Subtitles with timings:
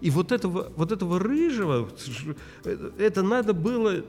[0.00, 1.88] И вот этого, вот этого рыжего,
[2.98, 4.04] это надо было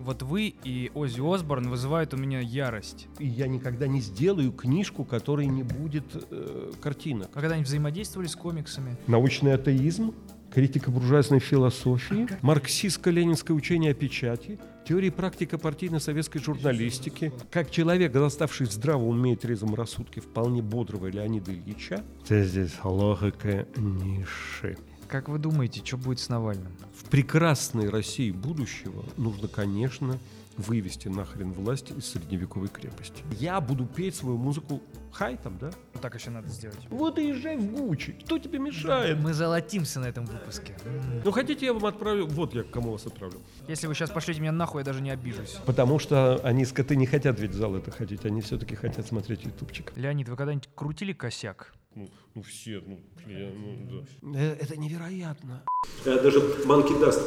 [0.00, 3.06] вот вы и Оззи Осборн вызывают у меня ярость.
[3.18, 7.28] И я никогда не сделаю книжку, которой не будет э, картинок.
[7.34, 8.96] А когда они взаимодействовали с комиксами?
[9.06, 10.14] Научный атеизм,
[10.52, 17.32] критика буржуазной философии, марксистско-ленинское учение о печати, теория и практика партийной советской журналистики.
[17.50, 22.72] Как человек, доставший в здравом уме и трезвом рассудке вполне бодрого Леонида Ильича, это здесь
[22.82, 24.76] логика ниши.
[25.08, 26.72] Как вы думаете, что будет с Навальным?
[26.94, 30.18] В прекрасной России будущего нужно, конечно,
[30.56, 33.22] вывести нахрен власть из средневековой крепости.
[33.38, 34.82] Я буду петь свою музыку
[35.12, 35.70] хайтом, да?
[35.92, 36.78] Вот так еще надо сделать.
[36.90, 38.12] Вот и езжай в Гуччи.
[38.24, 39.18] Кто тебе мешает?
[39.18, 40.76] Мы золотимся на этом выпуске.
[41.24, 42.26] Ну, хотите, я вам отправлю...
[42.26, 43.40] Вот я к кому вас отправлю.
[43.68, 45.58] Если вы сейчас пошлете меня нахуй, я даже не обижусь.
[45.66, 48.24] Потому что они, скоты, не хотят ведь в зал это ходить.
[48.24, 49.92] Они все-таки хотят смотреть ютубчик.
[49.96, 51.72] Леонид, вы когда-нибудь крутили косяк?
[51.94, 54.38] Ну, ну все, ну, я, ну да.
[54.38, 55.64] Э, это невероятно.
[56.04, 57.20] Я даже Monkey Dust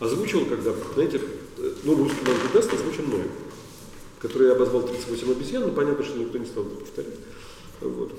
[0.00, 1.20] озвучил, когда, знаете,
[1.58, 3.24] э, ну, русский Monkey Dust озвучен мной,
[4.18, 7.14] который я обозвал 38 обезьян, но понятно, что никто не стал это повторять.
[7.80, 8.18] Вот.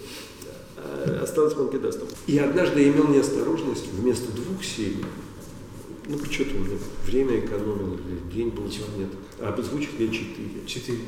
[0.77, 2.07] А осталось Monkey Dust.
[2.27, 5.03] И однажды я имел неосторожность вместо двух серий
[6.09, 9.09] ну, что-то у меня время экономил, или день был нет.
[9.39, 10.65] А озвучил я четыре.
[10.65, 11.03] Четыре.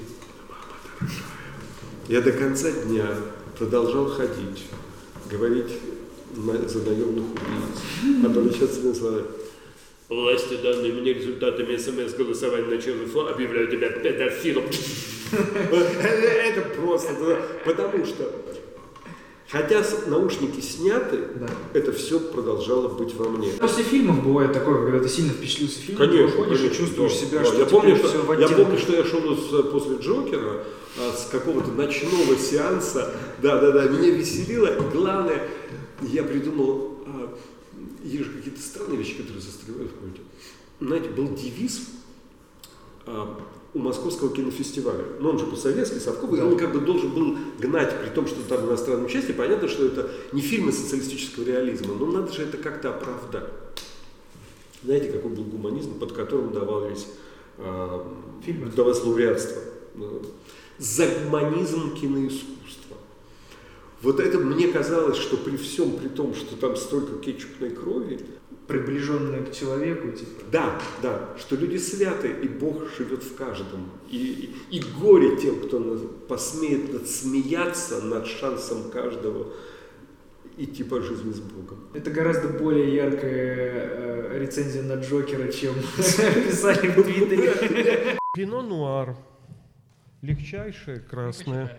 [2.08, 3.08] Я до конца дня
[3.62, 4.66] продолжал ходить,
[5.30, 5.72] говорить
[6.34, 9.22] за наемных убийц, обращаться на слова.
[10.10, 14.64] Власти, данные мне результатами СМС-голосования на ЧРФ, объявляю тебя педофилом.
[15.72, 18.32] Это просто, потому что
[19.52, 21.50] Хотя наушники сняты, да.
[21.74, 23.50] это все продолжало быть во мне.
[23.60, 27.18] После фильмов бывает такое, когда ты сильно впечатлился фильмом, конечно, ты выходишь и чувствуешь да,
[27.18, 27.46] себя, да.
[27.46, 30.64] что я помню, что, все в Я помню, что я шел с, после Джокера,
[30.98, 34.68] а, с какого-то ночного сеанса, да-да-да, меня веселило.
[34.94, 35.50] Главное,
[36.02, 37.38] я придумал, а,
[38.06, 40.22] есть же какие-то странные вещи, которые застревают в памяти.
[40.80, 41.90] Знаете, был девиз
[43.06, 43.38] а,
[43.74, 45.06] Московского кинофестиваля.
[45.20, 46.46] Но он же по-советски, совковый, да.
[46.46, 50.12] он как бы должен был гнать, при том, что там иностранном участии, понятно, что это
[50.34, 53.50] не фильмы социалистического реализма, но надо же это как-то оправдать.
[54.84, 57.08] Знаете, какой был гуманизм, под которым давались,
[57.58, 58.04] э,
[58.76, 59.62] давалось лауреатство?
[60.78, 62.98] За гуманизм киноискусства.
[64.02, 68.20] Вот это мне казалось, что при всем, при том, что там столько кетчупной крови,
[68.72, 70.44] приближенные к человеку, типа.
[70.52, 73.90] Да, да, что люди святы, и Бог живет в каждом.
[74.10, 75.80] И, и, и горе тем, кто
[76.28, 79.54] посмеет надсмеяться над шансом каждого
[80.58, 81.80] идти по жизни с Богом.
[81.94, 83.90] Это гораздо более яркая
[84.34, 88.18] э, рецензия на Джокера, чем писали в Твиттере.
[88.34, 89.16] Пино Нуар
[90.22, 91.78] легчайшая красная.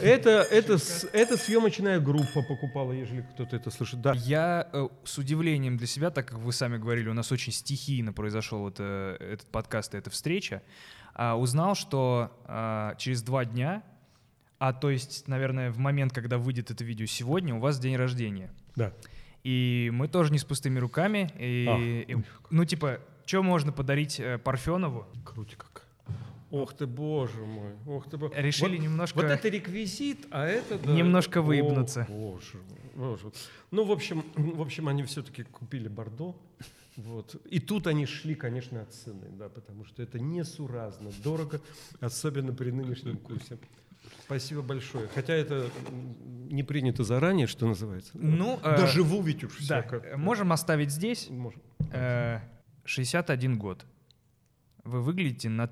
[0.00, 0.78] Это, это,
[1.12, 4.00] это съемочная группа покупала, если кто-то это слышит.
[4.00, 4.12] Да.
[4.14, 8.12] Я э, с удивлением для себя, так как вы сами говорили, у нас очень стихийно
[8.12, 10.62] произошел это, этот подкаст и эта встреча,
[11.14, 13.82] э, узнал, что э, через два дня,
[14.58, 18.50] а то есть, наверное, в момент, когда выйдет это видео сегодня, у вас день рождения.
[18.76, 18.92] Да.
[19.42, 21.30] И мы тоже не с пустыми руками.
[21.38, 21.78] И, а.
[21.78, 25.06] и, ну, типа, что можно подарить э, Парфенову?
[25.24, 25.66] Крутик.
[26.54, 28.32] Ох ты, боже мой, ох ты, боже.
[28.36, 29.16] Решили вот, немножко...
[29.16, 30.78] Вот это реквизит, а это...
[30.78, 32.06] Да, немножко выебнуться.
[32.08, 32.60] О, боже,
[32.94, 33.32] боже.
[33.72, 36.36] Ну, в общем, в общем, они все-таки купили Бордо.
[36.96, 37.34] Вот.
[37.50, 41.60] И тут они шли, конечно, от цены, да, потому что это несуразно, дорого,
[41.98, 43.58] особенно при нынешнем курсе.
[44.24, 45.08] Спасибо большое.
[45.12, 45.68] Хотя это
[46.50, 48.12] не принято заранее, что называется.
[48.14, 49.82] Ну, да, э, ведь уж да.
[49.82, 50.16] всяко.
[50.16, 51.30] Можем оставить здесь.
[51.30, 51.60] Можем.
[51.90, 52.38] Э,
[52.84, 53.84] 61 год.
[54.84, 55.68] Вы выглядите на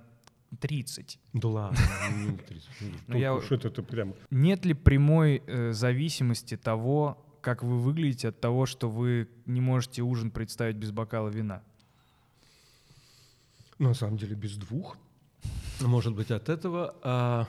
[0.60, 1.18] 30.
[1.32, 1.78] Да ладно,
[2.16, 2.68] не 30.
[3.08, 3.34] Но я...
[3.34, 4.14] это, это прямо...
[4.30, 10.02] Нет ли прямой э, зависимости того, как вы выглядите от того, что вы не можете
[10.02, 11.62] ужин представить без бокала вина?
[13.78, 14.96] На самом деле без двух.
[15.80, 16.94] Может быть, от этого.
[17.02, 17.48] А,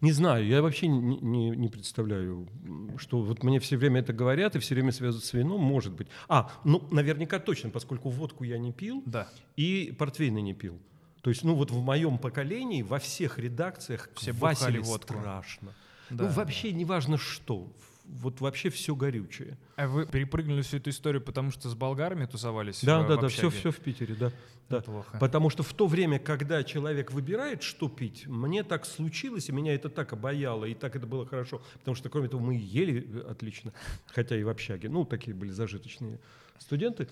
[0.00, 2.48] не знаю, я вообще не, не, не представляю,
[2.96, 6.08] что вот мне все время это говорят и все время связывают с вином, может быть.
[6.28, 9.28] А, ну, наверняка точно, поскольку водку я не пил да.
[9.56, 10.80] и портвейна не пил.
[11.22, 15.14] То есть, ну вот в моем поколении во всех редакциях все васили водку.
[15.14, 15.74] страшно.
[16.10, 16.24] Да.
[16.24, 17.70] Ну вообще неважно что,
[18.08, 19.58] вот вообще все горючее.
[19.76, 22.82] А вы перепрыгнули всю эту историю, потому что с болгарами тусовались?
[22.82, 24.32] Да, в, да, в да, все, все в Питере, да.
[24.70, 24.80] да.
[24.80, 25.18] Плохо.
[25.18, 29.74] Потому что в то время, когда человек выбирает, что пить, мне так случилось, и меня
[29.74, 33.30] это так обаяло, и так это было хорошо, потому что, кроме того, мы ели э,
[33.30, 33.72] отлично,
[34.06, 36.18] хотя и в общаге, ну, такие были зажиточные
[36.58, 37.08] студенты.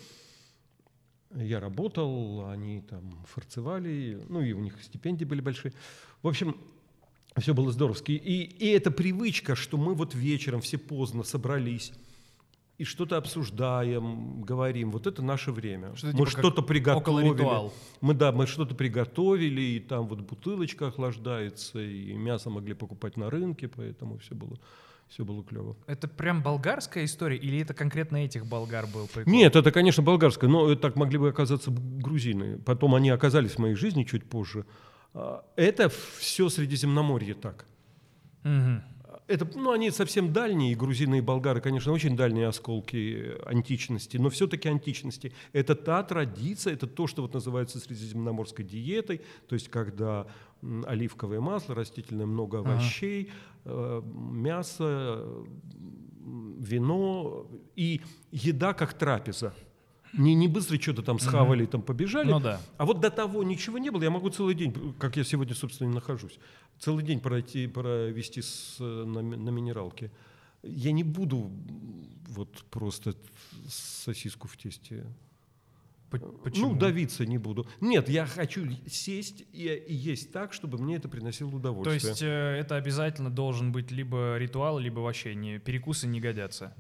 [1.34, 5.73] Я работал, они там фарцевали, ну и у них стипендии были большие.
[6.23, 6.56] В общем,
[7.37, 8.12] все было здоровски.
[8.12, 11.93] И, и эта привычка, что мы вот вечером все поздно собрались,
[12.78, 14.90] и что-то обсуждаем, говорим.
[14.90, 15.94] Вот это наше время.
[15.96, 17.70] Что-то мы типа что-то приготовили.
[18.00, 23.31] Мы да, мы что-то приготовили, и там вот бутылочка охлаждается, и мясо могли покупать на
[23.31, 24.58] рынке, поэтому все было,
[25.08, 25.76] все было клево.
[25.86, 29.32] Это прям болгарская история или это конкретно этих болгар был прикол?
[29.32, 32.58] Нет, это, конечно, болгарское, но так могли бы оказаться грузины.
[32.58, 34.66] Потом они оказались в моей жизни чуть позже.
[35.14, 35.88] А, Это
[36.18, 37.66] все Средиземноморье так.
[38.42, 38.82] Мгм.
[39.28, 44.30] Это, ну, они совсем дальние, и грузины, и болгары, конечно, очень дальние осколки античности, но
[44.30, 45.32] все-таки античности.
[45.52, 50.28] Это та традиция, это то, что вот называется средиземноморской диетой, то есть когда
[50.86, 52.72] оливковое масло, растительное, много Ага.
[52.72, 53.30] овощей,
[53.64, 55.24] э, мясо,
[56.58, 58.00] вино и
[58.32, 59.54] еда как трапеза.
[60.12, 62.60] Не, не быстро что-то там схавали и там побежали, Ну да.
[62.78, 65.90] а вот до того ничего не было, я могу целый день, как я сегодня, собственно,
[65.90, 66.38] и нахожусь,
[66.78, 70.10] целый день пройти, провести с, на, на минералке.
[70.62, 71.50] Я не буду
[72.28, 73.14] вот просто
[73.68, 75.04] сосиску в тесте.
[76.18, 76.72] П- Почему?
[76.72, 77.66] Ну, давиться не буду.
[77.80, 82.10] Нет, я хочу сесть и, и есть так, чтобы мне это приносило То удовольствие.
[82.10, 82.26] есть э,
[82.60, 86.74] это обязательно должен быть либо ритуал, либо вообще не, перекусы не годятся.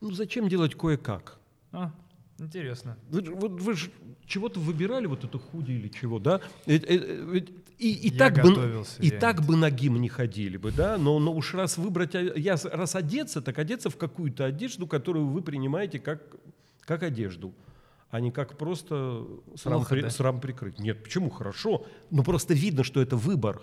[0.00, 1.38] Ну, зачем делать кое-как?
[1.72, 1.92] А,
[2.38, 2.96] интересно.
[3.10, 3.90] Вы, вот вы же
[4.26, 6.40] чего-то выбирали, вот это худи или чего, да?
[6.66, 10.56] Э, э, э, ведь И, и Я так бы, и так бы ногим не ходили
[10.58, 14.44] бы, да, но, но уж раз выбрать, о- я, раз одеться, так одеться в какую-то
[14.44, 16.22] одежду, которую вы принимаете как,
[16.80, 17.54] как одежду,
[18.10, 19.26] а не как просто
[19.56, 20.10] срам, Плохо, при- да?
[20.10, 20.78] срам прикрыть.
[20.78, 21.30] Нет, почему?
[21.30, 21.86] Хорошо.
[22.10, 23.62] Но просто видно, что это выбор.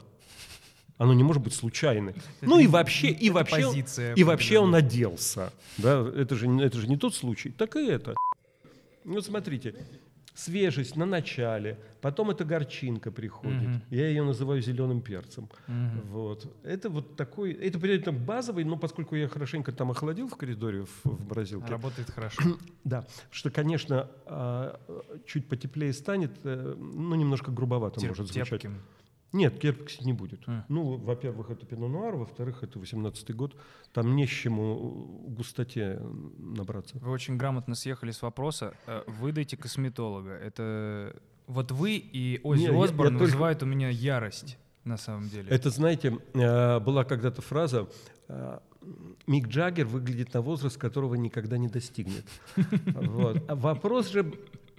[0.97, 2.15] Оно не может быть случайным.
[2.41, 5.53] Ну и вообще, и вообще, позиция и вообще он оделся.
[5.77, 6.03] Да?
[6.15, 7.51] Это, же, это же не тот случай.
[7.51, 8.15] Так и это.
[9.03, 9.75] Ну, смотрите,
[10.37, 13.61] свежесть на начале, потом эта горчинка приходит.
[13.63, 13.81] Мгм.
[13.89, 15.49] Я ее называю зеленым перцем.
[15.67, 16.01] Мгм.
[16.09, 16.55] Вот.
[16.63, 20.85] Это вот такой, это при этом базовый, но поскольку я хорошенько там охладил в коридоре
[20.85, 22.41] в, в морозилке, Работает хорошо.
[22.83, 24.79] да, что, конечно, а,
[25.25, 28.49] чуть потеплее станет, э, ну, немножко грубовато Тер- может звучать.
[28.49, 28.81] терпким.
[29.33, 30.41] Нет, кепкси не будет.
[30.47, 30.63] А.
[30.69, 33.55] Ну, во-первых, это пино нуар, во-вторых, это 18-й год.
[33.93, 35.99] Там не с чему густоте
[36.37, 36.97] набраться.
[36.99, 38.73] Вы очень грамотно съехали с вопроса.
[38.87, 40.31] Э, Выдайте косметолога.
[40.31, 41.13] Это
[41.47, 45.27] вот вы и Оззи Не, я- я Осборн только- вызывают у меня ярость на самом
[45.29, 45.49] деле.
[45.49, 47.87] Это, знаете, э, была когда-то фраза
[48.29, 48.59] э,
[49.27, 52.25] «Мик Джаггер выглядит на возраст, которого никогда не достигнет».
[52.95, 53.43] Вот.
[53.49, 54.31] Вопрос же...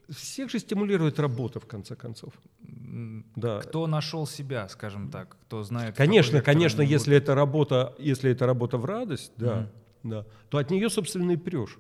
[0.09, 2.33] Всех же стимулирует работа, в конце концов.
[2.61, 3.61] Да.
[3.61, 5.97] Кто нашел себя, скажем так, кто знает.
[5.97, 9.71] Конечно, конечно, если это работа, если это работа в радость, да,
[10.03, 11.79] да, то от нее, собственно, и прешь.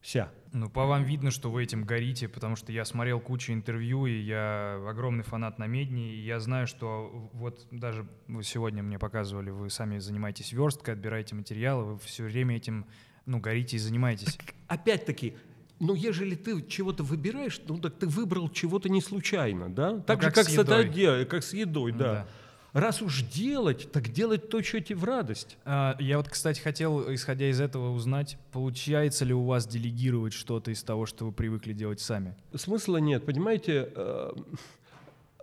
[0.00, 0.30] Вся.
[0.52, 4.18] Ну, по вам видно, что вы этим горите, потому что я смотрел кучу интервью, и
[4.18, 9.68] я огромный фанат намедни, и я знаю, что вот даже вы сегодня мне показывали, вы
[9.68, 12.86] сами занимаетесь версткой, отбираете материалы, вы все время этим,
[13.26, 14.38] ну, горите и занимаетесь.
[14.68, 15.36] Опять-таки,
[15.80, 19.98] ну, ежели ты чего-то выбираешь, ну, так ты выбрал чего-то не случайно, да?
[20.00, 20.88] Так же, как как с едой.
[20.88, 22.12] де- как с едой, Ну да.
[22.12, 22.26] да.
[22.74, 25.56] Раз уж делать, так делать то, что тебе в радость.
[25.64, 30.70] А, Я вот, кстати, хотел, исходя из этого, узнать, получается ли у вас делегировать что-то
[30.70, 32.34] из того, что вы привыкли делать сами?
[32.54, 33.90] Смысла нет, понимаете?
[33.94, 34.30] э,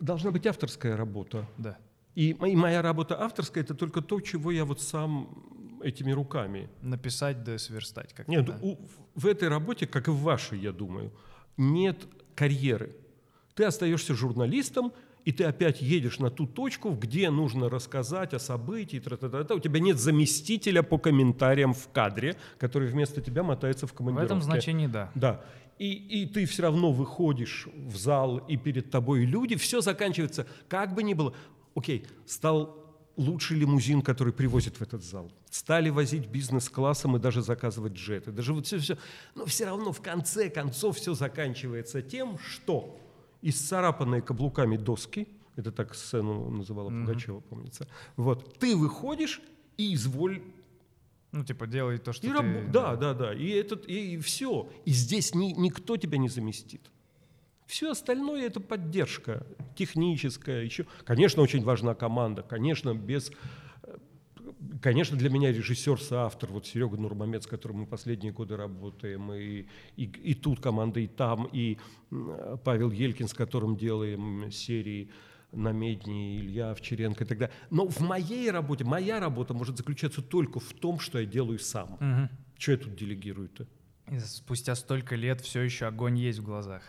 [0.02, 1.48] Должна быть авторская работа.
[1.58, 1.78] Да.
[2.16, 5.28] И моя работа авторская– это только то, чего я вот сам
[5.86, 6.70] этими руками.
[6.82, 8.78] Написать да сверстать как Нет, у-
[9.16, 11.12] в этой работе, как и в вашей, я думаю,
[11.58, 11.98] нет
[12.36, 12.96] карьеры.
[13.54, 14.92] Ты остаешься журналистом,
[15.24, 19.56] и ты опять едешь на ту точку, где нужно рассказать о событии, тра-та-та-та.
[19.56, 24.26] у тебя нет заместителя по комментариям в кадре, который вместо тебя мотается в В командировке.
[24.34, 25.12] этом значении да.
[25.16, 25.46] Да.
[25.80, 30.94] И, и ты все равно выходишь в зал, и перед тобой люди, все заканчивается, как
[30.94, 31.34] бы ни было.
[31.76, 32.85] Окей, стал
[33.18, 35.32] лучший лимузин, который привозит в этот зал.
[35.50, 38.32] Стали возить бизнес-классом и даже заказывать джеты.
[38.32, 38.98] Даже вот все-все.
[39.36, 43.00] Но все равно в конце концов все заканчивается тем, что
[43.42, 47.06] исцарапанные каблуками доски, это так сцену называла Мгм.
[47.06, 49.42] Пугачева, помнится, вот, ты выходишь
[49.78, 50.42] и изволь
[51.32, 52.36] Ну, типа, делай то, что и ты...
[52.36, 53.34] раб- Да, да, да.
[53.34, 54.70] И, этот, и, все.
[54.86, 56.90] И здесь ни- никто тебя не заместит.
[57.66, 59.46] Все остальное это поддержка
[59.76, 60.64] техническая.
[60.64, 62.44] Еще, конечно, очень важна команда.
[62.44, 63.32] Конечно, без
[63.84, 63.98] э,
[64.82, 69.66] Конечно, для меня режиссер, соавтор, вот Серега Нурмамед, с которым мы последние годы работаем, и,
[69.96, 71.78] и, и тут команда, и там, и
[72.64, 75.10] Павел Елькин, с которым делаем серии
[75.52, 77.56] на Медне, Илья Овчаренко и так далее.
[77.70, 81.98] Но в моей работе, моя работа может заключаться только в том, что я делаю сам.
[82.00, 82.30] Мгм.
[82.58, 83.68] Что я тут делегирую-то?
[84.24, 86.84] Спустя столько лет все еще огонь есть в глазах.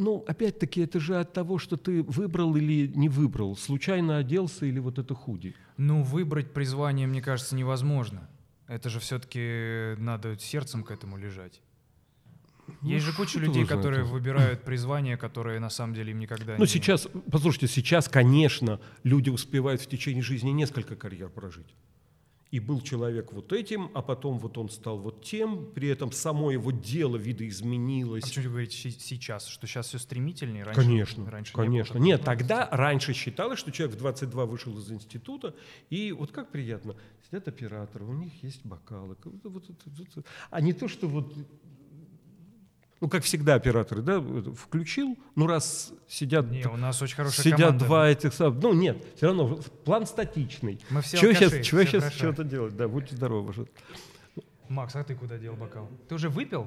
[0.00, 4.78] Ну, опять-таки, это же от того, что ты выбрал или не выбрал, случайно оделся или
[4.78, 5.54] вот это худи.
[5.76, 8.26] Ну, выбрать призвание, мне кажется, невозможно.
[8.66, 11.60] Это же все-таки надо сердцем к этому лежать.
[12.80, 16.66] Есть же куча людей, которые выбирают призвания, которые на самом деле им никогда Ну, не...
[16.66, 21.74] сейчас, послушайте, сейчас, конечно, люди успевают в течение жизни несколько карьер прожить.
[22.50, 26.50] И был человек вот этим, а потом вот он стал вот тем, при этом само
[26.50, 28.24] его дело А видоизменилось.
[28.24, 29.46] почему вы говорите сейчас?
[29.46, 30.64] Что сейчас все стремительнее?
[30.64, 31.92] Раньше, Конечно, раньше не конечно.
[31.94, 32.04] такого?
[32.04, 35.54] Нет, тогда раньше считалось, что человек в 22 вышел из института,
[35.90, 36.96] и вот как приятно,
[37.28, 40.24] сидят операторы, у них есть бокалы, вот это- вот это.
[40.50, 41.32] а не то, что вот,
[43.00, 47.58] ну, как всегда операторы, да, включил, ну, раз сидят, Не, у нас очень хорошая сидят
[47.60, 47.84] команда.
[47.84, 50.80] два этих, ну, нет, все равно план статичный.
[50.90, 53.66] Мы все Чего алкаши, сейчас, чего сейчас что-то делать, да, будьте здоровы.
[54.68, 55.88] Макс, а ты куда дел бокал?
[56.08, 56.66] Ты уже выпил?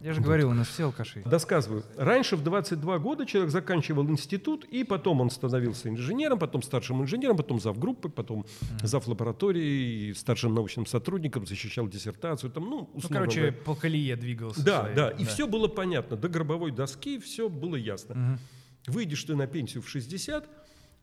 [0.00, 1.22] Я же говорил, у нас все алкаши.
[1.24, 1.82] Досказываю.
[1.96, 7.36] Раньше в 22 года человек заканчивал институт, и потом он становился инженером, потом старшим инженером,
[7.36, 8.46] потом завгруппой, потом
[8.82, 12.50] зав лабораторией, старшим научным сотрудником, защищал диссертацию.
[12.50, 13.56] Там, ну, Ну, короче, говоря.
[13.64, 14.64] по колее двигался.
[14.64, 16.16] да, своей, да, и все было понятно.
[16.16, 18.14] До гробовой доски все было ясно.
[18.14, 18.38] Мгм.
[18.86, 20.48] Выйдешь ты на пенсию в 60, э,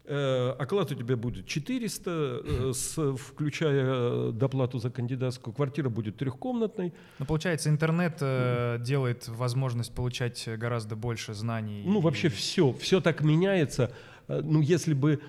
[0.07, 5.53] оклад у тебя будет 400, э, с- включая э, доплату за кандидатскую.
[5.53, 6.93] Квартира будет трехкомнатной.
[7.19, 11.83] Ну, получается, интернет э, делает возможность получать гораздо больше знаний.
[11.85, 13.91] Ну, и- вообще все, все так меняется.
[14.27, 15.19] Э, Ну, если бы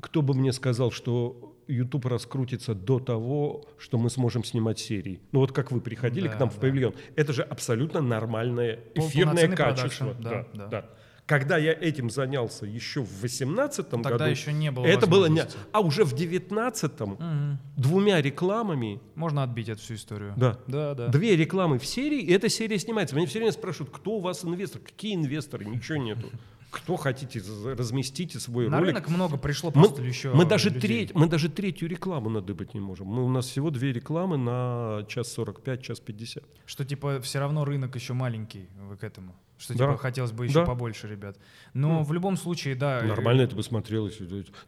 [0.00, 5.20] кто бы мне сказал, что YouTube раскрутится до того, что мы сможем снимать серии.
[5.32, 6.60] Ну, вот как вы приходили Да, к нам в да.
[6.60, 6.94] павильон.
[7.16, 10.14] Это же абсолютно нормальное эфирное качество.
[10.14, 10.22] продакшн,
[10.54, 10.90] да, да.
[11.28, 15.44] Когда я этим занялся еще в 18 Тогда году, еще не было это было не...
[15.72, 17.58] А уже в 19 Мгм.
[17.76, 20.32] двумя рекламами, Можно отбить эту всю историю.
[20.38, 21.08] да, Да, да.
[21.08, 23.14] Две рекламы в серии, и эта серия снимается.
[23.14, 24.80] Меня все время спрашивают, кто у вас инвестор?
[24.80, 25.66] Какие инвесторы?
[25.66, 26.30] Ничего нету.
[26.70, 28.94] Кто хотите, разместите свой На ролик.
[28.94, 30.80] рынок много пришло Мы, просто еще мы даже людей.
[30.80, 33.06] треть, мы даже третью рекламу надыбать не можем.
[33.06, 36.44] Мы, у нас всего две рекламы на час 45, час 50.
[36.66, 39.34] Что типа все равно рынок еще маленький, вы к этому.
[39.56, 39.86] Что Да.
[39.86, 40.66] типа хотелось бы еще Да.
[40.66, 41.36] побольше, ребят.
[41.74, 43.00] Но Ну, в любом случае, да.
[43.00, 44.18] э, Нормально это бы смотрелось.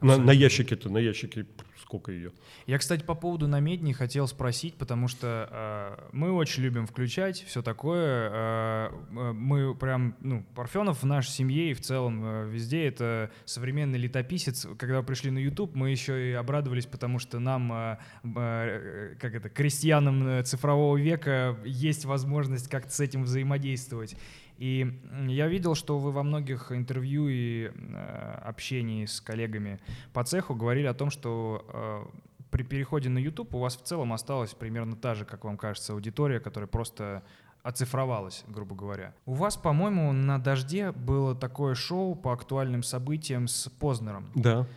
[0.01, 1.45] На, на ящике-то, на ящике
[1.91, 2.31] сколько ее?
[2.67, 7.61] Я, кстати, по поводу намедни хотел спросить, потому что э, мы очень любим включать все
[7.61, 8.29] такое.
[8.31, 13.29] э, э, мы прям, ну, Парфенов в нашей семье и в целом э, везде это
[13.43, 14.65] современный летописец.
[14.79, 19.49] Когда пришли на YouTube, мы еще и обрадовались, потому что нам, э, э, как это,
[19.49, 24.15] крестьянам э, цифрового века есть возможность как-то с этим взаимодействовать.
[24.61, 24.85] И
[25.27, 29.79] я видел, что вы во многих интервью и э, общении с коллегами
[30.13, 32.19] по цеху говорили о том, что э,
[32.51, 35.93] при переходе на YouTube у вас в целом осталась примерно та же, как вам кажется,
[35.93, 37.23] аудитория, которая просто
[37.63, 39.13] оцифровалась, грубо говоря.
[39.25, 44.31] У вас, по-моему, на «Дожде» было такое шоу по актуальным событиям с Познером.
[44.35, 44.67] Да.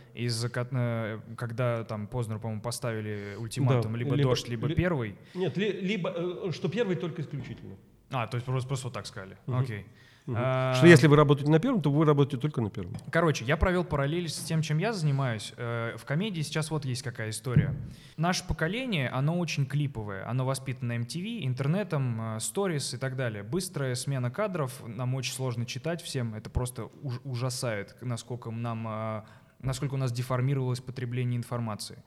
[0.53, 5.17] Ко- э, когда там Познеру, по-моему, поставили ультиматум Да, либо, либо- «Дождь», либо ли- «Первый».
[5.35, 7.75] Нет, ли- либо, что первый только исключительно.
[8.15, 9.37] А, то есть просто, просто вот так сказали.
[9.47, 9.59] Мгм.
[9.61, 9.87] Окей.
[10.27, 12.95] А, Что если вы работаете на первом, то вы работаете только на первом.
[13.13, 15.53] Короче, я провел параллель с тем, чем я занимаюсь.
[15.59, 17.75] Э, В комедии сейчас вот есть какая история.
[18.17, 20.27] Наше поколение, оно очень клиповое.
[20.27, 23.43] Оно воспитано MTV, интернетом, э, сторис и так далее.
[23.43, 26.35] Быстрая смена кадров, нам очень сложно читать всем.
[26.35, 29.23] Это просто уж- ужасает, насколько нам, э,
[29.61, 31.99] насколько у нас деформировалось потребление информации.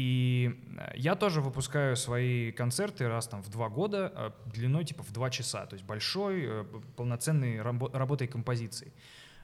[0.00, 5.02] И э, я тоже выпускаю свои концерты раз там в два года, э, длиной типа
[5.02, 6.64] в два часа, то есть большой, э,
[6.96, 8.92] полноценной рабо- работой композицией.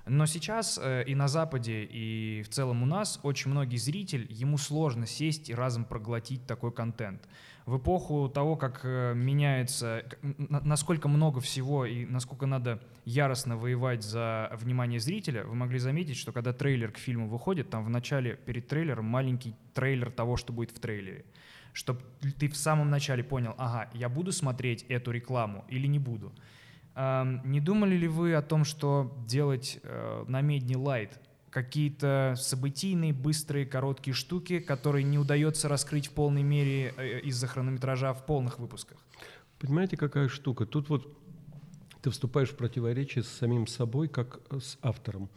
[0.07, 4.57] Но сейчас э, и на Западе, и в целом у нас очень многие зритель, ему
[4.57, 7.29] сложно сесть и разом проглотить такой контент.
[7.67, 10.05] В эпоху того, как э, меняется,
[10.39, 16.31] насколько много всего и насколько надо яростно воевать за внимание зрителя, вы могли заметить, что
[16.31, 20.71] когда трейлер к фильму выходит, там в начале перед трейлером маленький трейлер того, что будет
[20.71, 21.25] в трейлере.
[21.73, 22.03] Чтобы
[22.39, 26.33] ты в самом начале понял, ага, я буду смотреть эту рекламу или не буду.
[26.95, 33.67] Не думали ли вы о том, что делать э, на медне лайт какие-то событийные, быстрые,
[33.67, 38.99] короткие штуки, которые не удается раскрыть в полной мере э, из-за хронометража в полных выпусках?
[39.59, 40.67] Понимаете, какая штука?
[40.67, 41.17] Тут вот
[42.03, 45.29] ты вступаешь в противоречие с самим собой, как с автором.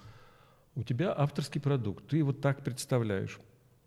[0.75, 3.39] У тебя авторский продукт, ты его так представляешь.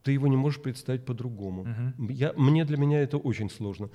[0.03, 1.65] Ты его не можешь представить по-другому.
[1.65, 2.09] Мгм.
[2.09, 3.89] Я, мне для меня это очень сложно.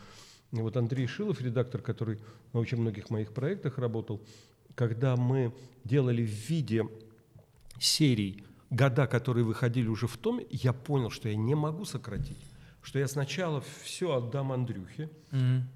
[0.52, 2.20] Вот Андрей Шилов, редактор, который
[2.54, 4.22] на очень многих моих проектах работал,
[4.76, 5.54] когда мы
[5.84, 6.88] делали в виде
[7.80, 12.38] серий года, которые выходили уже в томе, я понял, что я не могу сократить.
[12.82, 15.10] Что я сначала все отдам Андрюхе,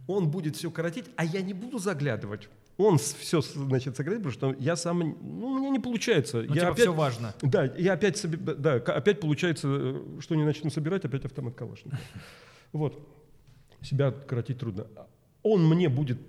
[0.07, 2.49] он будет все коротить, а я не буду заглядывать.
[2.77, 6.37] Он все, значит, сократит, потому что я сам, ну, у меня не получается.
[6.37, 7.35] Ну, я типа, опять, все важно.
[7.41, 8.25] да, я опять,
[8.59, 11.99] да, опять получается, э, что не начну собирать, опять автомат Калашникова.
[12.71, 13.05] Вот.
[13.81, 14.87] себя откоротить трудно.
[15.43, 16.19] Он мне будет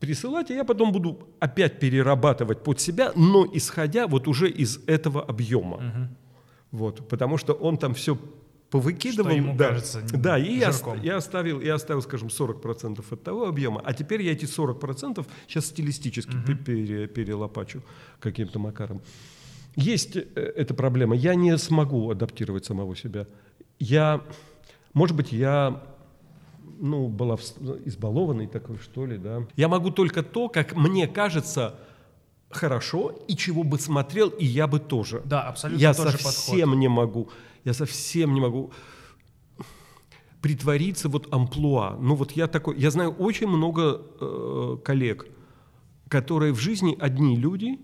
[0.00, 5.22] присылать, а я потом буду опять перерабатывать под себя, но исходя вот уже из этого
[5.22, 6.10] объема.
[6.72, 8.16] Вот, потому что он там все
[8.70, 9.30] повыкидывал.
[9.30, 13.46] Что ему да, кажется да, и я, я оставил, я оставил, скажем, 40% от того
[13.46, 17.82] объема, а теперь я эти 40% сейчас стилистически пе- пере- перелопачу
[18.20, 19.02] каким-то макаром.
[19.76, 20.22] Есть э,
[20.56, 21.16] эта проблема.
[21.16, 23.26] Я не смогу адаптировать самого себя.
[23.80, 24.20] Я,
[24.94, 25.82] может быть, я
[26.80, 27.36] ну, была
[27.84, 29.46] избалованной такой, что ли, да.
[29.56, 31.74] Я могу только то, как мне кажется
[32.48, 35.22] хорошо, и чего бы смотрел, и я бы тоже.
[35.24, 37.28] Да, абсолютно Я тот же совсем не могу,
[37.64, 38.72] я совсем не могу
[40.42, 41.96] притвориться вот амплуа.
[42.00, 45.26] Ну вот я такой, я знаю очень много э, коллег,
[46.08, 47.78] которые в жизни одни люди,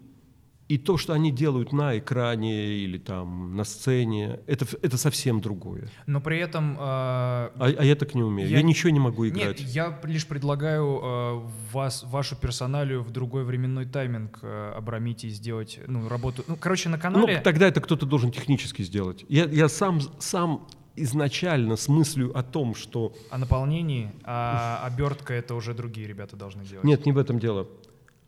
[0.69, 5.89] и то, что они делают на экране или там на сцене, это, это совсем другое.
[6.07, 6.73] Но при этом...
[6.73, 8.49] э, А, а я так не умею.
[8.49, 9.61] Я, Я- ничего не могу играть.
[9.61, 11.41] Нет, я лишь предлагаю э,
[11.73, 16.43] вас, вашу персоналию в другой временной тайминг э, обрамить и сделать ну, работу.
[16.49, 17.41] Ну, короче, на Ну, канале...
[17.41, 19.25] тогда это кто-то должен технически сделать.
[19.29, 23.13] Я, я сам, сам изначально с мыслью о том, что...
[23.31, 26.85] О наполнении, а обертка это уже другие ребята должны делать.
[26.85, 27.69] Нет, не в этом дело.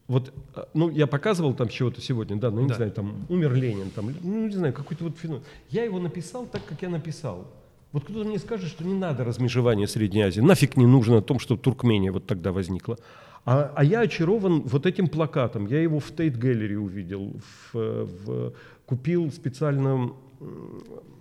[0.08, 2.74] Вот, а, ну, я показывал там чего-то сегодня, да, ну, не Да.
[2.76, 5.42] знаю, там, умер Ленин, там, ну, не знаю, какой-то вот феномен.
[5.70, 7.46] Я его написал так, как я написал.
[7.92, 11.38] Вот кто-то мне скажет, что не надо размежевания Средней Азии, нафиг не нужно о том,
[11.38, 12.96] что Туркмения вот тогда возникла.
[13.44, 15.66] А, а я очарован вот этим плакатом.
[15.66, 17.32] Я его в Тейт Gallery увидел,
[17.72, 18.52] в, в-
[18.86, 20.10] купил специально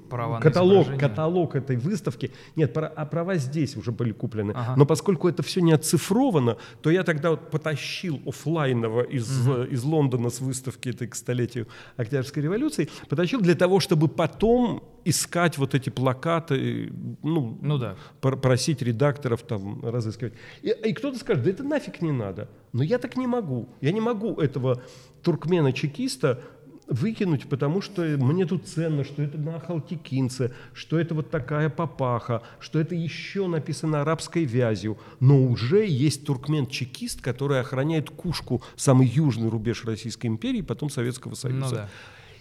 [0.09, 1.09] Права на каталог, изображение.
[1.09, 2.31] каталог этой выставки.
[2.55, 4.53] Нет, а права здесь уже были куплены.
[4.55, 4.73] Ага.
[4.77, 9.83] Но поскольку это все не оцифровано, то я тогда вот потащил оффлайново из, э, из
[9.83, 15.73] Лондона с выставки этой к столетию Октябрьской революции, потащил для того, чтобы потом искать вот
[15.73, 16.91] эти плакаты,
[17.23, 17.95] ну, Ну да.
[18.19, 20.33] пр- просить редакторов там разыскивать.
[20.61, 22.49] И, и кто-то скажет, да это нафиг не надо.
[22.73, 23.69] Но я так не могу.
[23.79, 24.81] Я не могу этого
[25.23, 26.41] туркмена-чекиста
[26.87, 32.43] выкинуть, потому что мне тут ценно, что это на Халтикинце, что это вот такая папаха,
[32.59, 34.97] что это еще написано арабской вязью.
[35.19, 41.65] Но уже есть туркмен-чекист, который охраняет Кушку, самый южный рубеж Российской империи, потом Советского Союза.
[41.65, 41.89] Ну да.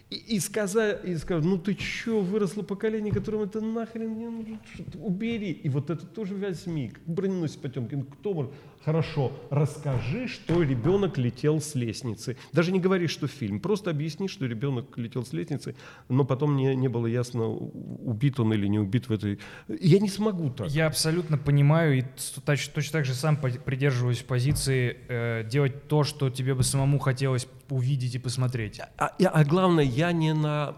[0.09, 4.61] И, и, сказа, и скажут, ну ты чё, выросло поколение, которому это нахрен не нужно,
[5.03, 5.51] убери.
[5.51, 7.01] И вот это тоже весь миг.
[7.07, 8.53] Броненосец Потемкин, кто может?
[8.87, 12.37] Хорошо, расскажи, что ребенок летел с лестницы.
[12.53, 15.75] Даже не говори, что фильм, просто объясни, что ребенок летел с лестницы,
[16.09, 19.41] но потом не, не было ясно, убит он или не убит в этой...
[19.67, 20.69] Я не смогу так.
[20.71, 22.09] Я абсолютно понимаю и т-
[22.45, 27.49] точ- точно так же сам придерживаюсь позиции э, делать то, что тебе бы самому хотелось
[27.69, 28.81] увидеть и посмотреть.
[28.99, 30.77] А, и- а главное, я не на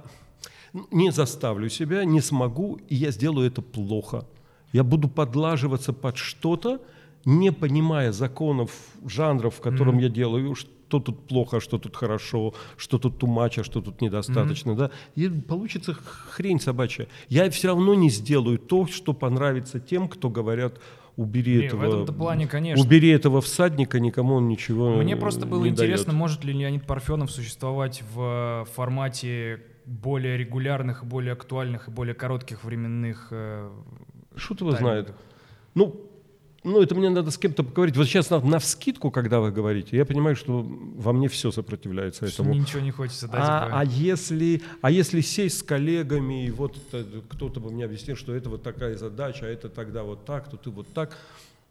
[0.91, 4.25] не заставлю себя, не смогу, и я сделаю это плохо.
[4.73, 6.81] Я буду подлаживаться под что-то,
[7.29, 8.71] не понимая законов
[9.05, 13.65] жанров, в котором я делаю, что тут плохо, что тут хорошо, что тут тумач, а
[13.65, 14.91] что тут недостаточно, да.
[15.15, 17.07] И получится хрень собачья.
[17.29, 20.81] Я все равно не сделаю то, что понравится тем, кто говорят,
[21.17, 22.83] убери Не, в этого, этом-то плане, конечно.
[22.83, 26.19] убери этого всадника, никому он ничего Мне просто было не интересно, дает.
[26.19, 32.65] может ли Леонид Парфенов существовать в э, формате более регулярных, более актуальных и более коротких
[32.65, 33.71] временных э,
[34.37, 35.13] Шут его знает.
[35.75, 36.08] Ну,
[36.69, 37.97] ну, это мне надо с кем-то поговорить.
[37.97, 42.27] Вот сейчас на, на вскидку, когда вы говорите, я понимаю, что во мне все сопротивляется
[42.29, 42.55] Что этому.
[42.55, 43.41] ничего не хочется дать.
[43.43, 46.77] А, а если, а если сесть с коллегами, и вот
[47.31, 50.57] кто-то бы мне объяснил, что это вот такая задача, а это тогда вот так, то
[50.57, 51.17] ты вот так.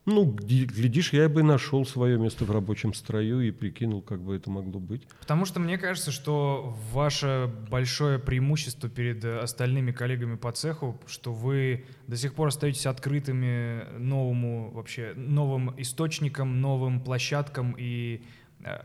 [0.08, 4.50] Ну, глядишь, я бы нашел свое место в рабочем строю и прикинул, как бы это
[4.50, 5.06] могло быть.
[5.20, 11.34] Потому что мне кажется, что ваше большое преимущество перед э, остальными коллегами по цеху, что
[11.34, 18.24] вы до сих пор остаетесь открытыми новому вообще новым источникам, новым площадкам и
[18.64, 18.84] э,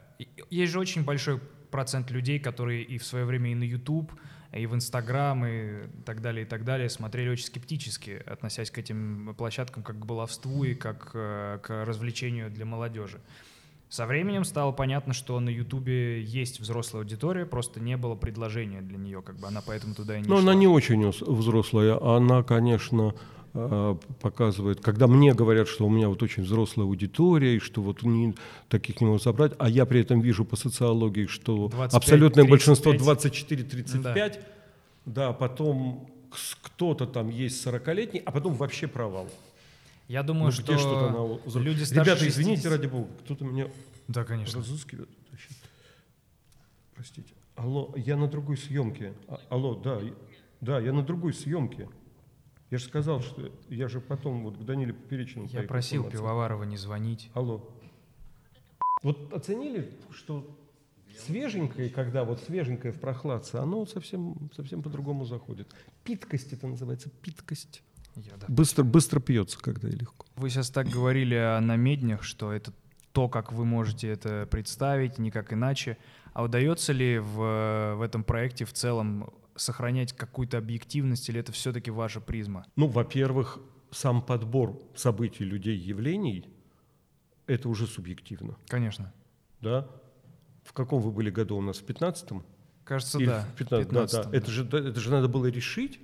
[0.50, 1.38] есть же очень большой
[1.70, 4.12] процент людей, которые и в свое время и на YouTube,
[4.52, 9.34] и в Инстаграм, и так далее, и так далее, смотрели очень скептически, относясь к этим
[9.36, 13.20] площадкам как к баловству и как э, к развлечению для молодежи.
[13.88, 18.96] Со временем стало понятно, что на Ютубе есть взрослая аудитория, просто не было предложения для
[18.96, 20.50] нее, как бы она поэтому туда и не Но шла.
[20.50, 21.98] она не очень взрослая.
[22.00, 23.14] Она, конечно,
[23.52, 28.34] показывает, когда мне говорят, что у меня вот очень взрослая аудитория, и что вот не,
[28.68, 32.50] таких не могут собрать, а я при этом вижу по социологии, что 25, абсолютное 35.
[32.50, 34.40] большинство 24-35,
[35.06, 35.32] да.
[35.32, 39.28] потом кс- кто-то там есть 40-летний, а потом вообще провал.
[40.08, 41.10] Я думаю, Ну, что, что-то
[41.58, 43.68] на люди старше Ребята, извините, 60 ради бога, кто-то меня
[44.08, 44.60] Да, конечно.
[44.60, 45.08] разыскивает.
[46.94, 47.32] Простите.
[47.56, 49.12] Алло, я на другой съемке.
[49.28, 50.00] А- алло, да,
[50.60, 51.88] да, я на другой съемке.
[52.72, 56.08] Я же сказал, что я же потом вот к Даниле Поперечину Я просил.
[56.08, 57.30] Пивоварова не звонить.
[57.34, 57.68] Алло.
[59.02, 60.58] Вот оценили, что
[61.18, 65.68] свеженькое, когда вот свеженькое в прохладце, оно совсем, совсем по-другому заходит.
[66.02, 67.82] Питкость это называется, питкость.
[68.16, 68.46] Я, да.
[68.48, 70.24] Быстро, быстро пьется, когда и легко.
[70.36, 72.72] Вы сейчас так говорили о намеднях, что это
[73.12, 75.98] то, как вы можете это представить, никак иначе.
[76.32, 81.90] А удается ли в, в этом проекте в целом сохранять какую-то объективность, или это все-таки
[81.90, 82.66] ваша призма?
[82.76, 83.58] Ну, во-первых,
[83.90, 86.48] сам подбор событий, людей, явлений,
[87.46, 89.12] это уже субъективно, Конечно.
[89.60, 89.88] да?
[90.64, 91.78] В каком вы были году у нас?
[91.78, 92.44] В 15-м?
[92.84, 93.46] Кажется, Или да.
[93.54, 94.04] в 15 да, да.
[94.04, 96.00] 15-м, Это, же, да, это же надо было решить.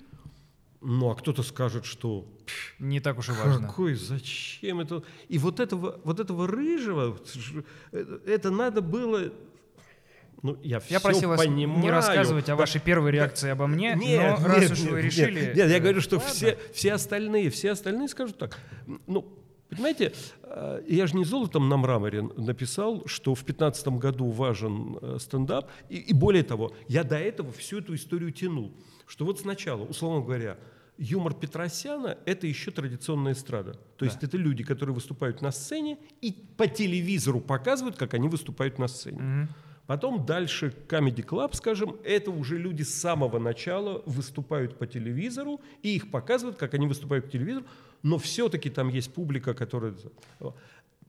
[0.80, 2.24] Ну, а кто-то скажет, что
[2.78, 3.66] Не так уж и важно.
[3.66, 5.02] Какой, зачем это?
[5.28, 7.18] И вот этого, вот этого рыжего,
[7.90, 9.32] это, это надо было...
[10.42, 11.82] Ну, я, Я просил вас понимаю.
[11.82, 14.90] не рассказывать о Да, вашей первой реакции обо мне, нет, но раз нет, уж нет,
[14.90, 15.40] вы нет, решили...
[15.46, 16.30] Нет, я э, говорю, что ладно.
[16.30, 18.58] все, все остальные, все остальные скажут так.
[19.06, 19.36] Ну,
[19.68, 20.12] понимаете,
[20.44, 25.70] э, я же не золотом на мраморе написал, что в 15 году важен э, стендап.
[25.88, 28.72] И, и более того, я до этого всю эту историю тянул.
[29.06, 30.56] Что вот сначала, условно говоря,
[30.98, 33.76] юмор Петросяна– это еще традиционная эстрада.
[33.96, 38.78] То есть это люди, которые выступают на сцене и по телевизору показывают, как они выступают
[38.78, 39.18] на сцене.
[39.18, 39.48] Мгм.
[39.88, 45.96] Потом дальше Comedy Club, скажем, это уже люди с самого начала выступают по телевизору, и
[45.96, 47.64] их показывают, как они выступают по телевизору,
[48.02, 49.94] но все-таки там есть публика, которая...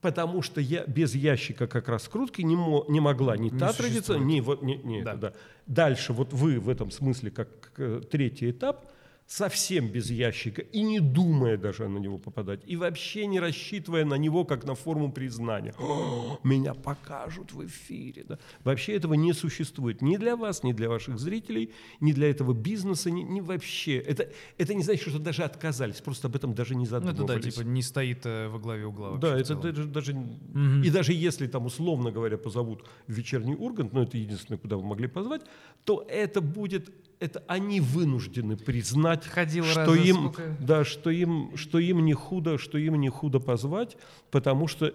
[0.00, 4.16] Потому что я без ящика как раскрутки не, мо- не могла ни Не та традиция,
[4.16, 4.22] существует.
[4.24, 5.10] ни вот не, не Да.
[5.12, 5.32] это, да.
[5.66, 8.90] Дальше вот вы в этом смысле как э, третий этап
[9.30, 14.14] совсем без ящика и не думая даже на него попадать, и вообще не рассчитывая на
[14.14, 15.72] него как на форму признания.
[15.78, 18.24] «О, меня покажут в эфире.
[18.28, 18.38] Да.
[18.64, 23.10] Вообще этого не существует ни для вас, ни для ваших зрителей, ни для этого бизнеса,
[23.12, 23.98] ни, ни вообще.
[23.98, 27.06] Это, это не значит, что даже отказались, просто об этом даже не Ну, это да,
[27.12, 27.54] задумывались.
[27.54, 30.82] типа не стоит э, во главе угла Да, это, даже, даже- Мгм.
[30.82, 35.06] и даже если там условно говоря позовут вечерний Ургант, но это единственное, куда вы могли
[35.06, 35.42] позвать,
[35.84, 40.56] то это будет, это они вынуждены признать, Ходил что им, сколько?
[40.58, 43.96] да, что им, что им не худо, что им не худо позвать,
[44.30, 44.92] потому что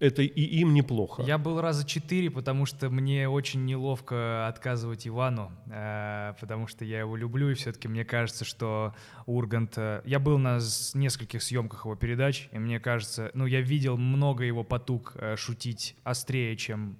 [0.00, 1.22] это и им неплохо.
[1.22, 6.98] Я был раза четыре, потому что мне очень неловко отказывать Ивану, э, потому что я
[6.98, 8.94] его люблю, и все-таки мне кажется, что
[9.26, 9.74] Ургант...
[9.76, 10.58] э, Я был на
[10.94, 15.94] нескольких съемках его передач, и мне кажется, ну, я видел много его потуг э, шутить
[16.02, 16.98] острее, чем...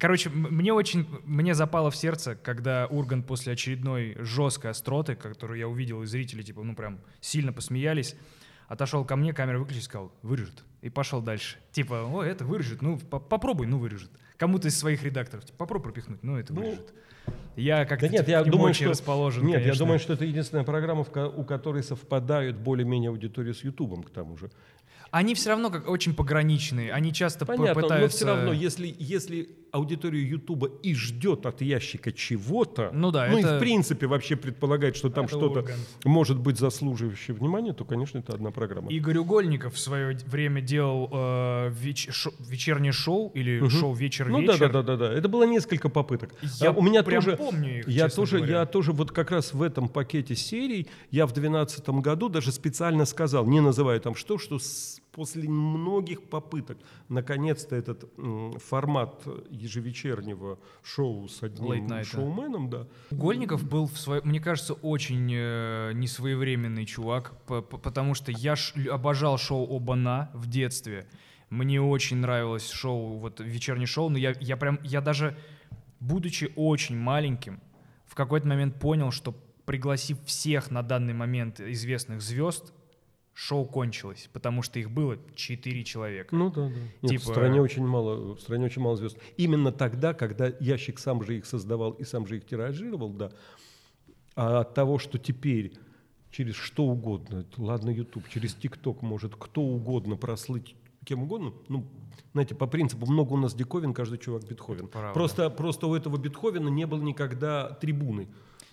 [0.00, 1.06] Короче, мне очень...
[1.24, 6.42] Мне запало в сердце, когда Ургант после очередной жесткой остроты, которую я увидел, и зрители,
[6.42, 8.16] типа, ну, прям сильно посмеялись,
[8.66, 10.64] отошел ко мне, камеру выключил, сказал, вырежет.
[10.80, 11.58] И пошел дальше.
[11.72, 14.10] Типа, о, это вырежет, ну, по- попробуй, ну, вырежет.
[14.38, 16.94] Кому-то из своих редакторов, типа, попробуй пропихнуть, ну, это Ну, вырежет.
[17.56, 19.84] Я как-то Да нет, типа, я нему думаю, очень что расположен, нет, я конечно.
[19.84, 24.50] думаю, что это единственная программа, у которой совпадают более-менее аудитории с Ютубом, к тому же.
[25.10, 28.00] Они все равно как очень пограничные, они часто Понятно, пытаются...
[28.00, 33.38] но все равно, если, если аудитория Ютуба и ждет от ящика чего-то, Ну да, ну
[33.38, 35.64] и это- в принципе вообще предполагает, что там что-то
[36.04, 38.90] может быть заслуживающее внимания, то, конечно, это одна программа.
[38.90, 44.00] Игорь Угольников в свое время делал э, веч- шо- вечернее шоу или шоу Ну да,
[44.00, 44.58] «Вечер-вечер».
[44.72, 45.12] да, да, да, да.
[45.12, 46.34] Это было несколько попыток.
[46.60, 48.60] Я А у меня тоже, помню их, я тоже, говоря.
[48.60, 53.04] я тоже вот как раз в этом пакете серий я в 2012 году даже специально
[53.04, 56.78] сказал, не называя там что, что с- после многих попыток.
[57.08, 58.08] Наконец-то этот
[58.64, 61.66] формат ежевечернего шоу с одним
[62.04, 68.54] шоуменом, да, Угольников был, в свое- мне кажется, очень э, несвоевременный чувак, потому что я
[68.90, 71.06] обожал шоу «Оба-на» в детстве.
[71.50, 75.36] Мне очень нравилось шоу, вот вечернее шоу, но я, я прям, я даже,
[75.98, 77.60] будучи очень маленьким,
[78.06, 82.72] в какой-то момент понял, что пригласив всех на данный момент известных звезд,
[83.40, 86.36] шоу кончилось, потому что их было четыре человека.
[86.36, 86.74] Ну да, да.
[87.00, 89.16] Нет, Типа- в стране очень мало, в стране очень мало звезд.
[89.38, 93.32] Именно тогда, когда ящик сам же их создавал и сам же их тиражировал, да.
[94.36, 95.72] А от того, что теперь
[96.30, 100.76] через что угодно, ладно, YouTube, через ТикТок может кто угодно прослыть
[101.06, 101.86] кем угодно, ну,
[102.32, 104.86] знаете, по принципу много у нас диковин, каждый чувак Бетховен.
[104.88, 105.14] Правда.
[105.14, 108.28] Просто, просто у этого Бетховена не было никогда трибуны.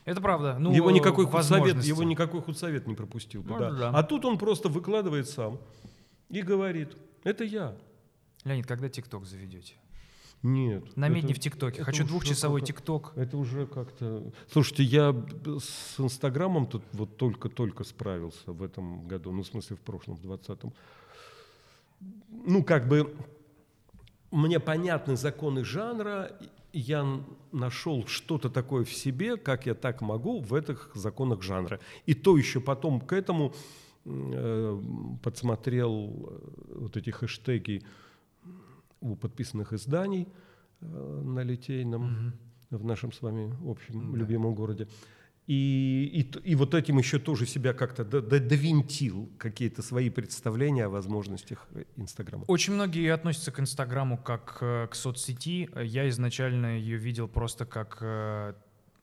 [0.08, 0.56] Это правда.
[0.58, 1.90] Ну, его, э, никакой худсовет, возможности.
[1.90, 3.50] его никакой худсовет не пропустил бы.
[3.50, 3.92] Может, да.
[3.92, 4.00] да.
[4.00, 5.60] А тут он просто выкладывает сам
[6.30, 7.76] и говорит, это я.
[8.46, 9.74] Леонид, когда ТикТок заведете?
[10.44, 10.96] Нет.
[10.96, 11.84] На медне это- в ТикТоке.
[11.84, 13.12] Хочу двухчасовой ТикТок.
[13.18, 14.32] Это уже как-то...
[14.50, 15.14] Слушайте, я
[15.60, 20.22] с Инстаграмом тут вот только-только справился в этом году, ну, в смысле, в прошлом, в
[20.22, 20.72] 20-м.
[22.46, 23.14] Ну, как бы
[24.32, 26.32] мне понятны законы жанра,
[26.80, 31.80] я нашел что-то такое в себе, как я так могу в этих законах жанра.
[32.06, 33.54] И то еще потом к этому
[34.06, 34.82] э,
[35.24, 37.84] подсмотрел э, вот эти хэштеги
[39.02, 40.28] у подписанных изданий
[40.82, 40.86] э,
[41.26, 42.34] на Литейном,
[42.70, 44.18] в нашем с вами общем Да.
[44.18, 44.88] любимом городе.
[45.48, 50.86] И, и, и вот этим еще тоже себя как-то до- до- довинтил какие-то свои представления
[50.86, 52.44] о возможностях э, Инстаграма.
[52.48, 55.70] Очень многие относятся к Инстаграму как э, к соцсети.
[55.82, 58.56] Я изначально ее видел просто как э,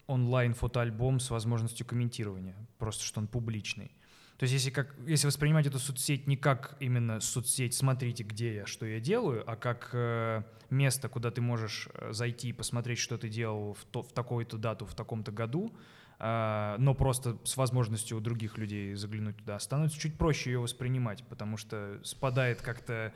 [0.06, 3.92] онлайн-фотоальбом с возможностью комментирования, просто что он публичный.
[4.36, 8.66] То есть если, как, если воспринимать эту соцсеть не как именно соцсеть «смотрите, где я,
[8.66, 13.30] что я делаю», а как э, место, куда ты можешь зайти и посмотреть, что ты
[13.30, 15.72] делал в, то, в такую-то дату, в таком-то году,
[16.18, 21.56] но просто с возможностью у других людей заглянуть туда, становится чуть проще ее воспринимать, потому
[21.56, 23.12] что спадает как-то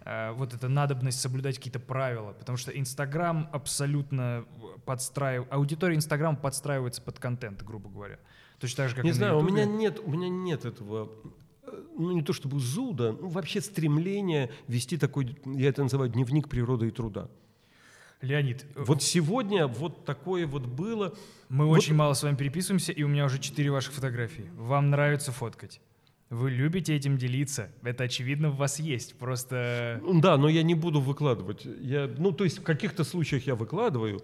[0.00, 4.44] э, вот эта надобность соблюдать какие-то правила, потому что Инстаграм абсолютно
[4.84, 8.18] подстраивает, аудитория Инстаграм подстраивается под контент, грубо говоря.
[8.58, 11.12] Точно так же, как Не знаю, у меня нет, у меня нет этого,
[11.64, 16.48] э, ну не то чтобы зуда, ну вообще стремления вести такой, я это называю дневник
[16.48, 17.28] природы и труда.
[18.20, 21.14] Леонид, э, Вот сегодня вот такое вот было.
[21.48, 24.50] мы вот- очень мало с вами переписываемся, и у меня уже четыре ваших фотографии.
[24.56, 25.80] Вам нравится фоткать.
[26.30, 27.70] Вы любите этим делиться.
[27.82, 29.18] Это очевидно в вас есть.
[29.18, 31.64] Просто Ну Да, но я не буду выкладывать.
[31.80, 34.20] Я, ну, то есть в каких-то случаях я выкладываю.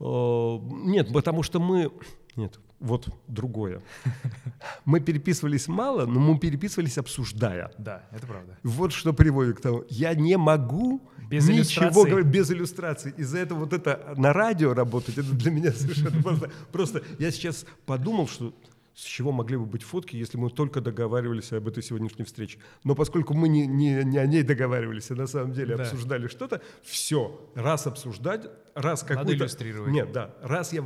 [0.00, 1.92] Э, Нет, потому что мы...
[2.34, 3.80] Нет, вот другое.
[4.84, 7.72] Мы переписывались мало, но мы переписывались обсуждая.
[7.78, 8.58] да, это правда.
[8.62, 9.84] Вот что приводит к тому.
[9.88, 13.12] Я не могу Без ничего говорить без иллюстраций.
[13.16, 16.50] Из-за этого вот это на радио работать, это для меня совершенно просто.
[16.72, 18.54] Просто я сейчас подумал, что
[18.94, 22.58] с чего могли бы быть фотки, если мы только договаривались об этой сегодняшней встрече.
[22.82, 25.82] Но поскольку мы не, не, не о ней договаривались, а на самом деле Да.
[25.82, 29.44] обсуждали что-то, все, раз обсуждать, раз Надо какую-то...
[29.44, 29.92] иллюстрировать.
[29.92, 30.82] Нет, да, раз я...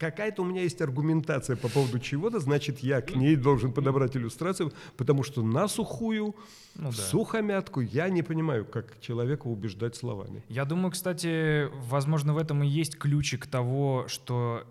[0.00, 4.72] Какая-то у меня есть аргументация по поводу чего-то, значит, я к ней должен подобрать иллюстрацию,
[4.96, 6.34] потому что на сухую,
[6.74, 7.02] Ну в да.
[7.02, 10.42] сухомятку я не понимаю, как человека убеждать словами.
[10.48, 14.64] Я думаю, кстати, возможно, в этом и есть ключик того, что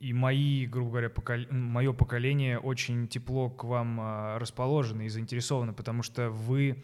[0.00, 5.74] и мои, грубо говоря, покол- мое поколение очень тепло к вам а, расположено и заинтересовано,
[5.74, 6.82] потому что вы...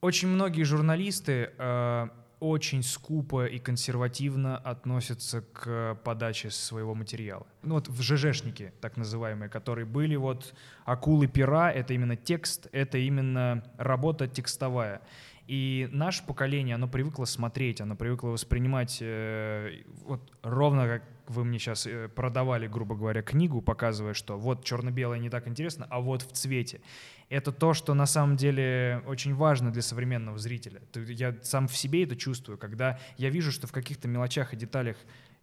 [0.00, 2.08] Очень многие журналисты а,
[2.42, 7.46] очень скупо и консервативно относятся к подаче своего материала.
[7.62, 10.52] Ну вот в ЖЖшники, так называемые, которые были вот
[10.84, 15.02] акулы пера, это именно текст, это именно работа текстовая.
[15.46, 21.02] И наше поколение, оно привыкло смотреть, оно привыкло воспринимать, э, вот ровно как
[21.32, 26.00] вы мне сейчас продавали, грубо говоря, книгу, показывая, что вот черно-белое не так интересно, а
[26.00, 26.80] вот в цвете.
[27.28, 30.82] Это то, что на самом деле очень важно для современного зрителя.
[30.94, 34.96] Я сам в себе это чувствую, когда я вижу, что в каких-то мелочах и деталях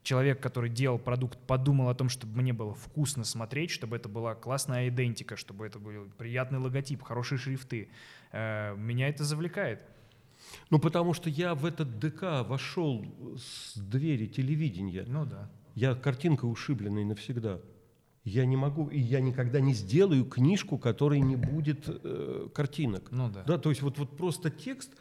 [0.03, 4.35] человек, который делал продукт, подумал о том, чтобы мне было вкусно смотреть, чтобы это была
[4.35, 7.89] классная идентика, чтобы это был приятный логотип, хорошие шрифты.
[8.31, 9.81] Э, Меня это завлекает.
[10.69, 13.05] Ну, потому что я в этот ДК вошел
[13.37, 15.03] с двери телевидения.
[15.07, 15.49] Ну да.
[15.79, 17.61] Я картинка ушибленный навсегда.
[18.25, 23.09] Я не могу, и я никогда не сделаю книжку, которой не будет э, картинок.
[23.11, 23.43] Ну да.
[23.43, 24.91] Да, то есть вот, вот просто текст,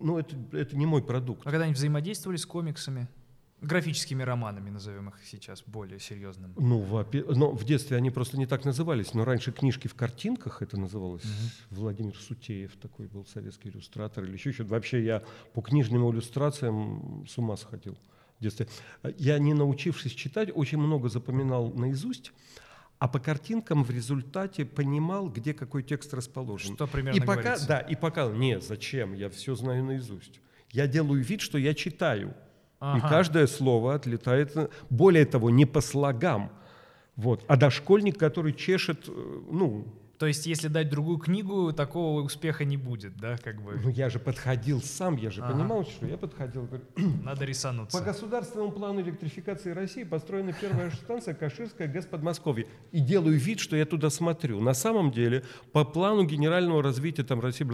[0.00, 1.42] ну, это, это не мой продукт.
[1.46, 3.06] А когда-нибудь взаимодействовали с комиксами?
[3.60, 6.54] Графическими романами, назовем их сейчас более серьезным.
[6.56, 9.12] Ну, во-пе- но в детстве они просто не так назывались.
[9.12, 11.24] Но раньше книжки в картинках это называлось.
[11.68, 14.70] Владимир Сутеев такой был советский иллюстратор или еще что-то.
[14.70, 17.98] Вообще я по книжным иллюстрациям с ума сходил
[18.38, 18.68] в детстве.
[19.16, 22.32] Я, не научившись читать, очень много запоминал наизусть,
[22.98, 26.74] а по картинкам в результате понимал, где какой текст расположен.
[26.74, 27.68] Что примерно и пока, говорится?
[27.68, 30.40] да, и пока, нет, зачем, я все знаю наизусть.
[30.70, 32.28] Я делаю вид, что я читаю.
[32.28, 32.32] И
[32.80, 33.08] Ага.
[33.08, 34.54] каждое слово отлетает,
[34.90, 36.52] более того, не по слогам.
[37.16, 37.44] Вот.
[37.48, 42.76] А дошкольник, который чешет, э, ну, То есть, если дать другую книгу, такого успеха не
[42.76, 43.78] будет, да, как бы.
[43.82, 45.52] ну я же подходил сам, я же Ага.
[45.54, 46.64] понимал, что я подходил.
[46.66, 46.82] говорю,
[47.24, 48.00] Надо По рисануться.
[48.00, 52.66] государственному плану электрификации России построена первая станция Каширская ГЭС Подмосковье.
[52.90, 54.60] И делаю вид, что я туда смотрю.
[54.60, 57.64] На самом деле, по плану генерального развития там, России,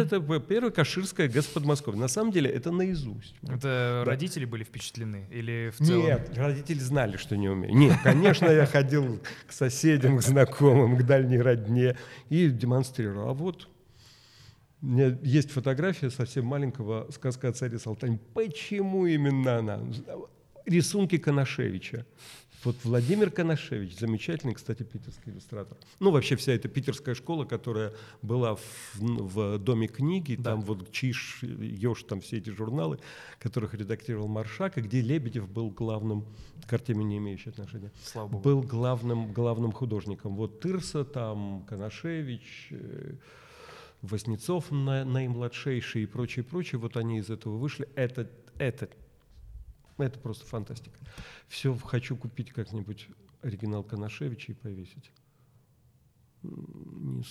[0.00, 2.00] это первая Каширская ГЭС Подмосковье.
[2.00, 3.34] На самом деле, это наизусть.
[3.42, 4.04] Это Да.
[4.04, 5.26] родители были впечатлены?
[5.32, 6.06] Или в целом?
[6.06, 7.74] Нет, родители знали, что не умею.
[7.74, 11.79] Нет, конечно, я ходил к соседям, к знакомым, к дальней родне
[12.28, 13.28] и демонстрировал.
[13.28, 13.68] А вот
[14.82, 18.18] у меня есть фотография совсем маленького сказка о царе Салтане.
[18.34, 19.80] Почему именно она?
[20.66, 22.06] рисунки Коношевича.
[22.62, 25.78] Вот Владимир Коношевич, замечательный, кстати, питерский иллюстратор.
[25.98, 28.62] Ну, вообще вся эта питерская школа, которая была в,
[28.98, 30.50] в Доме книги, Да.
[30.50, 32.98] там вот Чиш, Ёж, там все эти журналы,
[33.38, 36.26] которых редактировал Маршак, и где Лебедев был главным,
[36.66, 38.42] к Артемию не имеющий отношения, Слава богу.
[38.44, 40.36] был главным, главным художником.
[40.36, 43.14] Вот Тырса, там Коношевич, э,
[44.02, 47.88] Вознецов на- наимладшейший и прочее, прочее, вот они из этого вышли.
[47.94, 48.88] Это, это,
[50.04, 50.98] это просто фантастика.
[51.48, 53.08] Все хочу купить как-нибудь
[53.42, 55.10] оригинал Коношевича и повесить.
[56.42, 56.50] Не,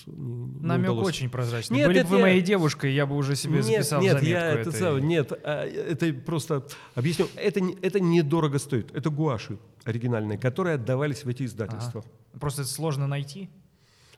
[0.06, 1.08] не- не Намек удалось.
[1.08, 1.78] очень прозрачный.
[1.78, 4.12] Нет, Были бы это вы я- моей девушкой, я бы уже себе нет, записал нет,
[4.14, 4.30] заметку.
[4.30, 7.28] я это самое, нет, а, это просто объясню.
[7.36, 8.94] Это это недорого стоит.
[8.96, 12.04] Это гуаши оригинальные, которые отдавались в эти издательства.
[12.40, 13.50] Просто это сложно найти.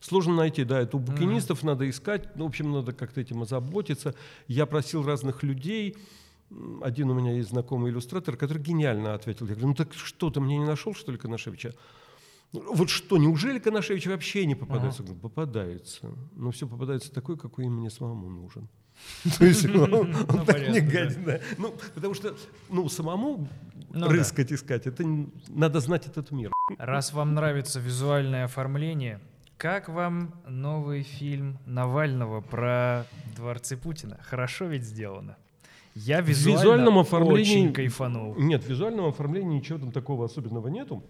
[0.02, 4.14] Сложно найти, да, это у букинистов надо искать, ну, в общем, надо как-то этим озаботиться.
[4.48, 5.96] Я просил разных людей,
[6.82, 9.46] один у меня есть знакомый иллюстратор, который гениально ответил.
[9.48, 11.74] Я говорю, ну так что, ты мне не нашел, что ли, Коношевича?
[12.54, 15.04] «Ну, Вот что, неужели Коношевич вообще не попадается?
[15.04, 16.12] Говорю, попадается.
[16.36, 18.68] Но все попадается такой, какой мне самому нужен.
[19.40, 20.82] То есть он Ну, так не
[21.26, 21.40] да.
[21.58, 22.36] Ну, потому что,
[22.70, 23.48] ну, самому
[23.94, 25.06] Ну рыскать, искать, это
[25.48, 26.52] надо знать этот мир.
[26.78, 29.22] Раз вам нравится визуальное оформление,
[29.58, 34.20] как вам новый фильм Навального про дворцы Путина?
[34.24, 35.38] Хорошо ведь сделано.
[35.96, 38.36] Я В визуально визуальном оформлении- очень кайфанул.
[38.38, 41.04] Нет, в визуальном оформлении ничего там такого особенного нету.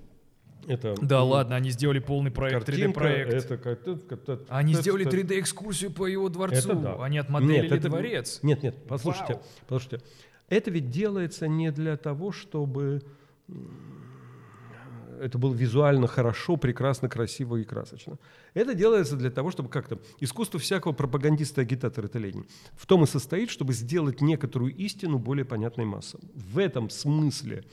[0.68, 3.34] Это Да м, ладно, они сделали полный проект, картинка, 3D-проект.
[3.34, 6.56] это это- это- Они это- сделали это- 3D-экскурсию по его дворцу.
[6.72, 7.04] Это да.
[7.04, 8.40] Они отмоделили Нет, это- дворец.
[8.44, 9.44] Нет, нет, послушайте, Вау.
[9.68, 10.06] послушайте.
[10.50, 13.02] Это ведь делается не для того, чтобы
[15.22, 18.18] это было визуально хорошо, прекрасно, красиво и красочно.
[18.54, 20.00] Это делается для того, чтобы как-то...
[20.20, 22.46] Искусство всякого пропагандиста и агитатора это Ленин.
[22.76, 26.22] В том и состоит, чтобы сделать некоторую истину более понятной массам.
[26.34, 27.64] В этом смысле,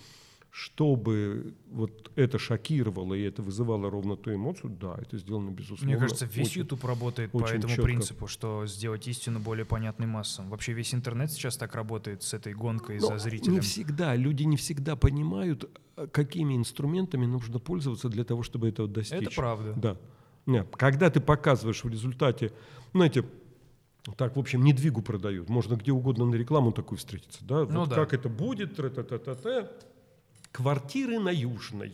[0.51, 5.87] чтобы вот это шокировало и это вызывало ровно ту эмоцию, да, это сделано безусловно.
[5.87, 7.83] Мне кажется, весь очень- YouTube работает по очень этому чётко.
[7.83, 10.49] принципу, что сделать истину более понятной массам.
[10.51, 13.55] Вообще весь интернет сейчас так работает с этой гонкой Но за зрителем.
[13.55, 18.89] Не всегда, люди не всегда понимают, а, какими инструментами нужно пользоваться для того, чтобы этого
[18.89, 19.23] достичь.
[19.23, 19.75] Это правда.
[19.77, 19.97] Да.
[20.47, 22.53] Нет, когда ты показываешь в результате,
[22.95, 23.25] знаете,
[24.17, 25.51] так, в общем, не двигу продают.
[25.51, 27.45] Можно где угодно на рекламу такую встретиться.
[27.45, 27.67] Да?
[27.67, 27.97] Ну вот да.
[27.97, 29.71] как это будет, тра-та-та-та-та.
[30.59, 31.93] Квартиры на Южной.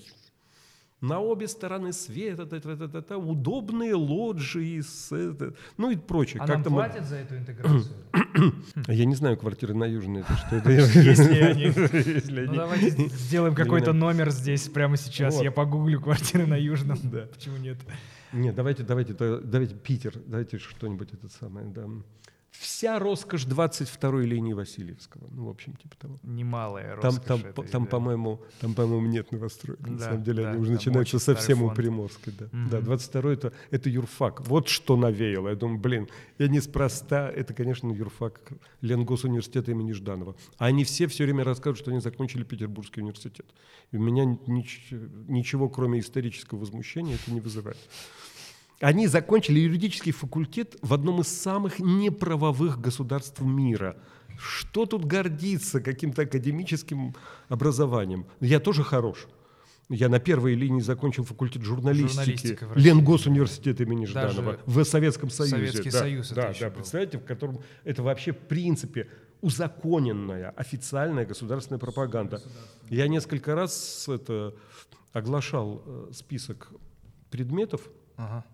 [1.02, 6.40] На обе стороны света, та-та-та-та-та, удобные лоджии, с, это, ну и прочее.
[6.40, 7.92] А нам Как-то мы- платят за эту интеграцию?
[8.88, 10.70] Я не знаю, квартиры на Южной, это что это?
[10.72, 11.62] Если они-
[12.14, 15.34] Если Ну давайте сделаем какой-то номер здесь прямо сейчас.
[15.34, 15.44] Вот.
[15.44, 16.98] Я погуглю квартиры на Южном.
[17.12, 17.26] Да.
[17.26, 17.76] Почему нет?
[18.32, 21.66] Нет, давайте, давайте, да- давайте Питер, давайте что-нибудь это самое.
[21.66, 21.84] Да.
[22.60, 25.26] Вся роскошь 22-й линии Васильевского.
[25.30, 26.20] Ну, в общем, типа того.
[26.22, 27.90] Немалая Там, роскошь там, этой, по- там, да.
[27.90, 29.80] по-моему, там, по-моему, нет новостроек.
[29.80, 31.76] На Да, самом деле да, они уже там начинаются совсем у фонд.
[31.76, 32.32] Приморской.
[32.38, 32.70] Да, Мгм.
[32.70, 34.46] да 22-й это, это юрфак.
[34.46, 35.48] Вот что навеяло.
[35.48, 37.28] Я думаю, блин, я неспроста.
[37.28, 38.40] Это, конечно, юрфак
[38.82, 40.36] Ленгосуниверситета имени Жданова.
[40.56, 43.46] А они все все время рассказывают, что они закончили Петербургский университет.
[43.90, 44.92] И у меня нич-
[45.28, 47.78] ничего, кроме исторического возмущения, это не вызывает.
[48.84, 53.96] Они закончили юридический факультет в одном из самых неправовых государств мира.
[54.36, 57.14] Что тут гордиться каким-то академическим
[57.48, 58.26] образованием?
[58.40, 59.26] Я тоже хорош.
[59.88, 62.58] Я на первой линии закончил факультет журналистики.
[62.74, 65.56] Ленгосуниверситета имени Жданова в Советском Союзе.
[65.56, 66.76] Советский да, Союз это да, еще да, был.
[66.76, 69.08] представляете, в котором это вообще в принципе
[69.40, 72.42] узаконенная официальная государственная пропаганда.
[72.90, 74.54] Я несколько раз это,
[75.14, 76.70] оглашал э, список
[77.30, 78.44] предметов Ага.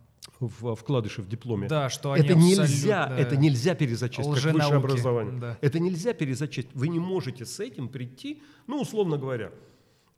[0.41, 1.69] В вкладыше в дипломе.
[1.69, 5.39] Да, что они это нельзя, абсолютно это нельзя перезачесть как высшее образование.
[5.41, 5.59] да.
[5.61, 6.69] Это нельзя перезачесть.
[6.75, 9.53] Вы не можете с этим прийти, ну условно говоря.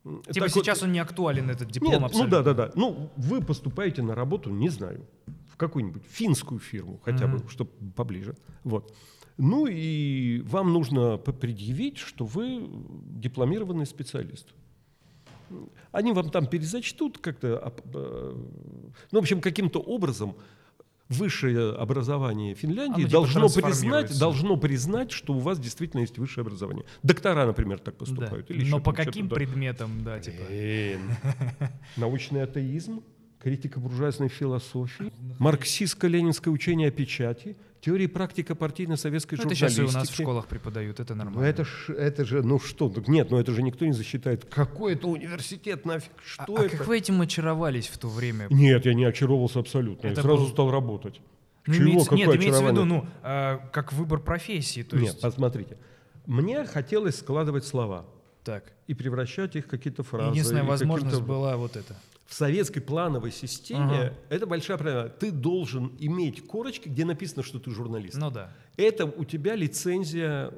[0.03, 2.43] Типа так вот- сейчас он не актуален, этот диплом Нет, ну абсолютно.
[2.43, 2.71] да, да, да.
[2.75, 5.05] Ну вы поступаете на работу, не знаю,
[5.51, 8.35] в какую-нибудь финскую фирму, хотя бы, чтобы поближе.
[8.63, 8.93] Вот.
[9.37, 12.69] Ну и вам нужно предъявить, что вы
[13.09, 14.47] дипломированный специалист.
[15.91, 18.35] Они вам там перезачтут как-то, а, э,
[19.11, 20.35] ну, в общем, каким-то образом
[21.09, 26.43] высшее образование Финляндии Оно типа должно признать, должно признать, что у вас действительно есть высшее
[26.43, 26.85] образование.
[27.03, 27.99] Доктора, например, так Да.
[27.99, 28.49] поступают.
[28.49, 29.35] Или Но по каким что-то, да.
[29.35, 30.41] предметам, да, типа.
[31.97, 33.03] Научный атеизм,
[33.39, 39.75] критика буржуазной философии, марксистско-ленинское учение о печати, теория и практика партийно-советской Ну, это сейчас и
[39.81, 39.97] журналистики.
[39.97, 41.45] у нас в школах преподают, это Ну, нормально.
[41.49, 44.45] это, ж, это же, ну что, нет, ну это же никто не засчитает.
[44.45, 46.77] Какой это университет, нафиг, А- что а, это?
[46.77, 48.47] как вы этим очаровались в то время?
[48.49, 51.19] Нет, я не очаровался абсолютно, Это я сразу был- стал работать.
[51.65, 55.21] Ну, Чего, имеется, нет, имеется в виду, ну, а, как выбор профессии, то Нет, есть.
[55.21, 55.77] посмотрите.
[56.25, 58.05] Мне хотелось складывать слова.
[58.43, 58.73] Так.
[58.87, 60.31] и превращать их в какие-то фразы.
[60.31, 61.95] Единственная возможность была вот это.
[62.25, 64.13] В советской плановой системе Ага.
[64.29, 65.09] это большая проблема.
[65.09, 68.15] Ты должен иметь корочки, где написано, что ты журналист.
[68.17, 68.51] Ну да.
[68.77, 70.51] Это у тебя лицензия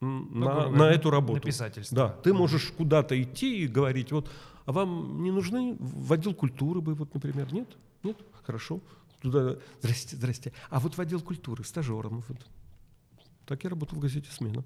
[0.00, 1.34] Ну, на, на эту работу.
[1.34, 1.96] на писательство.
[1.96, 4.30] Да, ты можешь куда-то идти и говорить, вот,
[4.66, 7.68] а вам не нужны в отдел культуры бы, вот, например, нет?
[8.02, 8.16] Нет?
[8.44, 8.80] Хорошо.
[9.22, 10.52] Туда, здрасте, здрасте.
[10.68, 12.22] А вот в отдел культуры, стажером.
[12.28, 12.38] Вот.
[13.46, 14.62] Так я работал в газете «Смена».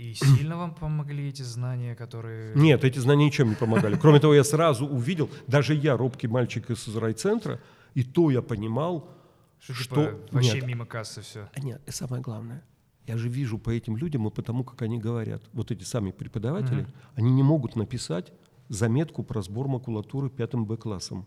[0.00, 2.54] И сильно вам помогли эти знания, которые...
[2.56, 3.96] Нет, эти знания ничем не помогали.
[3.96, 7.60] Кроме того, я сразу увидел, даже я, робкий мальчик из райцентра,
[7.92, 9.10] и то я понимал,
[9.58, 9.94] Что, что...
[10.06, 11.50] типа, вообще Нет, мимо кассы все.
[11.54, 12.64] А нет, и самое главное,
[13.06, 15.42] я же вижу по этим людям и потому, как они говорят.
[15.52, 16.92] Вот эти сами преподаватели, Мгм.
[17.16, 18.32] они не могут написать
[18.70, 21.26] заметку про сбор макулатуры пятым Б-классом.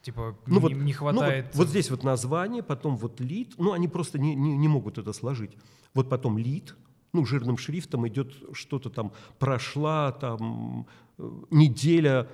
[0.00, 1.54] Типа Ну не, вот, не ну вот- хватает...
[1.54, 5.12] вот, здесь вот название, потом вот лид, ну они просто не, не, не могут это
[5.12, 5.58] сложить.
[5.92, 6.74] Вот потом лид,
[7.12, 10.86] ну жирным шрифтом идет что-то там, прошла там
[11.18, 12.28] э, неделя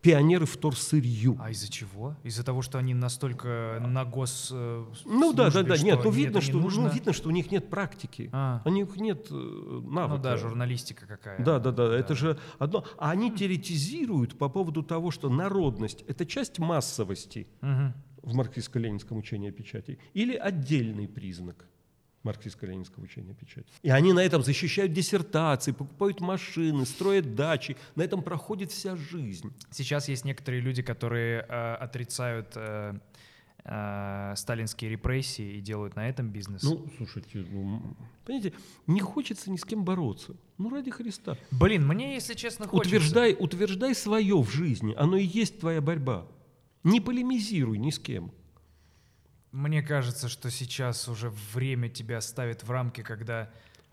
[0.00, 1.36] пионеры вторсырью.
[1.40, 2.14] А из-за чего?
[2.22, 4.50] Из-за того, что они настолько на гос...
[4.52, 6.86] э, Ну да, да, да, нет, ну видно, не что, ну, нужно?
[6.88, 8.30] видно, что у них нет практики.
[8.32, 10.16] А, У них нет э, навыка.
[10.16, 11.42] ну да, журналистика какая.
[11.44, 12.84] Да, да, да, это же одно.
[12.96, 17.92] А они теоретизируют по поводу того, что народность– это часть массовости Мгм.
[18.22, 21.66] в марксистско-ленинском учении о печати или отдельный признак
[22.28, 23.66] марксистско-ленинского учения печати.
[23.82, 27.76] И они на этом защищают диссертации, покупают машины, строят дачи.
[27.96, 29.52] На этом проходит вся жизнь.
[29.70, 32.98] Сейчас есть некоторые люди, которые э, отрицают э,
[33.64, 36.62] э, сталинские репрессии и делают на этом бизнес.
[36.62, 38.54] Ну, слушайте, ну, понимаете,
[38.86, 40.36] не хочется ни с кем бороться.
[40.58, 41.36] Ну, ради Христа.
[41.50, 42.96] Блин, мне, если честно, хочется.
[42.96, 44.94] Утверждай, утверждай свое в жизни.
[44.96, 46.26] Оно и есть твоя борьба.
[46.84, 48.32] Не полемизируй ни с кем.
[49.52, 53.48] Мне кажется, что сейчас уже время тебя ставит в рамки, когда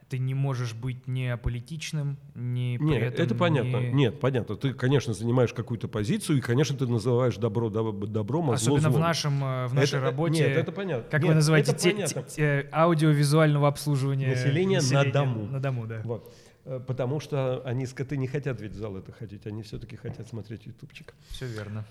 [0.10, 3.78] ты не можешь быть не аполитичным, не при Нет, этом это понятно.
[3.78, 4.56] не- Нет, понятно.
[4.56, 8.90] Ты, конечно, занимаешь какую-то позицию, и, конечно, ты называешь добро доб- добром, а зло Особенно
[8.90, 9.02] в, злом.
[9.02, 10.44] нашем, э, в нашей Это- работе.
[10.48, 11.10] Нет, это понятно.
[11.10, 12.22] Как Нет, вы называете те- понятно.
[12.24, 15.46] те- те- аудиовизуального обслуживания Населения на дому.
[15.48, 16.02] На дому, да.
[16.04, 16.32] Вот.
[16.66, 20.28] Э, Потому что они, скоты, не хотят ведь в зал это ходить, они все-таки хотят
[20.28, 21.14] смотреть ютубчик.
[21.30, 21.84] Все верно.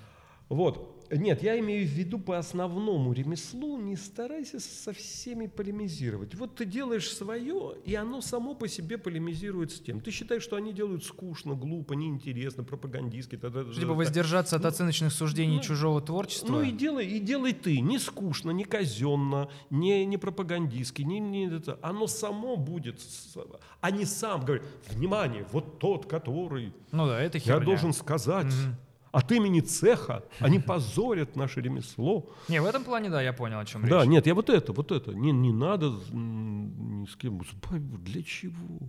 [0.49, 0.91] Вот.
[1.11, 6.35] Нет, я имею в виду по основному ремеслу, не старайся со всеми полемизировать.
[6.35, 10.01] Вот ты делаешь свое, и оно само по себе полемизирует с тем.
[10.01, 13.37] Ты считаешь, что они делают скучно, глупо, неинтересно, пропагандистски.
[13.37, 13.79] та-та-та-та.
[13.81, 16.49] Типа воздержаться от Ну, оценочных суждений ну, чужого творчества.
[16.53, 17.81] Ну и делай, и делай ты.
[17.81, 21.79] Не скучно, не казенно, не, не пропагандистски, не, не это.
[21.83, 23.37] Оно само будет, с-
[23.81, 27.67] а не сам говорит, внимание, вот тот, который Ну да, это я херня.
[27.67, 28.77] должен сказать Мгм.
[29.15, 32.29] От имени цеха, они позорят наше ремесло.
[32.49, 34.09] Не, в этом плане, да, я понял, о чем Да, речь.
[34.09, 35.15] нет, я вот это, вот это.
[35.15, 37.41] Не, не надо ни с кем.
[37.71, 38.81] Для чего?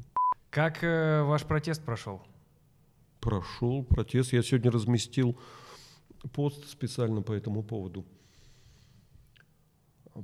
[0.50, 2.22] Как э, ваш протест прошел?
[3.20, 4.34] Прошел протест.
[4.34, 5.38] Я сегодня разместил
[6.34, 8.04] пост специально по этому поводу.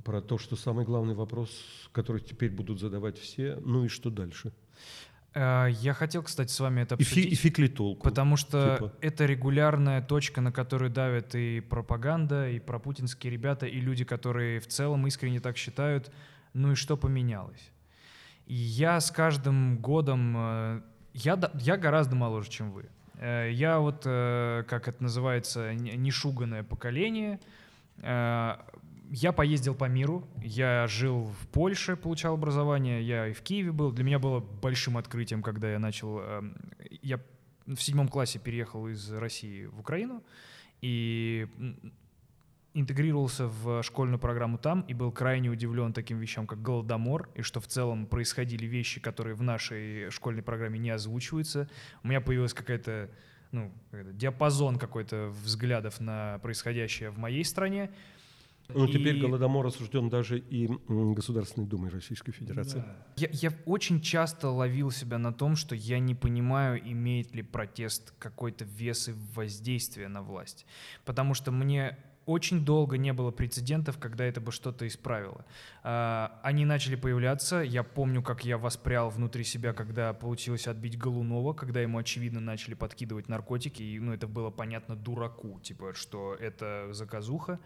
[0.04, 1.50] Про то, что самый главный вопрос,
[1.92, 4.52] который теперь будут задавать все, ну и что дальше?
[5.34, 8.04] Э, Я хотел, кстати, с вами это И, фи, и обсудить, толку?
[8.04, 8.92] потому что типа.
[9.00, 14.66] это регулярная точка, на которую давят и пропаганда, и пропутинские ребята, и люди, которые в
[14.66, 16.10] целом искренне так считают.
[16.54, 17.70] Ну и что поменялось?
[18.46, 20.34] И я с каждым годом...
[20.36, 20.80] э,
[21.14, 22.84] Я, я гораздо моложе, чем вы.
[23.18, 27.38] Э, Я вот, как это называется, не- нешуганное поколение.
[29.14, 33.92] Я поездил по миру, я жил в Польше, получал образование, я и в Киеве был.
[33.92, 36.20] Для меня было большим открытием, когда я начал...
[36.20, 36.56] эм,
[37.02, 37.20] Я
[37.66, 40.24] в седьмом классе переехал из России в Украину
[40.80, 41.46] и
[42.72, 47.60] интегрировался в школьную программу там и был крайне удивлен таким вещам, как Голодомор, и что
[47.60, 51.68] в целом происходили вещи, которые в нашей школьной программе не озвучиваются.
[52.02, 53.10] У меня появилась какая-то
[53.50, 57.90] ну, диапазон какой-то взглядов на происходящее в моей стране.
[58.68, 62.84] Ну, теперь И- Голодомор осужден даже и Государственной Думой Российской Федерации.
[63.16, 68.14] Я, я очень часто ловил себя на том, что я не понимаю, имеет ли протест
[68.18, 70.66] какой-то вес и воздействие на власть.
[71.04, 75.44] Потому что мне очень долго не было прецедентов, когда это бы что-то исправило.
[75.82, 77.56] А, Они начали появляться.
[77.62, 82.74] Я помню, как я воспрял внутри себя, когда получилось отбить Голунова, когда ему, очевидно, начали
[82.74, 83.82] подкидывать наркотики.
[83.82, 87.58] И ну, это было понятно дураку, типа, что это заказуха.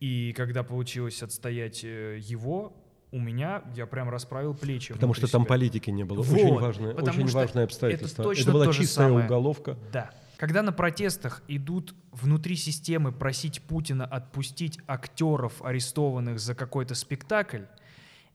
[0.00, 2.72] И когда получилось отстоять э, его,
[3.12, 4.92] у меня я прям расправил плечи.
[4.92, 5.48] Потому что там себя.
[5.48, 6.22] политики не было.
[6.22, 8.24] Вот, очень важное, очень важное это обстоятельство.
[8.24, 9.26] точно была то же чистая самое.
[9.26, 9.78] уголовка.
[9.92, 10.10] Да.
[10.36, 17.62] Когда на протестах идут внутри системы просить Путина отпустить актеров, арестованных за какой-то спектакль,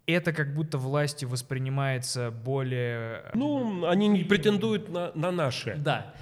[0.08, 3.24] это как будто властью воспринимается более...
[3.26, 5.76] э, Ну, они не претендуют на, на наше.
[5.78, 6.14] Да.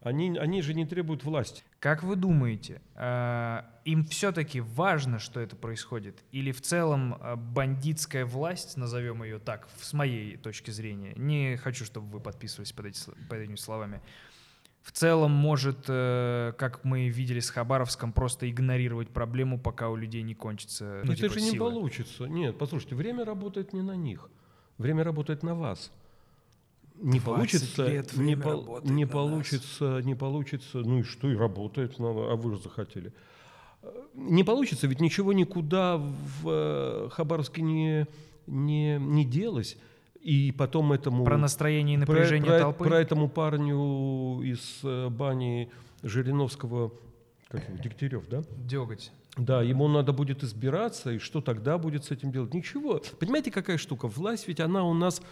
[0.00, 1.62] Они, они же не требуют власти.
[1.80, 6.22] Как вы думаете, э, им все-таки важно, что это происходит?
[6.30, 11.86] Или в целом э, бандитская власть, назовем ее так, с моей точки зрения, не хочу,
[11.86, 14.02] чтобы вы подписывались под, эти, под этими словами,
[14.82, 20.20] в целом может, э, как мы видели с Хабаровском, просто игнорировать проблему, пока у людей
[20.20, 21.70] не кончится ну, это типа, же не силы?
[21.70, 22.26] получится.
[22.26, 24.28] Нет, послушайте, время работает не на них.
[24.76, 25.90] Время работает на вас.
[27.00, 29.10] Не 20 получится, лет не, работает не на нас.
[29.12, 33.12] получится, не получится, ну и что, и работает, на- а вы же захотели.
[33.82, 38.06] Э, Не получится, ведь ничего никуда в э, Хабаровске не,
[38.46, 39.78] не, не делось.
[40.20, 41.24] И потом этому...
[41.24, 42.84] Про настроение и Про- напряжение про, толпы?
[42.84, 45.70] про этому парню из э, бани
[46.02, 46.92] Жириновского,
[47.48, 48.42] как его, Дегтярев, да?
[48.58, 49.10] Деготь.
[49.38, 52.52] Да, ему надо будет избираться, и что тогда будет с этим делать?
[52.52, 53.00] Ничего.
[53.18, 54.08] Понимаете, какая штука?
[54.08, 55.22] Власть ведь она у нас...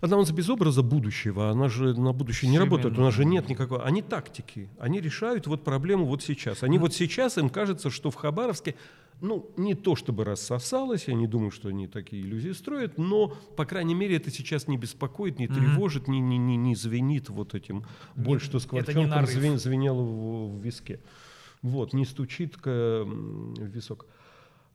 [0.00, 3.14] Она у нас без образа будущего, она же на будущее не Всё работает, у нас
[3.14, 3.84] же нет никакого...
[3.84, 6.62] Они тактики, они решают вот проблему вот сейчас.
[6.62, 8.74] Они вот сейчас, им кажется, что в Хабаровске,
[9.20, 13.66] ну, не то чтобы рассосалось, я не думаю, что они такие иллюзии строят, но, по
[13.66, 17.84] крайней мере, это сейчас не беспокоит, не тревожит, не, не, не, не звенит вот этим,
[18.16, 19.30] больше, что не скворчонком нарыв.
[19.30, 21.00] звен- звенело в, в виске.
[21.62, 22.64] Вот, не стучит к,
[23.04, 24.06] в висок.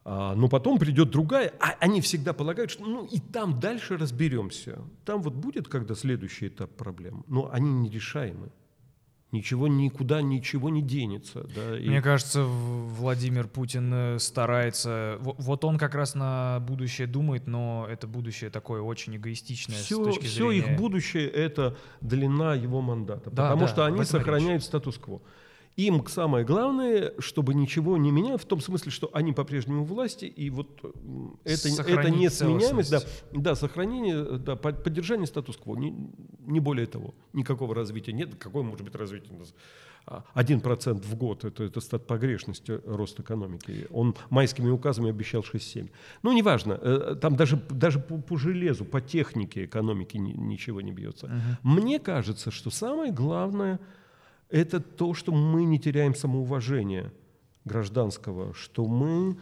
[0.06, 4.80] Но потом придет другая, а они всегда полагают, что ну и там дальше разберемся.
[5.04, 8.50] Там вот будет, когда следующий этап проблем, но они нерешаемы.
[9.32, 11.46] Ничего никуда, ничего не денется.
[11.56, 15.18] Да, и- Мне кажется, Владимир Путин э, старается...
[15.20, 19.82] во- Вот он как раз на будущее думает, но это будущее такое очень эгоистичное с
[19.86, 20.72] все, точки все зрения...
[20.74, 25.20] их будущее это длина его мандата, Да, потому да, что они сохраняют статус-кво.
[25.78, 30.50] Им самое главное, чтобы ничего не менялось, в том смысле, что они по-прежнему власти, и
[30.50, 30.94] вот это,
[31.44, 33.02] это Сохранить несменяемость, да,
[33.34, 35.94] да, сохранение, да, под- поддержание статус-кво, не,
[36.46, 38.36] не более того, никакого развития нет.
[38.36, 39.36] Какое может быть развитие?
[39.36, 39.54] у нас?
[40.08, 43.88] А, Один процент в год это, это стат погрешности рост экономики.
[43.92, 45.90] Он майскими указами обещал 6-7.
[46.24, 50.94] Ну, неважно, э, там даже, даже по, по железу, по технике экономики ни- ничего не
[50.94, 51.30] бьется.
[51.64, 53.80] Мне кажется, что самое главное
[54.50, 57.12] это то, что мы не теряем самоуважение
[57.66, 59.38] гражданского, что мы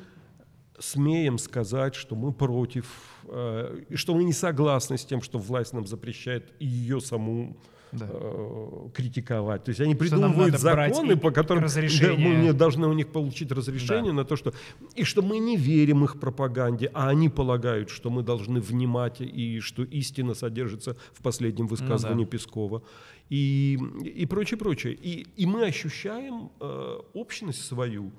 [0.80, 2.86] смеем сказать, что мы против,
[3.28, 7.58] э, что мы не согласны с тем, что власть нам запрещает ее саму
[7.94, 8.08] Да.
[8.10, 9.64] э, критиковать.
[9.64, 14.12] То есть они придумывают законы, по которым да, мы не должны у них получить разрешение
[14.12, 14.54] на то, что...
[14.96, 19.60] И что мы не верим их пропаганде, а они полагают, что мы должны внимать, и
[19.60, 22.32] что истина содержится в последнем высказывании да.
[22.32, 22.84] Пескова.
[23.30, 24.94] И, и прочее, прочее.
[24.94, 28.12] И, и мы ощущаем э, общность свою,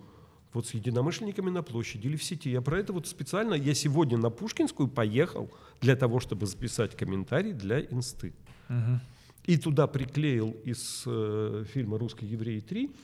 [0.53, 2.51] вот с единомышленниками на площади или в сети.
[2.51, 5.51] Я про это вот специально, я сегодня на Пушкинскую поехал
[5.81, 8.33] для того, чтобы записать комментарий для инсты.
[8.69, 9.01] Мгм.
[9.45, 12.95] И туда приклеил из э, фильма «Русский еврей 3»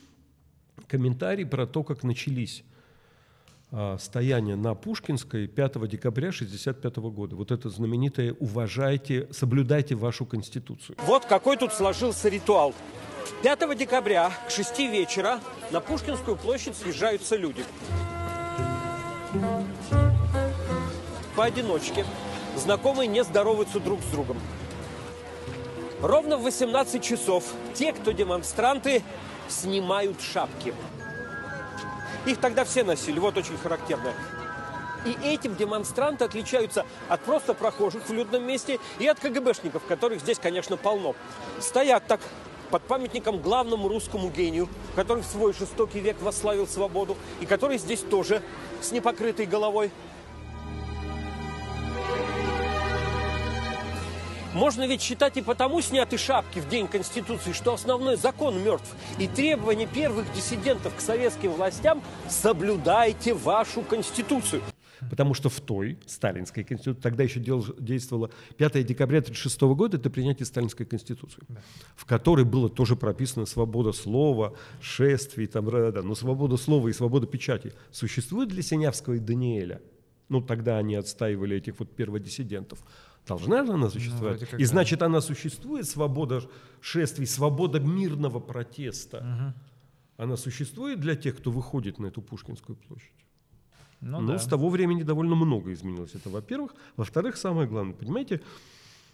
[0.87, 2.63] комментарий про то, как начались
[3.71, 7.35] а, стояния на Пушкинской 5 декабря 1965 года.
[7.35, 10.97] Вот это знаменитое «Уважайте, соблюдайте вашу Конституцию».
[11.05, 12.73] Вот какой тут сложился ритуал.
[13.43, 15.39] 5 декабря к 6 вечера
[15.71, 17.63] на Пушкинскую площадь съезжаются люди.
[21.37, 22.05] Поодиночке.
[22.57, 24.37] Знакомые не здороваются друг с другом.
[26.01, 27.43] Ровно в 18 часов
[27.75, 29.03] те, кто демонстранты,
[29.47, 30.73] снимают шапки.
[32.25, 34.13] Их тогда все носили, вот очень характерно.
[35.05, 40.39] И этим демонстранты отличаются от просто прохожих в людном месте и от КГБшников, которых здесь,
[40.39, 41.15] конечно, полно.
[41.59, 42.19] Стоят так
[42.71, 48.01] под памятником главному русскому гению, который в свой жестокий век восславил свободу, и который здесь
[48.01, 48.41] тоже
[48.81, 49.91] с непокрытой головой.
[54.53, 58.93] Можно ведь считать и потому сняты шапки в День Конституции, что основной закон мертв.
[59.17, 64.61] И требование первых диссидентов к советским властям– соблюдайте вашу Конституцию.
[65.09, 70.09] Потому что в той сталинской конституции, тогда еще дел- действовало 5 декабря 1936 года, это
[70.09, 71.41] принятие сталинской конституции,
[71.95, 77.25] в которой было тоже прописано свобода слова, шествий, там, да, но свобода слова и свобода
[77.25, 79.81] печати существует для Синявского и Даниэля.
[80.29, 82.79] Ну, тогда они отстаивали этих вот перводиссидентов.
[83.27, 84.47] Должна же она существовать?
[84.49, 86.41] как и значит, она существует, свобода
[86.81, 89.53] шествий, свобода мирного протеста.
[90.17, 93.11] Она существует для тех, кто выходит на эту Пушкинскую площадь.
[94.01, 94.39] Ну, Ну, да.
[94.39, 96.15] с того времени довольно много изменилось.
[96.15, 96.75] Это, во-первых.
[96.97, 98.41] Во-вторых, самое главное, понимаете,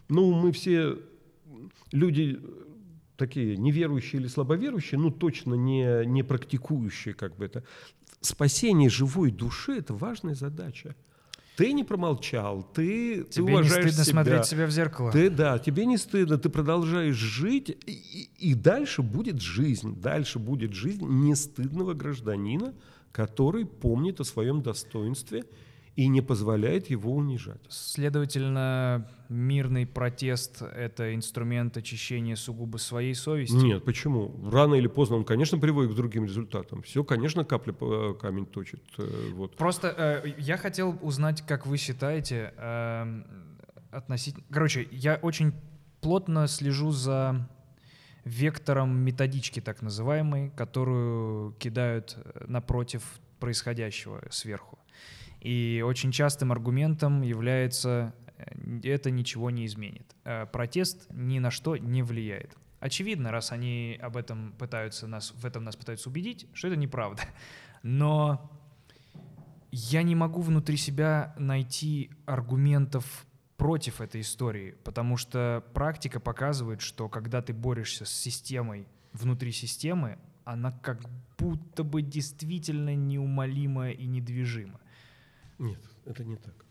[0.09, 0.97] ну, мы все
[1.91, 2.41] люди
[3.17, 7.63] такие неверующие или слабоверующие, ну, точно не, не практикующие, как бы это.
[8.21, 10.95] Спасение живой души– это важная задача.
[11.57, 14.13] Ты не промолчал, ты, ты Тебе не уважаешь стыдно себя.
[14.13, 15.11] смотреть себя в зеркало.
[15.11, 20.73] Ты, да, тебе не стыдно, ты продолжаешь жить, и- и дальше будет жизнь, дальше будет
[20.73, 22.73] жизнь нестыдного гражданина,
[23.11, 25.45] который помнит о своем достоинстве
[25.97, 27.59] и не позволяет его унижать.
[27.69, 33.55] Следовательно, мирный протест— это инструмент очищения сугубо своей совести.
[33.55, 34.31] Нет, почему?
[34.51, 36.83] Рано или поздно он, конечно, приводит к другим результатам.
[36.83, 38.81] Все, конечно, капля по- камень точит.
[38.99, 39.57] э, Вот.
[39.57, 43.25] Просто э, я хотел узнать, как вы считаете эм,
[43.89, 44.45] относительно...
[44.51, 45.51] Короче, я очень
[45.99, 47.49] плотно слежу за
[48.23, 54.77] вектором методички, так называемой, которую кидают э, напротив происходящего сверху.
[55.41, 60.15] И очень частым аргументом является э, это ничего не изменит.
[60.23, 62.55] Э, Протест ни на что не влияет.
[62.79, 67.23] Очевидно, раз они об этом пытаются нас, в этом нас пытаются убедить, что это неправда.
[67.83, 68.51] Но
[69.71, 73.25] я не могу внутри себя найти аргументов
[73.57, 80.19] против этой истории, потому что практика показывает, что когда ты борешься с системой внутри системы,
[80.45, 81.01] она как
[81.37, 84.79] будто бы действительно неумолима и недвижима.
[85.59, 86.67] Нет, это не так.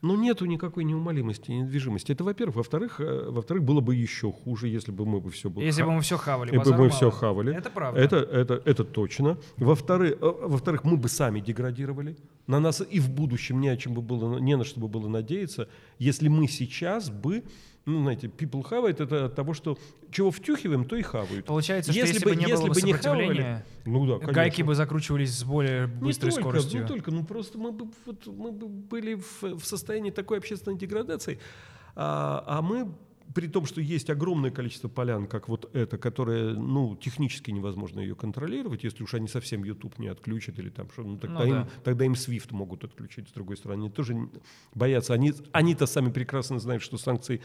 [0.00, 2.12] Ну, нету никакой неумолимости, недвижимости.
[2.12, 2.56] Это, во-первых.
[2.56, 5.62] Во-вторых, э, во-вторых, было бы еще хуже, если бы мы бы все было.
[5.64, 6.90] Если бы мы все хавали, Если бы мы мало.
[6.90, 7.52] все хавали.
[7.52, 8.00] Это правда.
[8.00, 9.38] Это, это, это точно.
[9.56, 12.16] Во-вторых, э, во-вторых, мы бы сами деградировали.
[12.46, 15.08] На нас и в будущем не, о чем бы было, не на что бы было
[15.08, 15.68] надеяться,
[15.98, 17.42] если мы сейчас бы,
[17.88, 19.78] ну, знаете, people хавает, это от того, что
[20.10, 21.46] чего втюхиваем, то и хавают.
[21.46, 24.32] Получается, что если, бы не если было бы не хавали, ну да, конечно.
[24.32, 26.82] гайки бы закручивались с более Не быстрой только, скоростью.
[26.82, 30.76] Не только, ну просто мы бы, вот, мы бы были в, в состоянии такой общественной
[30.76, 31.38] деградации,
[31.96, 32.92] а, а мы
[33.34, 38.14] при том, что есть огромное количество полян, как вот это, которое, ну, технически невозможно ее
[38.14, 41.52] контролировать, если уж они совсем YouTube не отключат или там что, ну, тогда, Ну им,
[41.52, 41.68] да.
[41.84, 43.82] тогда им Swift могут отключить, с другой стороны.
[43.82, 44.28] Они тоже не-
[44.74, 45.14] боятся.
[45.14, 47.40] Они, они-то сами прекрасно знают, что санкции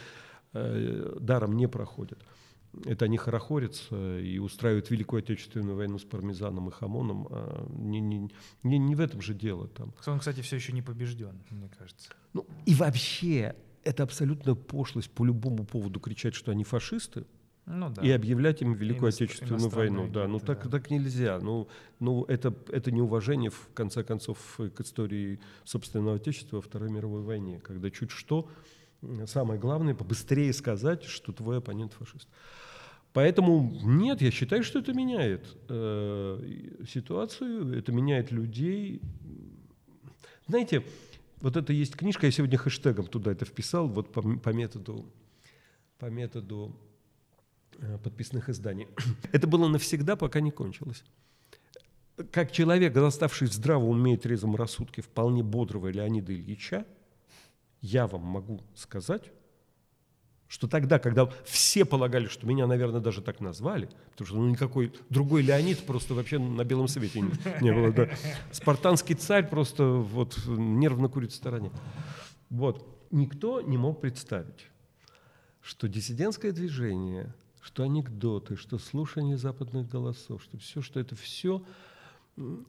[0.53, 2.19] даром не проходят.
[2.85, 7.27] Это они хорохорятся и устраивают Великую Отечественную войну с пармезаном и хамоном.
[7.29, 8.31] а не, не,
[8.63, 9.93] не, не в этом же дело там.
[10.07, 12.09] Он, кстати, все еще не побежден, мне кажется.
[12.33, 17.25] Ну и вообще, это абсолютная пошлость по любому поводу кричать, что они фашисты,
[17.67, 18.01] Ну да.
[18.01, 20.09] и объявлять им Великую Иностр- Отечественную войну.
[20.09, 20.69] Да, ну так, да.
[20.71, 21.39] так нельзя.
[21.39, 21.67] Ну,
[21.99, 27.59] ну это, это неуважение, в конце концов, к истории собственного Отечества во Второй мировой войне,
[27.59, 28.49] когда чуть что,
[29.27, 32.27] самое главное, побыстрее сказать, что твой оппонент фашист.
[33.13, 36.39] Поэтому нет, я считаю, что это меняет э,
[36.87, 39.01] ситуацию, это меняет людей.
[40.47, 40.83] Знаете,
[41.39, 45.05] вот это есть книжка, я сегодня хэштегом туда это вписал, вот по, по методу,
[45.99, 46.75] по методу
[47.77, 48.87] э, подписных изданий.
[49.31, 51.03] Это было навсегда, пока не кончилось.
[52.31, 56.85] Как человек, заставший в здравом уме и трезвом рассудке вполне бодрого Леонида Ильича,
[57.83, 59.31] я вам могу сказать,
[60.47, 64.93] что тогда, когда все полагали, что меня, наверное, даже так назвали, потому что ну, никакой
[65.09, 67.31] другой Леонид просто вообще на белом свете не,
[67.61, 67.91] не было.
[67.91, 68.09] да.
[68.51, 71.71] Спартанский царь просто вот нервно курит в стороне.
[72.49, 72.87] Вот.
[73.11, 74.67] Никто не мог представить,
[75.61, 81.63] что диссидентское движение, что анекдоты, что слушание западных голосов, что все, что это все,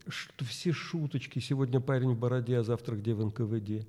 [0.09, 3.87] что все шуточки, сегодня парень в бороде, а завтра где в НКВД,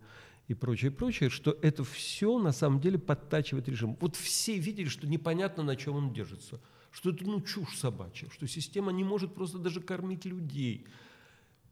[0.47, 3.97] и прочее, прочее, что это все на самом деле подтачивает режим.
[3.99, 8.47] Вот все видели, что непонятно, на чем он держится, что это ну чушь собачья, что
[8.47, 10.85] система не может просто даже кормить людей.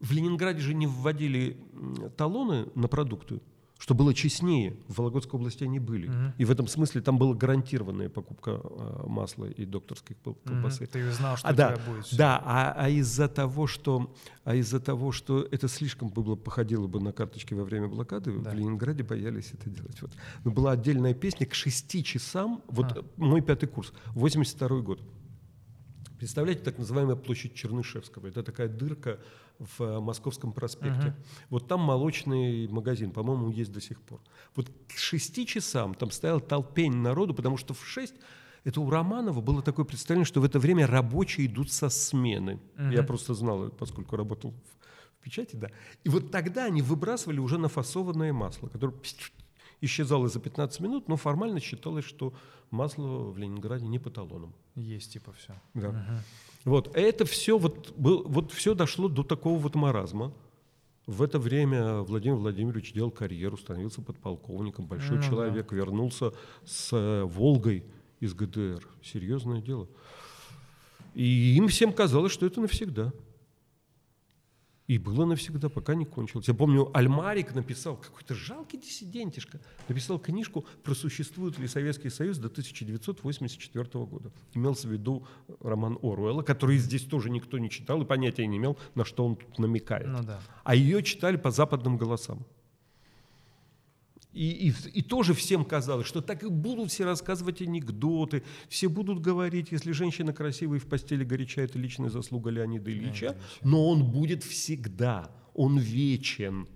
[0.00, 1.56] В Ленинграде же не вводили
[2.16, 3.40] талоны на продукты,
[3.84, 4.78] что было честнее.
[4.88, 6.10] В Вологодской области они были.
[6.38, 10.36] И в этом смысле там была гарантированная покупка э, масла и докторской Мгм.
[10.46, 10.86] колбасы.
[10.86, 12.16] Ты знал, что А, у да, тебя будет.
[12.16, 14.10] да, а, а из-за того, что,
[14.44, 18.52] а из-за того, что это слишком было, походило бы на карточки во время блокады, Да.
[18.52, 20.00] в Ленинграде боялись это делать.
[20.00, 20.12] Вот.
[20.44, 23.04] Но была отдельная песня к шести часам, вот А.
[23.18, 25.00] мой пятый курс, 82 год.
[26.24, 28.28] Представляете, так называемая площадь Чернышевского.
[28.28, 29.20] Это такая дырка
[29.58, 31.08] в э, Московском проспекте.
[31.08, 31.14] Мгм.
[31.50, 34.22] Вот там молочный магазин, по-моему, есть до сих пор.
[34.56, 38.14] Вот к шести часам там стоял толпень народу, потому что в шесть
[38.64, 42.58] это у Романова было такое представление, что в это время рабочие идут со смены.
[42.78, 43.06] Я Мгм.
[43.06, 45.68] просто знал, поскольку работал в, в печати, да.
[46.04, 48.94] И вот тогда они выбрасывали уже нафасованное масло, которое
[49.82, 52.32] исчезало за 15 минут, но формально считалось, что
[52.74, 54.52] масло в Ленинграде не по талонам.
[54.74, 55.54] Есть типа все.
[55.74, 56.22] Да.
[56.64, 60.32] Вот, это все вот, был, вот все дошло до такого вот маразма.
[61.06, 65.28] В это время Владимир Владимирович делал карьеру, становился подполковником, большой Ну да.
[65.28, 66.32] человек, вернулся
[66.64, 67.84] с э, Волгой
[68.20, 68.86] из ГДР.
[69.02, 69.86] Серьезное дело.
[71.14, 73.12] И им всем казалось, что это навсегда.
[74.86, 76.46] И было навсегда, пока не кончилось.
[76.46, 79.58] Я помню, Альмарик написал, какой-то жалкий диссидентишка,
[79.88, 84.30] написал книжку про существует ли Советский Союз до 1984 года.
[84.52, 85.26] Имелся в виду
[85.60, 89.36] роман Оруэлла, который здесь тоже никто не читал и понятия не имел, на что он
[89.36, 90.06] тут намекает.
[90.06, 90.40] Ну да.
[90.64, 92.44] А ее читали по западным голосам.
[94.34, 99.20] И, и, и тоже всем казалось, что так и будут все рассказывать анекдоты, все будут
[99.20, 104.10] говорить, если женщина красивая и в постели горяча, это личная заслуга Леонида Ильича, но он
[104.10, 106.66] будет всегда, он вечен.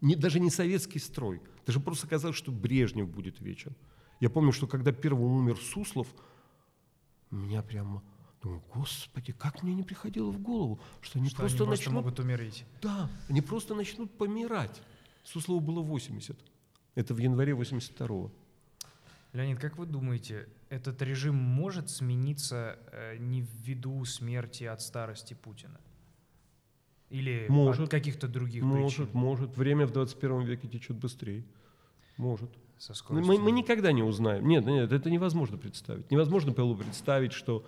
[0.00, 1.42] Не, даже не советский строй.
[1.66, 3.74] Даже просто казалось, что Брежнев будет вечен.
[4.20, 6.08] Я помню, что когда первым умер Суслов,
[7.30, 8.02] меня прямо...
[8.42, 12.04] Думаю, господи, как мне не приходило в голову, что они Что просто они просто начнут...
[12.04, 12.64] могут умереть.
[12.82, 14.82] Да, они просто начнут помирать.
[15.22, 16.36] Суслову было 80.
[16.94, 18.30] Это в январе 82-го.
[19.32, 25.80] Леонид, как вы думаете, этот режим может смениться э, не ввиду смерти от старости Путина?
[27.10, 27.84] Или Может.
[27.84, 29.20] от каких-то других Может, причин?
[29.20, 29.56] может.
[29.56, 31.44] Время в 21 веке течет быстрее.
[32.16, 32.50] Может.
[32.84, 33.40] Со Мы, скоростью?
[33.40, 34.46] мы никогда не узнаем.
[34.46, 36.10] Нет, нет, это невозможно представить.
[36.10, 37.64] Невозможно было представить, что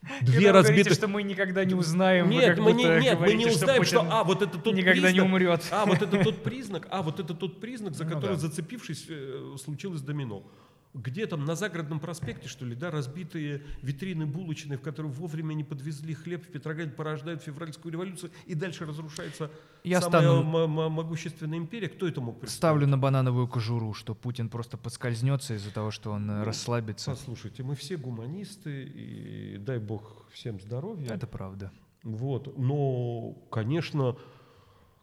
[0.00, 0.92] Когда две вы говорите, разбитых...
[0.92, 4.12] что мы никогда не узнаем, Нет, мы не, нет, мы не говорите, узнаем, что, Путин
[4.12, 5.68] а, вот это тот никогда не признак, умрет.
[5.72, 8.36] А, вот это тот признак, а, вот это тот признак, за Ну который, да.
[8.36, 10.44] зацепившись, э, случилось домино.
[10.92, 15.62] Где там, на загородном проспекте, что ли, да, разбитые витрины булочные, в которые вовремя не
[15.62, 19.52] подвезли хлеб, в Петрограде порождают февральскую революцию, и дальше разрушается
[19.84, 21.88] Я самая стану- могущественная империя.
[21.88, 22.58] Кто это мог представить?
[22.58, 27.12] Ставлю на банановую кожуру, что Путин просто подскользнется из-за того, что он Ну, э, расслабится.
[27.12, 31.06] Послушайте, мы все гуманисты, и дай бог всем здоровья.
[31.14, 31.70] Это правда.
[32.02, 32.58] Вот.
[32.58, 34.16] Но, конечно,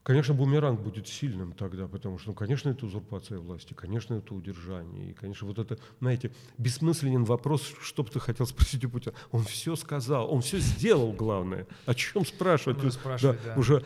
[0.07, 5.09] конечно, бумеранг будет сильным тогда, потому что, ну, конечно, это узурпация власти, конечно, это удержание.
[5.09, 9.13] И, конечно, вот это, знаете, бессмысленен вопрос, что бы ты хотел спросить у Путина.
[9.31, 11.67] Он все сказал, он все сделал, главное.
[11.85, 12.93] О чем спрашивать?
[12.93, 13.55] Спрашивать, да.
[13.57, 13.83] Уже,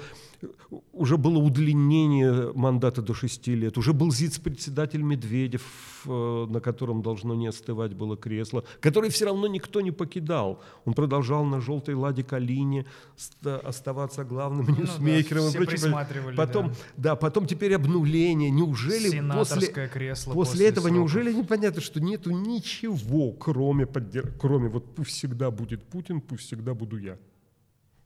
[0.94, 5.64] уже было удлинение мандата до шести лет, уже был ЗИЦ-председатель Медведев,
[6.06, 10.62] э, на котором должно не остывать было кресло, который все равно никто не покидал.
[10.86, 12.86] Он продолжал на желтой ладе Калине
[13.16, 16.76] ста- оставаться главным Ну да, ньюсмейкером и все присматривали, Потом, да.
[17.12, 17.16] да.
[17.16, 18.50] потом теперь обнуление.
[18.50, 20.98] Неужели после, кресло после, после этого сроков.
[21.00, 26.74] неужели непонятно, что нету ничего, кроме, поддер- кроме вот пусть всегда будет Путин, пусть всегда
[26.74, 27.18] буду я.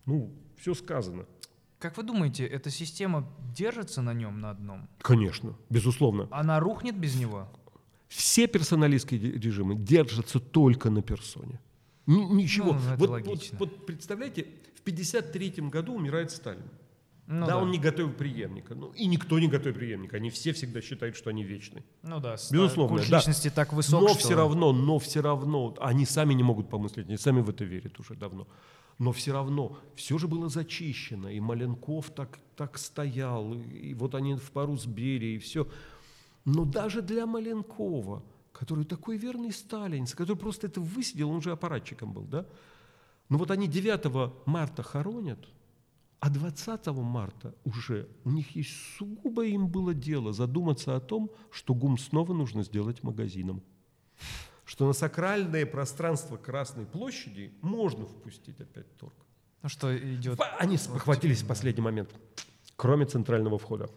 [0.05, 1.25] Ну, все сказано.
[1.86, 4.88] Как вы думаете, эта система держится на нем на одном?
[5.03, 6.27] Конечно, безусловно.
[6.31, 7.47] Она рухнет без него?
[8.07, 11.59] Все персоналистские режимы держатся только на персоне.
[12.07, 12.73] Ни- ничего.
[12.73, 13.59] Ну, это вот, логично.
[13.59, 16.63] вот- вот представляете, в 1953 году умирает Сталин.
[17.28, 18.76] Ну да, он не готовил преемника.
[18.76, 20.17] Ну, и никто не готовит преемника.
[20.17, 21.84] Они все всегда считают, что они вечны.
[22.03, 23.17] Ну да, Безусловно, культ да.
[23.17, 24.19] личности так высок, но что...
[24.19, 27.99] все равно, но все равно, они сами не могут помыслить, они сами в это верят
[27.99, 28.47] уже давно.
[28.99, 34.13] Но все равно, все же было зачищено, и Маленков так, так стоял, и, и вот
[34.13, 35.67] они в пару с Берией, и все.
[36.45, 38.23] Но даже для Маленкова,
[38.53, 42.45] который такой верный сталинец, который просто это высидел, он же аппаратчиком был, да?
[43.30, 45.39] Но вот они 9 марта хоронят,
[46.26, 51.76] а 20 марта уже у них есть сугубо им было дело задуматься о том, что
[51.76, 53.61] ГУМ снова нужно сделать магазином.
[54.65, 59.13] Что на сакральное пространство Красной площади можно впустить опять торг.
[59.61, 60.39] Ну что идет...
[60.57, 62.09] Они спохватились в последний момент,
[62.76, 63.88] кроме центрального входа.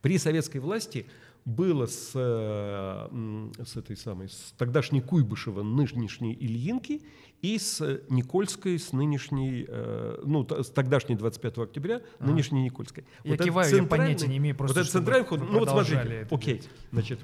[0.00, 1.06] При советской власти
[1.48, 7.00] было с, э, с этой самой, с тогдашней Куйбышева, нынешней Ильинки,
[7.40, 7.80] и с
[8.10, 13.04] Никольской, с нынешней, э, ну, с тогдашней 25 октября, нынешней Никольской.
[13.24, 15.70] Я этот киваю, я понятия не имею, просто Вот этот центральный вход, вы ну вот
[15.70, 17.20] смотрите, окей, значит,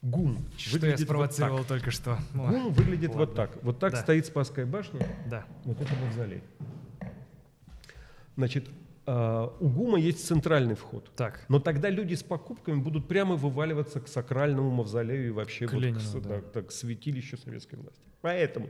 [0.00, 1.66] ГУМ Что я выглядит вот спровоцировал так.
[1.66, 2.18] только что.
[2.34, 3.26] Ой, ГУМ выглядит ладно.
[3.26, 3.62] вот так.
[3.62, 4.00] Вот так Да.
[4.00, 5.44] стоит Спасская башня, Да.
[5.64, 6.42] вот это мавзолей.
[8.36, 11.10] Значит, а, у ГУМа есть центральный вход.
[11.16, 11.44] Так.
[11.48, 15.82] Но тогда люди с покупками будут прямо вываливаться к сакральному мавзолею и вообще К вот
[15.82, 16.40] Ленину, с- да.
[16.54, 18.00] да, к святилищу советской власти.
[18.22, 18.68] Поэтому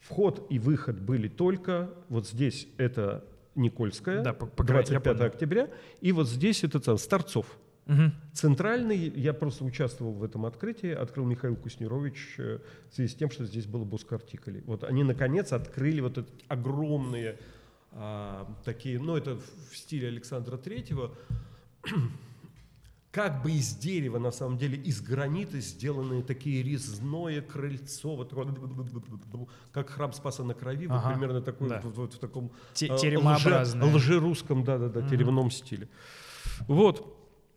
[0.00, 5.16] вход и выход были только вот здесь это Никольская, Да, по- по краю, я 25
[5.16, 5.26] понял.
[5.32, 5.70] октября,
[6.02, 7.46] и вот здесь это там, Старцов.
[7.86, 8.12] Мгм.
[8.34, 12.58] Центральный, я просто участвовал в этом открытии, открыл Михаил Куснирович э,
[12.90, 14.62] в связи с тем, что здесь было Боскартикали.
[14.66, 17.38] Вот они, наконец, открыли вот эти огромные
[17.92, 19.36] а, такие, ну, это
[19.70, 21.12] в стиле Александра Третьего,
[23.10, 28.46] как бы из дерева, на самом деле, из гранита сделанные такие резное крыльцо, вот такое,
[29.72, 31.80] как храм Спаса на Крови, вот Ага, примерно такой, да.
[31.82, 33.86] вот, вот в таком Те- теремообразное.
[33.88, 35.88] лже- лжерусском, да-да-да, теремном стиле.
[36.68, 37.15] Вот.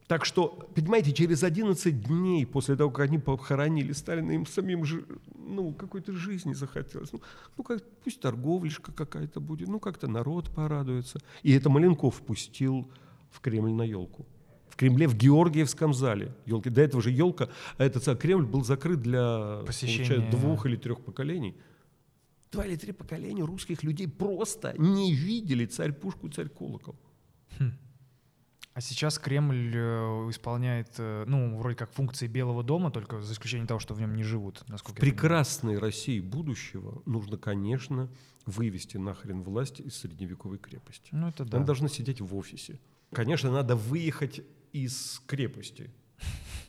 [0.09, 5.05] Так что, понимаете, через 11 дней после того, как они похоронили Сталина, им самим же,
[5.35, 7.13] ну, какой-то жизни захотелось.
[7.13, 7.21] Ну,
[7.55, 11.19] ну как, пусть торговлишка какая-то будет, ну, как-то народ порадуется.
[11.43, 12.89] И это Маленков пустил
[13.29, 14.25] в Кремль на елку.
[14.69, 16.35] В Кремле, в Георгиевском зале.
[16.47, 16.71] Елки.
[16.71, 21.55] До этого же елка, а этот Кремль был закрыт для получается, двух или трех поколений.
[22.51, 26.95] Два или три поколения русских людей просто не видели царь пушку, царь колокол.
[28.79, 33.67] А сейчас Кремль э, исполняет, э, ну, вроде как функции Белого дома, только за исключением
[33.67, 35.17] того, что в нем не живут, насколько В понимаю.
[35.17, 38.09] прекрасной России будущего нужно, конечно,
[38.45, 41.09] вывести нахрен власть из средневековой крепости.
[41.11, 41.57] Ну, это да.
[41.57, 42.79] Она должна сидеть в офисе.
[43.11, 44.39] Конечно, надо выехать
[44.71, 45.91] из крепости.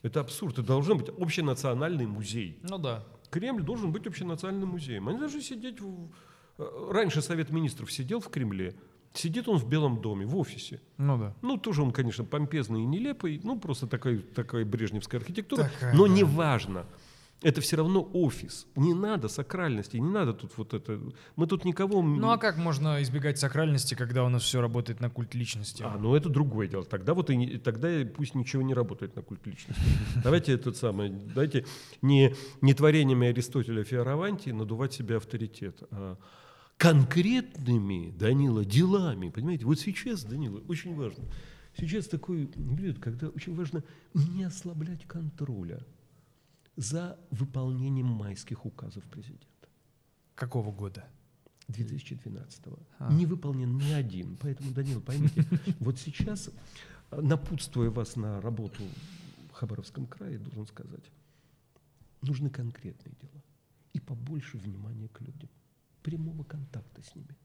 [0.03, 0.55] Это абсурд.
[0.55, 2.59] Это должен быть общенациональный музей.
[2.69, 3.05] Ну да.
[3.31, 5.09] Кремль должен быть общенациональным музеем.
[5.09, 5.81] Они должны сидеть...
[5.81, 6.11] В...
[6.59, 8.75] э, Раньше Совет Министров сидел в Кремле,
[9.15, 10.81] сидит он в Белом доме, в офисе.
[10.99, 11.35] Ну да.
[11.43, 16.07] Ну, тоже он, конечно, помпезный и нелепый, ну, просто такой, такая брежневская архитектура, Такая, но
[16.07, 16.13] да.
[16.13, 16.87] неважно.
[17.43, 18.67] Это все равно офис.
[18.77, 21.01] Не надо сакральности, не надо тут вот это...
[21.37, 22.03] Мы тут никого...
[22.03, 25.83] Ну а как можно избегать сакральности, когда у нас все работает на культ личности?
[25.83, 26.85] А, ну это другое дело.
[26.85, 29.83] Тогда вот и тогда пусть ничего не работает на культ личности.
[30.23, 31.65] Давайте этот самый, давайте
[32.03, 36.19] не, не творениями Аристотеля Фиаравантии надувать себе авторитет, а
[36.81, 39.29] конкретными, Данила, делами.
[39.29, 41.25] Понимаете, вот сейчас, Данила, очень важно.
[41.77, 45.87] Сейчас такой период, когда очень важно не ослаблять контроля
[46.77, 49.69] за выполнением майских указов президента.
[50.35, 51.05] Какого года?
[51.69, 52.79] 2012-го.
[52.99, 53.13] А.
[53.13, 54.39] Не выполнен ни один.
[54.39, 55.45] Поэтому, Данил, поймите,
[55.81, 56.49] вот сейчас,
[57.11, 58.83] напутствуя вас на работу
[59.51, 61.05] в Хабаровском крае, должен сказать,
[62.23, 63.45] нужны конкретные дела
[63.93, 65.51] и побольше внимания к людям,
[66.03, 67.37] прямого контакта с ними.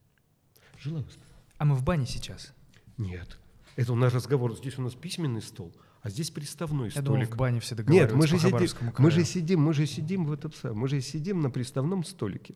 [0.80, 1.30] Желаю успеха.
[1.58, 2.53] А мы в бане сейчас.
[2.97, 3.38] Нет,
[3.76, 7.36] это у нас разговор, здесь у нас письменный стол, а здесь приставной Я думал, столик.
[7.36, 9.26] в бане все Нет, мы же, сидим, Хабаровскому мы же краю.
[9.26, 12.56] сидим, мы же сидим в этом самом, мы же сидим на приставном столике.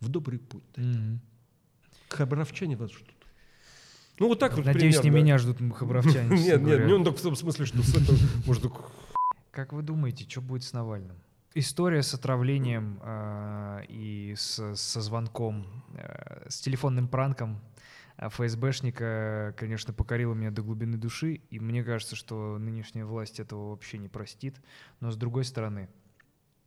[0.00, 0.62] В добрый путь.
[0.76, 1.20] Мгм.
[2.08, 3.14] Хабаровчане вас ждут.
[4.18, 5.24] Ну, вот так вот Надеюсь, не примерно.
[5.24, 6.28] меня ждут хабаровчане.
[6.42, 8.64] Нет, нет, не он так в том смысле, что с этого, может,
[9.52, 11.16] Как вы думаете, что будет с Навальным?
[11.58, 17.60] История с отравлением э, и с- со звонком, э, с телефонным пранком
[18.16, 23.70] э, ФСБшника, конечно, покорила меня до глубины души, и мне кажется, что нынешняя власть этого
[23.70, 24.54] вообще не простит.
[25.00, 25.88] Но с другой стороны,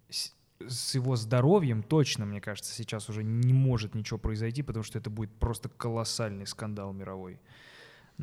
[0.10, 0.36] с,
[0.68, 5.10] с его здоровьем точно, мне кажется, сейчас уже не может ничего произойти, потому что это
[5.10, 7.40] будет просто колоссальный скандал мировой.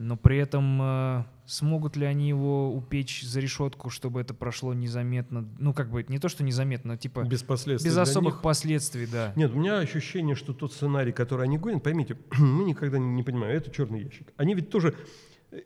[0.01, 5.49] Но при этом э, смогут ли они его упечь за решетку, чтобы это прошло незаметно?
[5.59, 7.91] Ну, как бы, не то, что незаметно, но типа без, без последствий.
[7.91, 8.43] для особых них.
[8.43, 9.33] последствий, да.
[9.35, 13.25] Нет, у меня ощущение, что тот сценарий, который они гонят, поймите, мы никогда не, не
[13.25, 14.33] понимаем, это черный ящик.
[14.37, 14.95] Они ведь тоже,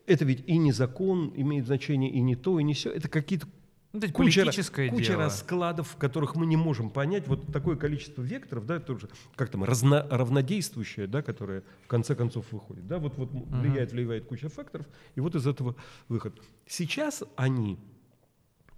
[0.07, 2.91] это ведь и не закон имеет значение, и не то, и не все.
[2.91, 3.47] Это какие-то
[3.93, 5.25] Ну, это куча, политическое куча дело.
[5.25, 7.29] раскладов, в которых мы не можем понять.
[7.29, 12.51] Вот такое количество векторов, да, тоже, как там, разно, равнодействующее, да, которое в конце концов
[12.53, 12.87] выходит.
[12.87, 15.77] Да, вот, вот влияет, влияет куча факторов, и вот из этого
[16.09, 16.41] выход.
[16.67, 17.79] Сейчас они,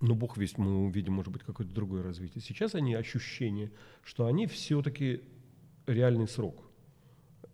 [0.00, 2.42] ну, бог весть, мы увидим, может быть, какое-то другое развитие.
[2.42, 3.70] Сейчас они ощущение,
[4.02, 5.22] что они все-таки
[5.86, 6.60] реальный срок,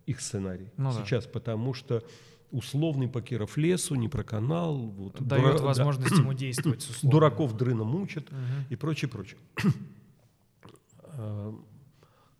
[0.07, 0.71] их сценарий.
[0.77, 1.05] Ну да.
[1.05, 2.03] Сейчас, потому что
[2.51, 4.75] условный Покеров лесу, не про канал.
[4.77, 5.63] Вот, Дает дура- да.
[5.65, 7.11] возможность ему действовать с условием.
[7.11, 8.41] Дураков дрына мучат Мгм.
[8.69, 9.39] и прочее, прочее.
[11.13, 11.53] Э,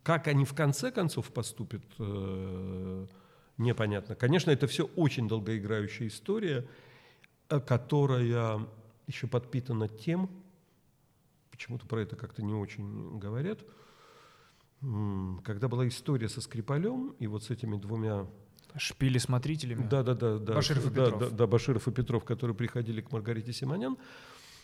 [0.04, 3.06] Как они в конце концов поступят, э,
[3.58, 4.16] непонятно.
[4.16, 6.66] Конечно, это все очень долгоиграющая история,
[7.50, 8.66] э, которая
[9.08, 10.30] еще подпитана тем,
[11.52, 13.60] почему-то про это как-то не очень говорят,
[15.44, 18.26] когда была история со Скрипалем и вот с этими двумя
[18.78, 19.86] Шпили смотрителями.
[19.90, 20.54] да, да, да, да.
[20.54, 21.20] Баширов и да, Петров.
[21.20, 23.98] Да, да, Баширов и Петров, которые приходили к Маргарите Симонян.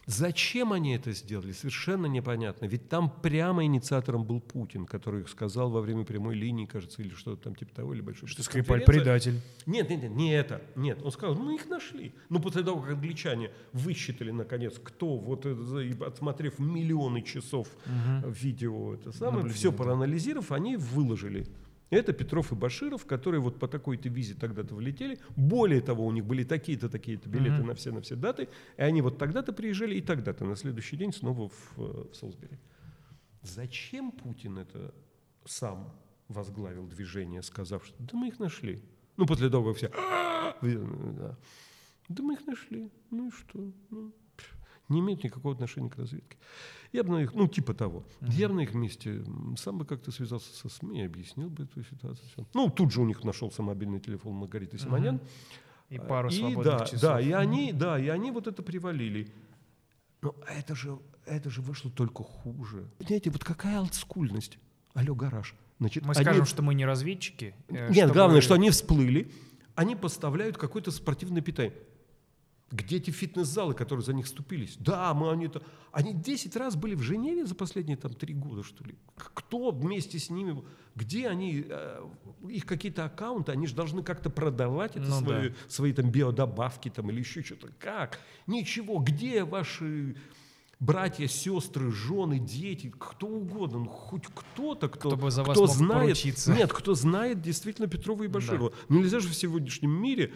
[0.10, 2.66] Зачем они это сделали, совершенно непонятно.
[2.66, 7.44] Ведь там прямо инициатором был Путин, который сказал во время прямой линии, кажется, или что-то
[7.44, 9.42] там типа того, или большой Что Скрипаль предатель.
[9.66, 10.62] Нет, нет, нет, не это.
[10.78, 12.14] Нет, он сказал, мы их нашли.
[12.30, 18.32] Ну, после того, как англичане высчитали, наконец, кто, вот отсмотрев миллионы часов Мгм.
[18.32, 19.78] видео, это самое, все да.
[19.78, 21.46] проанализировав, они выложили.
[21.90, 25.20] Это Петров и Баширов, которые вот по такой-то визе тогда-то влетели.
[25.38, 27.68] Более того, у них были такие-то, такие-то билеты Мгм.
[27.68, 28.50] на все, на все даты.
[28.78, 32.60] И они вот тогда-то приезжали и тогда-то, на следующий день снова в, э, в Солсбери.
[33.42, 34.94] Зачем Путин это
[35.46, 35.94] сам
[36.28, 38.84] возглавил движение, сказав, что да мы их нашли.
[39.16, 39.90] Ну, после того, как все...
[40.62, 41.38] Да.
[42.10, 42.92] Да мы их нашли.
[43.12, 43.72] Ну и что?
[43.90, 44.14] Ну,
[44.90, 46.38] не имеет никакого отношения к разведке.
[46.94, 48.06] Я бы на их, ну, типа того.
[48.22, 49.24] Я бы на их месте
[49.58, 52.48] сам бы как-то связался со СМИ и объяснил бы эту ситуацию.
[52.54, 55.20] Ну, тут же у них нашелся мобильный телефон Маргариты Симонян.
[55.90, 57.02] И пару и, свободных да, часов.
[57.02, 59.32] Да, и они, да, и они вот это привалили.
[60.22, 62.90] Но это же, это же вышло только хуже.
[62.98, 64.58] Понимаете, вот какая олдскульность.
[64.94, 65.56] Алло, гараж.
[65.80, 67.56] Значит, Мы они- скажем, что мы не разведчики.
[67.70, 69.32] э, Нет, чтобы- главное, что они всплыли,
[69.76, 71.74] они поставляют какое-то спортивное питание.
[72.70, 74.76] Где эти фитнес-залы, которые за них вступились?
[74.80, 75.62] Да, мы они то
[75.94, 78.96] Они 10 раз были в Женеве за последние там три года, что ли.
[79.16, 80.62] Кто вместе с ними?
[80.96, 81.64] Где они?
[81.68, 82.02] э,
[82.50, 85.56] Их какие-то аккаунты, они же должны как-то продавать это Ну свои, да.
[85.70, 87.70] свои там биодобавки там или еще что-то.
[87.80, 88.20] Как?
[88.48, 89.00] Ничего.
[89.00, 90.18] Где ваши
[90.80, 95.68] братья, сестры, жены, дети, кто угодно, ну, хоть кто-то, кто, Кто бы за вас кто
[95.68, 96.54] мог знает, поручиться.
[96.54, 98.74] нет, кто знает действительно Петрова и Баширова.
[98.90, 100.34] Нельзя же в сегодняшнем мире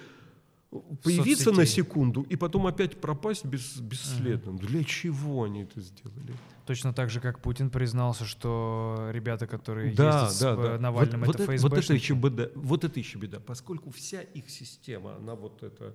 [1.03, 1.83] появиться на Соцсетей.
[1.83, 4.57] секунду и потом опять пропасть без, бесследно.
[4.57, 6.33] Для чего они это сделали?
[6.65, 10.79] Точно так же, как Путин признался, что ребята, которые Да, ездят да, с э, да.
[10.79, 12.49] Навальным, вот, это вот, это, вот это еще беда.
[12.55, 15.93] Вот это еще беда, поскольку вся их система, она вот эта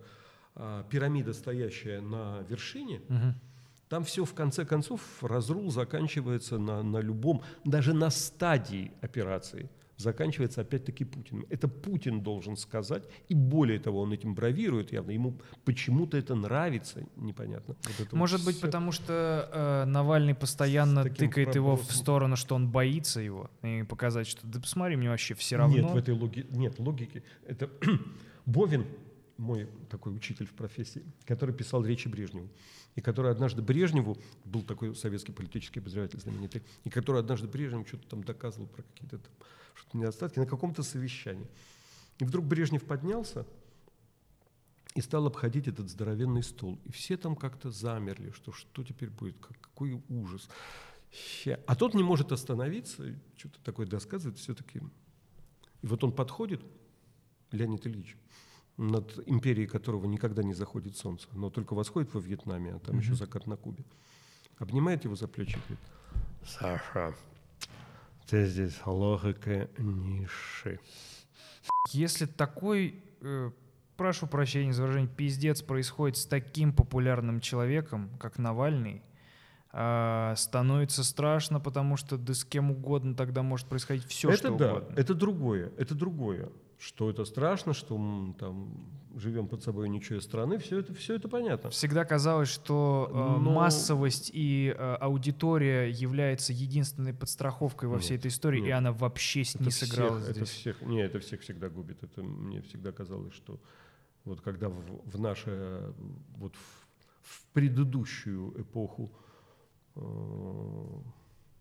[0.55, 3.35] а, пирамида, стоящая на вершине, Мгм.
[3.89, 10.61] там все в конце концов разрул заканчивается на, на любом, даже на стадии операции заканчивается
[10.61, 11.47] опять-таки Путиным.
[11.49, 17.07] Это Путин должен сказать, и более того, он этим бравирует явно, ему почему-то это нравится,
[17.17, 17.77] непонятно.
[17.85, 18.67] Вот это вот Может быть, всё.
[18.67, 24.27] потому что э, Навальный постоянно тыкает его в сторону, что он боится его, и показать,
[24.27, 25.77] что да посмотри, мне вообще все равно.
[25.77, 26.47] Нет, в этой логи...
[26.51, 27.23] нет логики.
[27.47, 27.71] Это
[28.47, 28.87] Бовин,
[29.39, 32.49] мой такой учитель в профессии, который писал речи Брежневу,
[32.95, 38.09] и который однажды Брежневу, был такой советский политический обозреватель знаменитый, и который однажды Брежневу что-то
[38.09, 39.33] там доказывал про какие-то там
[39.77, 41.47] что-то недостатки на каком-то совещании.
[42.19, 43.47] И вдруг Брежнев поднялся
[44.95, 46.79] и стал обходить этот здоровенный стол.
[46.85, 50.49] И все там как-то замерли, что что теперь будет, как- какой ужас.
[51.67, 54.81] А тот не может остановиться, что-то такое досказывает все-таки.
[55.83, 56.63] И вот он подходит,
[57.53, 58.17] Леонид Ильич,
[58.77, 63.15] над империей которого никогда не заходит солнце, но только восходит во Вьетнаме, а там еще
[63.15, 63.85] закат на Кубе.
[64.59, 65.79] Обнимает его за плечи и говорит,
[66.45, 67.15] Саша,
[68.29, 70.81] ты здесь логика ниши.
[71.93, 73.51] Если такой, э,
[73.97, 79.03] прошу прощения за выражение, пиздец происходит с таким популярным человеком, как Навальный,
[79.79, 84.57] а, становится страшно, потому что да с кем угодно тогда может происходить все, это что
[84.57, 84.95] да, угодно.
[84.97, 86.49] это другое, это другое.
[86.79, 88.87] Что это страшно, что там
[89.17, 91.71] живем под собой ничего страны, все это, все это понятно.
[91.71, 98.21] Всегда казалось, что э, Но- массовость и э, аудитория является единственной подстраховкой во всей Нет,
[98.21, 98.75] этой истории, и нет.
[98.79, 100.49] она вообще с- не всех- сыграла Это здесь.
[100.51, 102.03] всех, не, это всех всегда губит.
[102.03, 103.59] Это мне всегда казалось, что
[104.25, 105.95] вот когда в, в наше,
[106.37, 106.87] вот в,
[107.23, 109.11] в предыдущую эпоху,
[109.95, 110.01] э,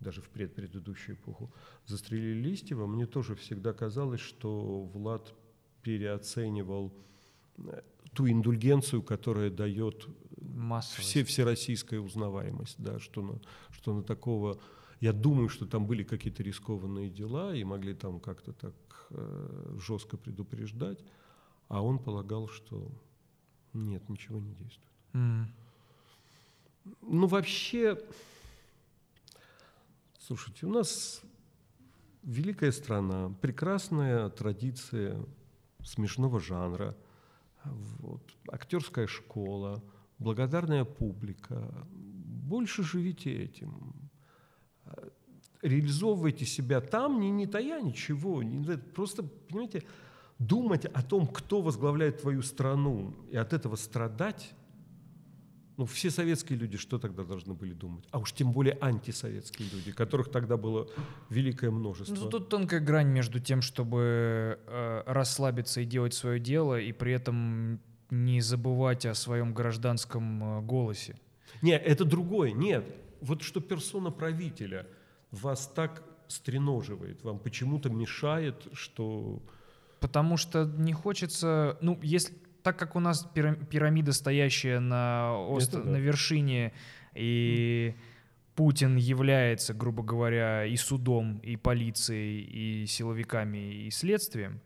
[0.02, 1.52] даже в предпредыдущую эпоху,
[1.86, 5.34] застрелили Листьева, мне тоже всегда казалось, что Влад
[5.82, 6.92] переоценивал
[8.14, 11.10] ту индульгенцию, которая дает Массовость.
[11.10, 13.42] все, всероссийская узнаваемость, да, что на,
[13.72, 14.60] что на такого...
[15.02, 18.74] Я думаю, что там были какие-то рискованные дела и могли там как-то так
[19.10, 21.04] э, жестко предупреждать,
[21.68, 22.90] а он полагал, что
[23.74, 24.92] нет, ничего не действует.
[25.14, 25.52] М.
[27.02, 28.00] Ну, вообще,
[30.20, 31.22] слушайте, у нас
[32.24, 35.24] великая страна, прекрасная традиция
[35.84, 36.96] смешного жанра,
[38.00, 39.84] вот, актерская школа,
[40.20, 41.88] благодарная публика.
[41.92, 43.94] Больше живите этим.
[45.62, 48.44] Реализовывайте себя там, не, не тая ничего.
[48.44, 49.84] не- просто, понимаете,
[50.40, 54.54] думать о том, кто возглавляет твою страну, и от этого страдать,
[55.78, 58.06] ну, все советские люди что тогда должны были думать?
[58.12, 60.88] А уж тем более антисоветские люди, которых тогда было
[61.30, 62.16] великое множество.
[62.16, 67.14] Ну, тут тонкая грань между тем, чтобы э, расслабиться и делать свое дело, и при
[67.14, 71.18] этом не забывать о своем гражданском э, голосе.
[71.62, 72.52] Нет, это другое.
[72.52, 72.86] Нет,
[73.22, 74.88] вот что персона правителя
[75.32, 79.42] вас так стреноживает, вам почему-то мешает, что...
[80.00, 82.34] Потому что не хочется, ну, если
[82.66, 85.92] так как у нас пира- пирамида, стоящая на, ост- Это да.
[85.92, 86.74] на вершине,
[87.14, 87.94] и
[88.56, 94.62] Путин является, грубо говоря, и судом, и полицией, и силовиками, и следствием,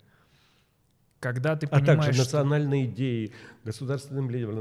[1.20, 3.34] когда ты А понимаешь, также что- национальные идеи,
[3.66, 4.56] государственным лидером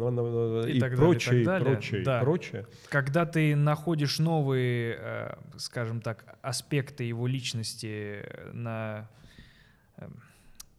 [0.66, 1.72] И и, так далее, и прочее, и так далее.
[1.76, 2.20] прочее, Да.
[2.20, 2.66] прочее.
[2.89, 9.09] когда ты находишь новые, э, скажем так, аспекты его личности на,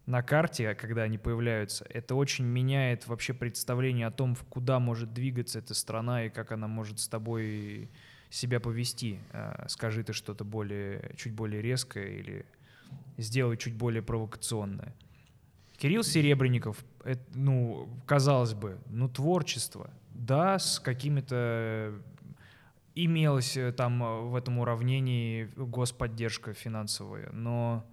[0.06, 5.58] на карте, когда они появляются, это очень меняет вообще представление о том, куда может двигаться
[5.58, 7.90] эта страна и как она может с тобой
[8.30, 9.18] себя повести.
[9.32, 12.46] Э, Скажи ты что-то более, чуть более резкое или
[13.18, 14.94] сделай чуть более провокационное.
[15.76, 21.94] Кирилл Серебренников это, ну, казалось бы, ну, творчество, да, с какими-то
[22.94, 27.84] имелось э, там э, в этом уравнении господдержка финансовая, но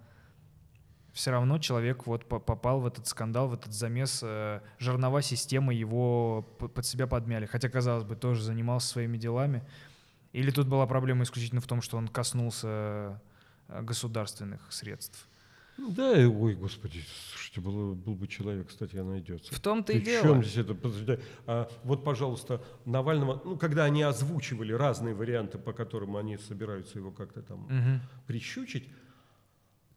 [1.18, 5.74] все равно человек вот по- попал в этот скандал, в этот замес, э, жернова системы
[5.74, 9.64] его под себя подмяли, хотя, казалось бы, тоже занимался своими делами.
[10.32, 13.20] Или тут была проблема исключительно в том, что он коснулся
[13.68, 15.26] э, государственных средств?
[15.76, 17.02] Да, и- ой, господи,
[17.32, 19.52] слушайте, было, был бы человек, кстати, она найдется.
[19.52, 20.22] В том-то и дело.
[20.22, 20.74] чем здесь это?
[20.74, 26.98] Подожди, а, вот, пожалуйста, Навального, ну, когда они озвучивали разные варианты, по которым они собираются
[26.98, 28.00] его как-то там Мгм.
[28.28, 28.88] прищучить,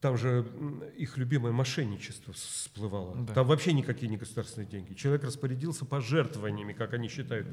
[0.01, 0.45] там же
[0.97, 3.15] их любимое мошенничество всплывало.
[3.17, 3.33] Да.
[3.35, 4.95] Там вообще никакие не государственные деньги.
[4.95, 7.47] Человек распорядился пожертвованиями, как они считают.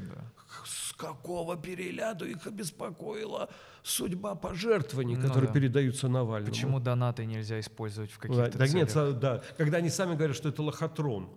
[0.64, 3.50] С какого переляду их обеспокоила
[3.82, 5.52] судьба пожертвований, Ну которые да.
[5.54, 6.50] передаются Навальному?
[6.52, 9.08] Почему донаты нельзя использовать в Да, каких-то да нет, целях?
[9.16, 9.42] са- да.
[9.58, 11.28] Когда они сами говорят, что это лохотрон,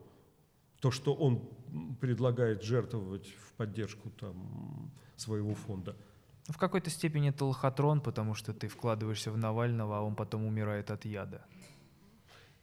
[0.80, 1.42] то, что он
[2.00, 5.96] предлагает жертвовать в поддержку там, своего фонда.
[6.50, 10.92] В какой-то степени это лохотрон, потому что ты вкладываешься в Навального, а он потом умирает
[10.92, 11.46] от яда.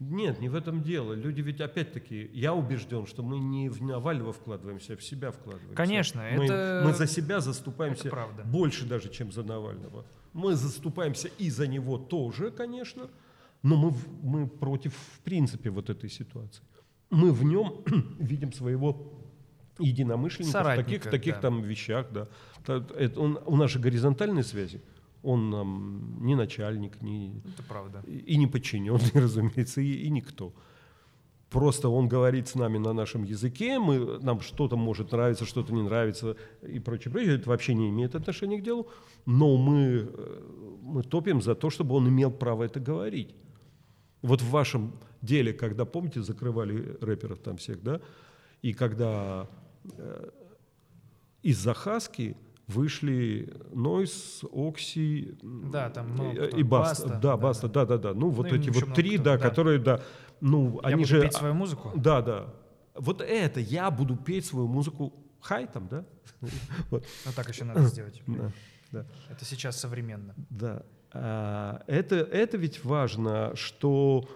[0.01, 1.13] Нет, не в этом дело.
[1.13, 5.75] Люди ведь опять-таки, я убежден, что мы не в Навального вкладываемся, а в себя вкладываемся.
[5.75, 8.45] Конечно, мы, это- мы за себя заступаемся правда.
[8.45, 10.05] больше даже, чем за Навального.
[10.33, 13.11] Мы заступаемся и за него тоже, конечно,
[13.65, 16.63] но мы, мы против, в принципе, вот этой ситуации.
[17.11, 17.83] Мы в нем
[18.21, 19.18] видим своего
[19.79, 21.41] единомышленника в таких, Соратника, в таких да.
[21.41, 22.07] там вещах.
[22.13, 22.29] Да.
[22.67, 24.81] Это он- у нас же горизонтальные связи.
[25.23, 28.03] Он нам не начальник, не, Это правда.
[28.07, 30.53] и не подчиненный, разумеется, и, и никто.
[31.51, 35.83] Просто он говорит с нами на нашем языке, мы, нам что-то может нравиться, что-то не
[35.83, 37.37] нравится и прочее, прочее.
[37.37, 38.89] Это вообще не имеет отношения к делу.
[39.25, 40.43] Но мы, э,
[40.83, 43.35] мы топим за то, чтобы он имел право это говорить.
[44.21, 48.01] Вот в вашем деле, когда, помните, закрывали рэперов там всех, да,
[48.61, 49.49] и когда
[51.43, 52.37] из-за Хаски
[52.67, 57.05] вышли Нойс, Окси Да, там и- много и Баста.
[57.09, 58.15] Баста, Да, Баста, да, да, да.
[58.15, 59.49] Ну, вот и эти вот три, кто, да, да.
[59.49, 60.01] которые, да,
[60.41, 61.23] ну, Я они буду же...
[61.23, 61.93] петь свою музыку?
[61.97, 62.55] Да, да.
[62.95, 66.05] Вот это я буду петь свою музыку хайтом, да?
[66.91, 67.05] Вот.
[67.25, 68.23] Ну так еще надо сделать.
[68.27, 68.53] Да,
[68.93, 69.07] да.
[69.31, 70.35] Это сейчас современно.
[70.51, 70.83] Да.
[71.13, 74.29] А, Это, это ведь важно, что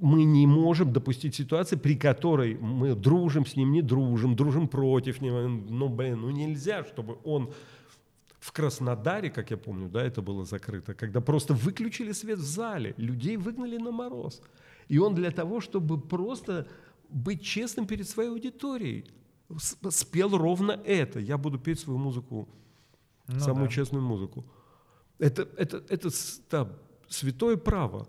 [0.00, 5.20] мы не можем допустить ситуации, при которой мы дружим с ним, не дружим, дружим против
[5.20, 5.46] него.
[5.48, 7.52] Ну, блин, ну нельзя, чтобы он
[8.38, 12.94] в Краснодаре, как я помню, да, это было закрыто, когда просто выключили свет в зале,
[12.96, 14.40] людей выгнали на мороз.
[14.88, 16.66] И он для того, чтобы просто
[17.10, 19.04] быть честным перед своей аудиторией,
[19.90, 21.20] спел ровно это.
[21.20, 22.48] Я буду петь свою музыку
[23.28, 23.74] Ну самую да.
[23.74, 24.44] честную музыку.
[25.18, 26.08] Это, это, это
[26.50, 26.68] да,
[27.08, 28.08] святое право.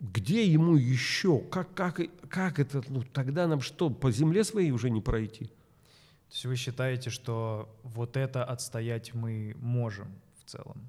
[0.00, 1.38] Где ему еще?
[1.38, 2.82] Как, как, как это?
[2.88, 5.46] Ну, тогда нам что, по земле своей уже не пройти?
[5.46, 10.08] То есть вы считаете, что вот это отстоять мы можем
[10.44, 10.86] в целом?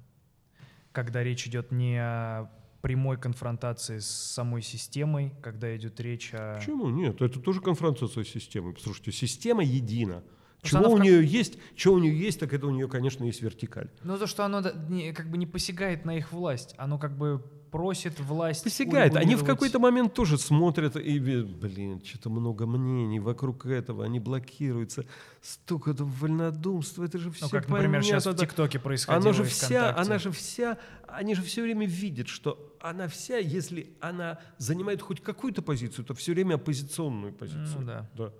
[0.92, 2.50] Когда речь идет не о
[2.82, 6.56] прямой конфронтации с самой системой, когда идет речь о...
[6.58, 6.88] Почему?
[6.90, 8.76] Нет, это тоже конфронтация с системой.
[8.80, 10.22] Слушайте, система едина.
[10.60, 13.22] Просто Чего у как- нее есть, что у нее есть, так это у нее, конечно,
[13.24, 13.88] есть вертикаль.
[14.02, 17.40] Ну то, что оно не- как бы не посягает на их власть, оно как бы
[17.70, 19.14] просит власть Посягает.
[19.14, 25.04] Они в какой-то момент тоже смотрят и, блин, что-то много мнений вокруг этого, они блокируются.
[25.42, 28.46] Столько там вольнодумства, это же все Ну, как, например, сейчас в понятно.
[28.46, 33.06] ТикТоке происходило Она же вся, она же вся, они же все время видят, что она
[33.06, 37.80] вся, если она занимает хоть какую-то позицию, то все время оппозиционную позицию.
[37.80, 38.10] Ну да.
[38.16, 38.32] Да.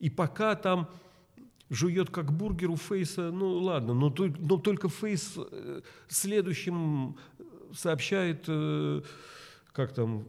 [0.00, 0.88] И пока там
[1.72, 7.16] жует как бургер у Фейса, ну ладно, но, но только Фейс э, следующим
[7.74, 9.00] сообщает, э,
[9.72, 10.24] как там,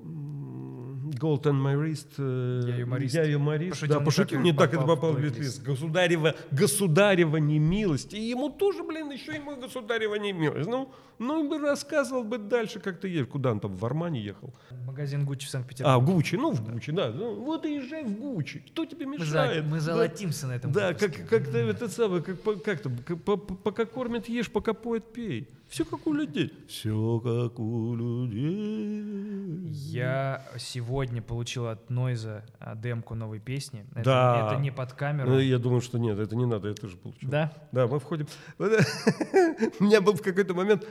[1.20, 2.08] Gold on my wrist.
[2.18, 3.14] э, Я юморист.
[3.16, 3.72] Я юморист.
[3.72, 5.62] Пошутил да, не пошутил, так, и не так, это попал в лист.
[5.64, 8.14] Государева, государева немилость.
[8.14, 10.70] И ему тоже, блин, еще ему государева немилость.
[10.70, 10.90] Ну,
[11.20, 13.28] ну, бы рассказывал бы дальше, как ты едешь.
[13.28, 14.54] Куда он там, в Армане ехал?
[14.86, 16.00] Магазин Гуччи в А, Санкт-Петербурге.
[16.02, 17.10] в Гуччи, ну, в Гуччи, да.
[17.12, 18.60] Ну, вот и езжай в Гуччи.
[18.72, 19.66] Кто тебе мы, за- мешает?
[19.66, 19.82] мы Да.
[19.82, 21.10] золотимся на этом Да, выпуске.
[21.10, 25.48] как, как то это самое, как, как как по- пока кормят, ешь, пока поет, пей.
[25.74, 26.54] Все как у людей.
[26.68, 29.72] Все как у людей.
[29.72, 33.84] Я сегодня получил от Нойза а, демку новой песни.
[33.96, 34.52] Это, Да.
[34.52, 35.32] это не под камеру.
[35.32, 37.28] Ну, я думаю, что нет, это не надо, я тоже получил.
[37.28, 37.52] Да?
[37.72, 38.28] Да, мы входим.
[38.60, 40.88] У меня был в какой-то момент,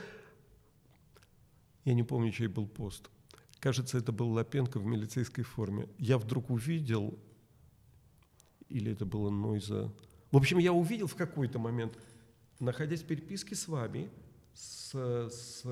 [1.85, 3.09] я не помню, чей был пост.
[3.61, 5.87] Кажется, это был Лапенко в милицейской форме.
[5.97, 7.17] Я вдруг увидел,
[8.67, 9.93] или это было Нойза.
[10.29, 11.97] В общем, я увидел в какой-то момент,
[12.59, 14.09] находясь в переписке с вами,
[14.53, 15.63] с, с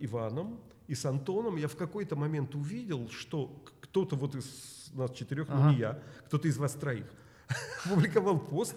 [0.00, 5.48] Иваном и с Антоном я в какой-то момент увидел, что кто-то вот из нас четырех,
[5.48, 5.70] ну Ага.
[5.70, 7.06] не я, кто-то из вас троих,
[7.88, 8.76] публиковал пост.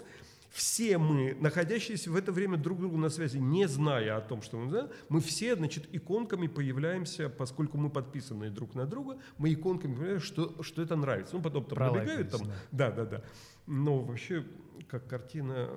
[0.50, 4.56] Все мы, находящиеся в это время друг другу на связи, не зная о том, что
[4.56, 9.94] мы знаем, мы все, значит, иконками появляемся, поскольку мы подписаны друг на друга, мы иконками
[9.94, 11.36] появляемся, что, что это нравится.
[11.36, 12.40] Ну, потом там набегают там,
[12.72, 13.22] да, да, да.
[13.66, 14.46] Но вообще,
[14.88, 15.68] как картина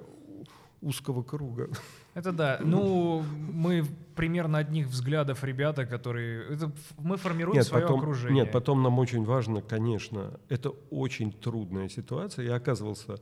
[0.81, 1.69] узкого круга.
[2.19, 2.59] Это да.
[2.61, 3.85] Ну, мы
[4.17, 6.53] примерно одних взглядов ребята, которые...
[6.53, 8.43] Это, мы формируем свое потом, окружение.
[8.43, 12.43] нет, потом нам очень важно, конечно, это очень трудная ситуация.
[12.43, 13.21] Я оказывался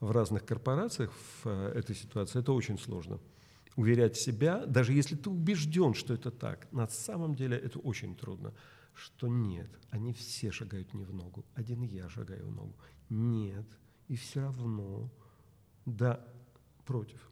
[0.00, 2.40] в разных корпорациях в э, этой ситуации.
[2.40, 3.20] Это очень сложно.
[3.76, 8.52] Уверять себя, даже если ты убежден, что это так, на самом деле это очень трудно.
[8.94, 11.44] Что нет, они все шагают не в ногу.
[11.54, 12.74] Один я шагаю в ногу.
[13.10, 13.66] Нет,
[14.08, 15.08] и все равно,
[15.86, 16.18] да,
[16.84, 17.30] против.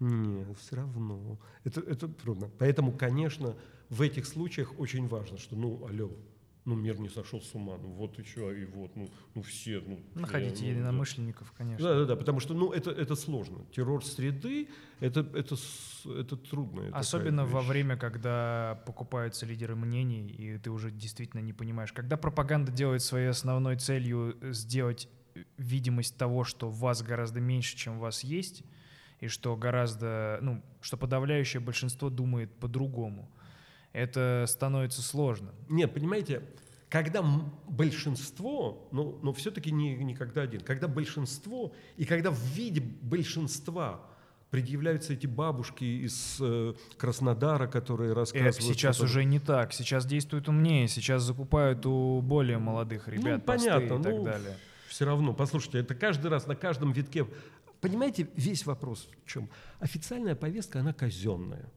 [0.00, 1.38] Нет, все равно.
[1.64, 2.50] Это, это трудно.
[2.58, 3.56] Поэтому, конечно,
[3.88, 6.10] в этих случаях очень важно, что, ну, алло,
[6.68, 9.98] ну, мир не сошел с ума, ну, вот еще и вот, ну, ну все, ну...
[10.14, 11.88] Находите э, ну, единомышленников, конечно.
[11.88, 13.64] Да, да, да, потому что, ну, это, это сложно.
[13.74, 14.68] Террор среды,
[15.00, 15.56] это, это,
[16.04, 16.90] это трудно.
[16.92, 21.92] Особенно во время, когда покупаются лидеры мнений, и ты уже действительно не понимаешь.
[21.94, 27.78] Когда пропаганда делает своей основной целью э, сделать э, видимость того, что вас гораздо меньше,
[27.78, 28.62] чем вас есть,
[29.20, 33.30] и что гораздо, ну, что подавляющее большинство думает по-другому,
[33.92, 35.52] это становится сложно.
[35.68, 36.42] Нет, понимаете,
[36.88, 37.22] когда
[37.68, 44.00] большинство, но, но все-таки не, не когда один, когда большинство, и когда в виде большинства
[44.50, 48.56] предъявляются эти бабушки из э, Краснодара, которые рассказывают...
[48.56, 49.72] сейчас что там- уже не так.
[49.72, 50.88] Сейчас действует умнее.
[50.88, 54.56] Сейчас закупают у более молодых ребят посты понятно, и так ну, далее.
[54.88, 57.26] Все равно, послушайте, это каждый раз на каждом витке.
[57.80, 59.48] Понимаете, весь вопрос в чем?
[59.78, 61.70] Официальная повестка, она казенная.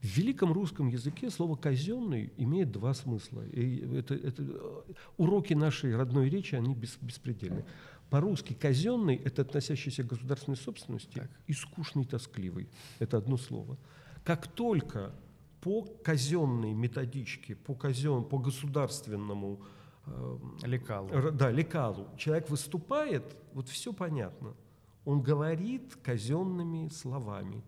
[0.00, 3.42] В великом русском языке слово «казенный» имеет два смысла.
[3.46, 4.84] И это, это,
[5.16, 7.64] уроки нашей родной речи, они бес- беспредельны.
[8.10, 12.68] По-русски «казенный»— это относящийся к государственной собственности, и скучный, тоскливый.
[12.98, 13.78] Это одно слово.
[14.24, 15.14] Как только
[15.60, 19.60] по казенной методичке, по, казен, по государственному
[20.06, 21.30] э, Лекалу.
[21.30, 22.08] Да, лекалу.
[22.18, 24.56] Человек выступает, вот все понятно.
[25.04, 27.62] Он говорит казенными словами.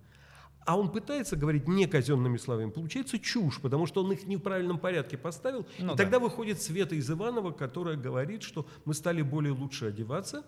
[0.67, 2.71] А он пытается говорить не казенными словами.
[2.71, 5.67] Получается чушь, потому что он их не в правильном порядке поставил.
[5.79, 5.97] Ну и да.
[5.97, 10.45] тогда выходит Света из Иванова, которая говорит, что мы стали более лучше одеваться.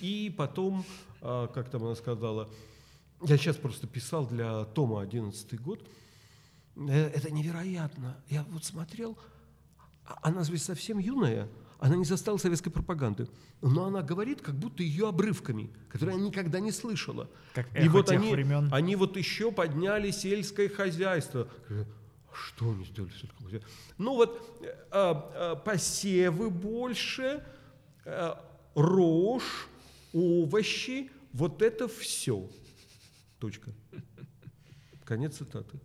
[0.00, 0.84] И потом,
[1.20, 2.48] а, как там она сказала,
[3.22, 5.86] я сейчас просто писал для Тома 11 год,
[6.76, 8.16] «Э, это невероятно.
[8.28, 9.16] Я вот смотрел,
[10.04, 13.28] а она ведь совсем юная, она не застала советской пропаганды,
[13.60, 17.28] но она говорит, как будто ее обрывками, которые она никогда не слышала.
[17.54, 18.68] Как И эхо вот тех они, времен.
[18.72, 21.48] они вот еще подняли сельское хозяйство.
[22.32, 23.70] Что они сделали в сельском хозяйстве?
[23.98, 27.44] Ну вот э, а, посевы больше,
[28.04, 28.34] э,
[28.74, 29.68] рожь,
[30.12, 32.48] овощи, вот это все.
[33.38, 33.72] Точка.
[35.04, 35.78] Конец цитаты.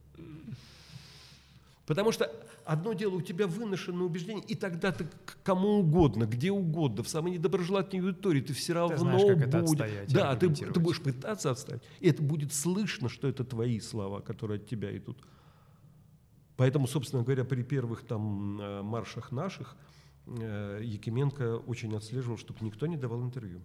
[1.86, 2.32] Потому что
[2.70, 7.10] одно дело у тебя выношенное убеждение, и тогда ты к кому угодно, где угодно, в
[7.10, 9.82] самой недоброжелательной аудитории, ты все равно знаешь, как это будешь.
[9.82, 11.82] отстоять, Да, ты, ты будешь пытаться отставить.
[12.00, 15.18] И это будет слышно, что это твои слова, которые от тебя идут.
[16.58, 19.76] Поэтому, собственно говоря, при первых там э, маршах наших
[20.28, 23.62] э, Якименко очень отслеживал, чтобы никто не давал интервью.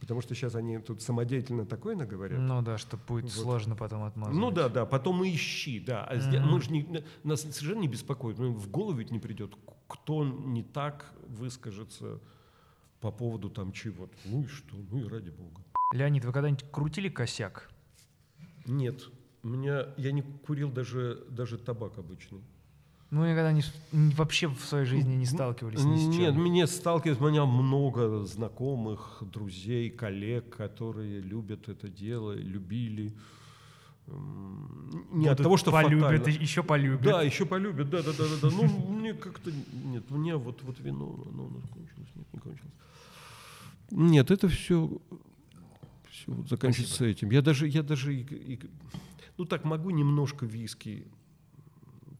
[0.00, 2.38] Потому что сейчас они тут самодеятельно такое наговорят.
[2.38, 3.32] Ну да, что будет Вот.
[3.32, 4.38] сложно потом отмазывать.
[4.38, 6.04] Ну да, да, потом ищи, да.
[6.04, 6.50] А здесь- Мгм.
[6.52, 9.54] мы же не, нас совершенно не беспокоит, ну, в голову ведь не придет,
[9.88, 12.20] кто не так выскажется
[13.00, 14.14] по поводу там чего-то.
[14.24, 15.62] Ну и что, ну и ради бога.
[15.92, 17.70] Леонид, вы когда-нибудь крутили косяк?
[18.66, 19.08] Нет,
[19.42, 22.40] у меня, я не курил даже, даже табак обычный.
[23.14, 23.62] Ну, никогда не,
[23.92, 26.18] вообще в своей жизни не сталкивались ни с чем?
[26.20, 33.12] Нет, мне сталкивались, у меня много знакомых, друзей, коллег, которые любят это дело, любили.
[34.08, 36.42] Не от Будут того, что полюбят, фатально.
[36.42, 37.02] еще полюбят.
[37.02, 38.56] Да, еще полюбят, да, да, да, да, да.
[38.56, 38.66] Ну,
[38.98, 39.52] мне как-то
[39.84, 42.72] нет, у меня вот, вот вино, оно у нас кончилось, нет, не кончилось.
[43.92, 44.90] Нет, это все,
[46.10, 47.30] все вот заканчивается этим.
[47.30, 48.60] Я даже, я даже, и- и-
[49.38, 51.06] ну так могу немножко виски,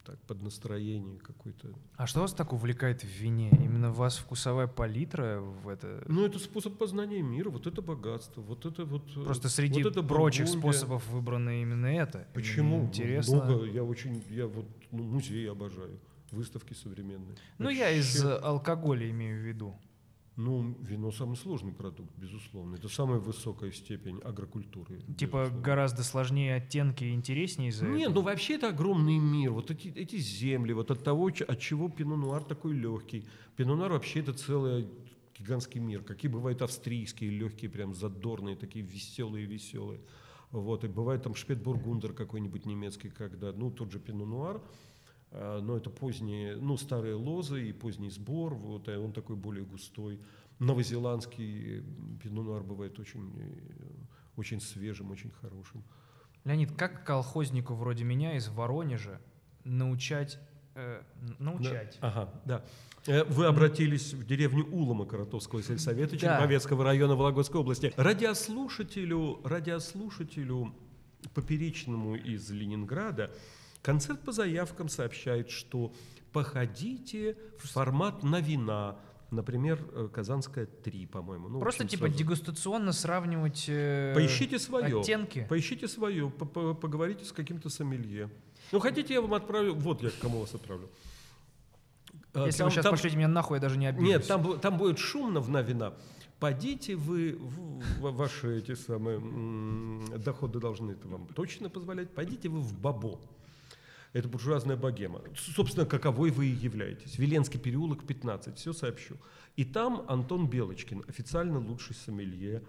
[0.05, 1.69] так под настроение какой-то.
[1.97, 3.51] А что вас так увлекает в вине?
[3.51, 6.05] Именно у вас вкусовая палитра в это?
[6.09, 9.05] Ну это способ познания мира, вот это богатство, вот это вот.
[9.17, 10.73] э, Просто среди вот это прочих Бургундия.
[10.73, 12.19] способов выбрано именно это.
[12.19, 12.85] Именно Почему?
[12.85, 13.45] Интересно.
[13.45, 15.99] Много, я очень, я вот ну, музеи обожаю,
[16.31, 17.37] выставки современные.
[17.59, 18.39] Ну, я из Вообще.
[18.45, 19.75] алкоголя имею в виду.
[20.37, 22.75] Ну, вино самый сложный продукт, безусловно.
[22.75, 25.01] Это самая высокая степень агрокультуры.
[25.17, 25.61] Типа безусловно.
[25.63, 28.15] гораздо сложнее оттенки и интереснее из-за Нет, этого?
[28.15, 29.53] ну вообще это огромный мир.
[29.53, 33.27] Вот эти, эти земли, вот от того, от чего пино нуар такой легкий.
[33.57, 34.89] Пино нуар вообще это целый
[35.39, 36.03] гигантский мир.
[36.03, 40.01] Какие бывают австрийские, легкие, прям задорные, такие веселые-веселые.
[40.51, 44.61] Вот, и бывает там шпетбургундер какой-нибудь немецкий, когда, ну, тот же пино нуар, а,
[45.35, 50.21] но это поздние, ну, старые лозы и поздний сбор, вот, и он такой более густой.
[50.61, 51.83] Новозеландский
[52.23, 55.83] пино нуар бывает очень, э, очень свежим, очень хорошим.
[56.45, 59.21] Леонид, как колхознику вроде меня из Воронежа
[59.65, 60.39] научать...
[60.75, 61.03] э,
[61.39, 61.99] научать?
[62.01, 62.65] Да, ага, да.
[63.07, 66.19] Э, Вы обратились в деревню Улома Коротовского сельсовета Да.
[66.19, 67.93] Череповецкого района Вологодской области.
[67.97, 70.75] Радиослушателю, радиослушателю
[71.35, 73.31] поперечному из Ленинграда
[73.85, 75.93] концерт по заявкам сообщает, что
[76.33, 78.97] походите в формат на вина,
[79.31, 81.49] например, э, Казанская 3, по-моему.
[81.49, 82.19] Ну, Просто общем, типа сразу.
[82.19, 85.01] дегустационно сравнивать э, Поищите свое.
[85.01, 85.47] оттенки?
[85.49, 88.31] Поищите свое, по- по- поговорите с каким-то сомелье.
[88.73, 90.89] Ну, хотите, я вам отправлю, вот я к кому вас отправлю.
[92.33, 94.09] А, Если там- вы сейчас там- пошлете меня нахуй, я даже не обижусь.
[94.09, 95.95] Нет, там, там будет шумно в на вина.
[96.41, 99.21] Пойдите вы, в, в- ваши эти самые
[100.19, 102.11] доходы должны это вам точно позволять.
[102.15, 103.21] Пойдите вы в Бабо.
[104.15, 105.21] Это буржуазная богема.
[105.37, 107.19] Собственно, каковой вы и являетесь.
[107.19, 108.57] Веленский переулок, 15.
[108.57, 109.17] Все сообщу.
[109.57, 112.63] И там Антон Белочкин, официально лучший сомелье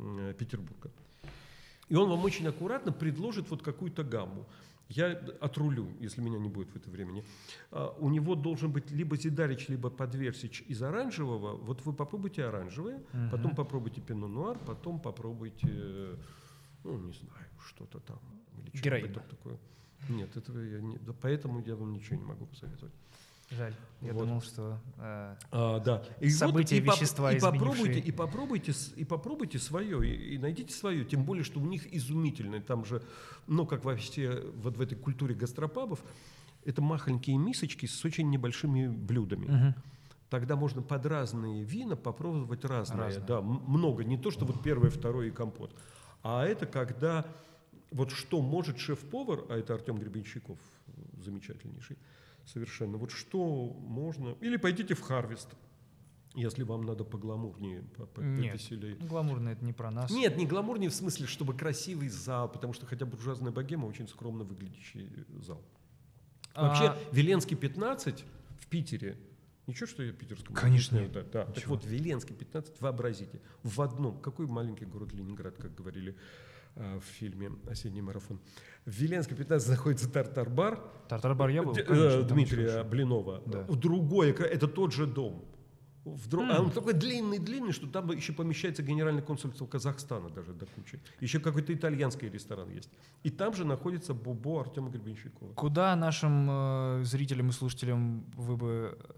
[0.00, 0.90] м, Петербурга.
[1.88, 4.44] И он вам очень аккуратно предложит вот какую-то гамму.
[4.88, 7.22] Я отрулю, если меня не будет в это времени.
[7.70, 11.56] А, у него должен быть либо Зидарич, либо Подверсич из оранжевого.
[11.56, 13.00] Вот вы попробуйте оранжевые,
[13.30, 16.16] потом попробуйте пино нуар, потом попробуйте, э,
[16.82, 18.18] ну, не знаю, что-то там.
[18.64, 18.70] Или
[19.12, 19.58] что-то такое.
[20.08, 20.98] Нет, этого я не...
[21.20, 22.92] поэтому я вам ничего не могу посоветовать.
[23.50, 23.74] Жаль.
[24.02, 24.26] Я Вот.
[24.26, 24.78] думал, что...
[24.98, 26.02] э, А, да.
[26.20, 28.04] И События, и поп- вещества, и попробуйте, изменившие.
[28.04, 31.04] и попробуйте, и попробуйте свое, и, и найдите свое.
[31.04, 32.60] Тем более, что у них изумительное.
[32.60, 33.02] Там же,
[33.46, 36.00] ну, как вообще вот в этой культуре гастропабов,
[36.64, 39.46] это махонькие мисочки с очень небольшими блюдами.
[39.46, 39.74] мгм.
[40.28, 42.98] Тогда можно под разные вина попробовать разные.
[42.98, 43.24] Разные.
[43.26, 44.04] Да, много.
[44.04, 45.74] Не то, что вот первое, второе и компот.
[46.22, 47.24] А это когда
[47.90, 50.58] вот что может шеф-повар, а это Артем Гребенщиков,
[51.22, 51.96] замечательнейший,
[52.44, 52.98] совершенно.
[52.98, 54.36] Вот что можно...
[54.40, 55.48] Или пойдите в Харвест,
[56.34, 58.94] если вам надо погламурнее, по- по- Нет, повеселее.
[58.96, 60.10] гламурно это не про нас.
[60.10, 64.44] Нет, не гламурнее в смысле, чтобы красивый зал, потому что хотя буржуазная богема очень скромно
[64.44, 65.10] выглядящий
[65.40, 65.62] зал.
[66.54, 68.24] А, Вообще, Веленский 15
[68.60, 69.16] в Питере.
[69.66, 71.06] Ничего, что я питерскому Конечно.
[71.08, 71.44] Да, да.
[71.44, 76.47] Так вот, Веленский 15, вообразите, в одном, какой маленький город Ленинград, как говорили а,
[76.78, 78.40] в фильме «Осенний марафон».
[78.84, 83.42] В Веленске 15 находится Тартар-бар Тартар-бар я был, э, конечно, Дмитрия Блинова.
[83.46, 83.62] Да.
[83.68, 85.44] В другой, это тот же дом.
[86.04, 90.64] В дру- А он такой длинный-длинный, что там еще помещается генеральное консульство Казахстана даже до
[90.66, 91.00] кучи.
[91.20, 92.88] Еще какой-то итальянский ресторан есть.
[93.24, 95.52] И там же находится Бобо Артема Гребенщикова.
[95.52, 99.12] Куда нашим э, зрителям и слушателям вы бы э,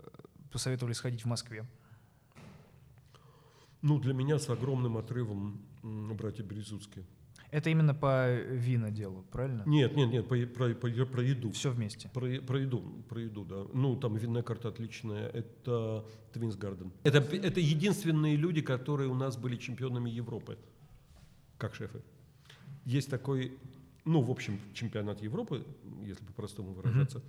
[0.51, 1.65] посоветовали сходить в Москве?
[3.83, 7.05] Ну, для меня с огромным отрывом братья Березутские.
[7.51, 9.65] Это именно по виноделу, правильно?
[9.67, 11.51] Нет, нет, нет, по, про, е- про еду.
[11.51, 12.09] Все вместе.
[12.15, 13.67] Про, про еду, про еду, да.
[13.73, 15.29] Ну, там винная карта отличная.
[15.29, 16.93] Это Твинс Гарден.
[17.03, 20.59] Это, это единственные люди, которые у нас были чемпионами Европы,
[21.59, 22.03] как шефы.
[22.85, 23.59] Есть такой,
[24.05, 25.65] ну, в общем, чемпионат Европы,
[26.07, 27.21] если по-простому выражаться,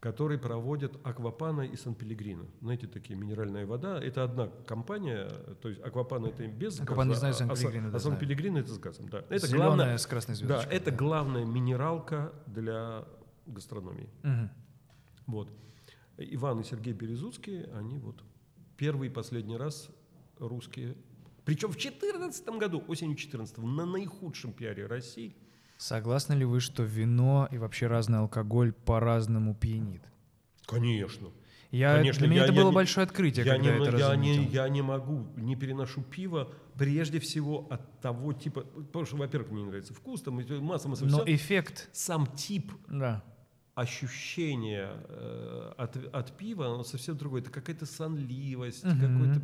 [0.00, 2.46] который проводят Аквапана и Сан-Пелегрино.
[2.62, 4.02] Знаете, такие минеральная вода.
[4.02, 5.28] Это одна компания,
[5.60, 8.18] то есть Аквапана это без Аквапана не газа, знаю, а- а, Сан-Пелегрино, а да, знаю.
[8.18, 9.24] Сан-Пелегрино это с газом, да.
[9.28, 10.74] Это Зеленая главное, с красной да, звездочкой.
[10.74, 13.04] это главная минералка для
[13.46, 14.08] гастрономии.
[14.22, 14.50] Мгм.
[15.26, 15.52] Вот.
[16.16, 18.22] Иван и Сергей Березуцкие, они вот
[18.78, 19.90] первый и последний раз
[20.38, 20.96] русские,
[21.44, 25.36] причем в 2014 году, осенью 14 на наихудшем пиаре России.
[25.80, 30.02] Согласны ли вы, что вино и вообще разный алкоголь по-разному пьянит?
[30.66, 31.28] Конечно.
[31.70, 33.88] Я, Конечно, для меня я- это я было не- большое открытие, Я когда не, я
[33.88, 39.06] это я, не, я не могу, не переношу пиво, прежде всего от того типа, потому
[39.06, 41.34] что, во-первых, мне не нравится вкус, там масса, масса Но всего.
[41.34, 43.22] эффект, Сам тип да.
[43.74, 47.40] ощущение э, от, от пива, оно совсем другое.
[47.40, 49.00] Это какая-то сонливость, Мгм.
[49.00, 49.42] какой-то,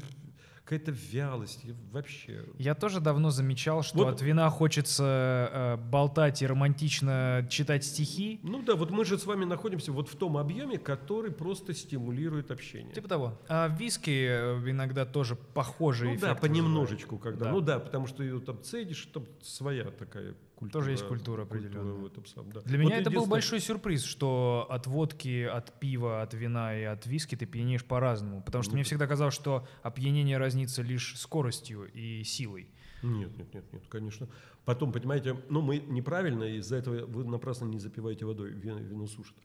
[0.67, 1.65] какая-то вялость.
[1.93, 2.45] Вообще.
[2.59, 8.41] Я тоже давно замечал, что Вот- от вина хочется э, болтать и романтично читать стихи.
[8.43, 12.51] Ну да, вот мы же с вами находимся вот в том объеме, который просто стимулирует
[12.51, 12.93] общение.
[12.93, 13.41] Типа того.
[13.49, 17.45] А виски э, иногда тоже похожие ну да, понемножечку, когда.
[17.45, 17.53] Да.
[17.53, 20.81] Ну да, потому что ее там цедишь, там своя такая культура.
[20.83, 21.93] Тоже есть культура определенная.
[21.93, 22.61] в этом самом, да.
[22.63, 26.83] Для Вот меня это был большой сюрприз, что от водки, от пива, от вина и
[26.83, 28.43] от виски ты пьянеешь по-разному.
[28.43, 28.87] Потому что Ну, мне да.
[28.87, 32.71] всегда казалось, что опьянение разнится лишь скоростью и силой.
[33.03, 34.29] Нет, нет, нет, нет, конечно.
[34.65, 39.37] Потом, понимаете, ну мы неправильно, из-за этого вы напрасно не запиваете водой, вино, вино сушит.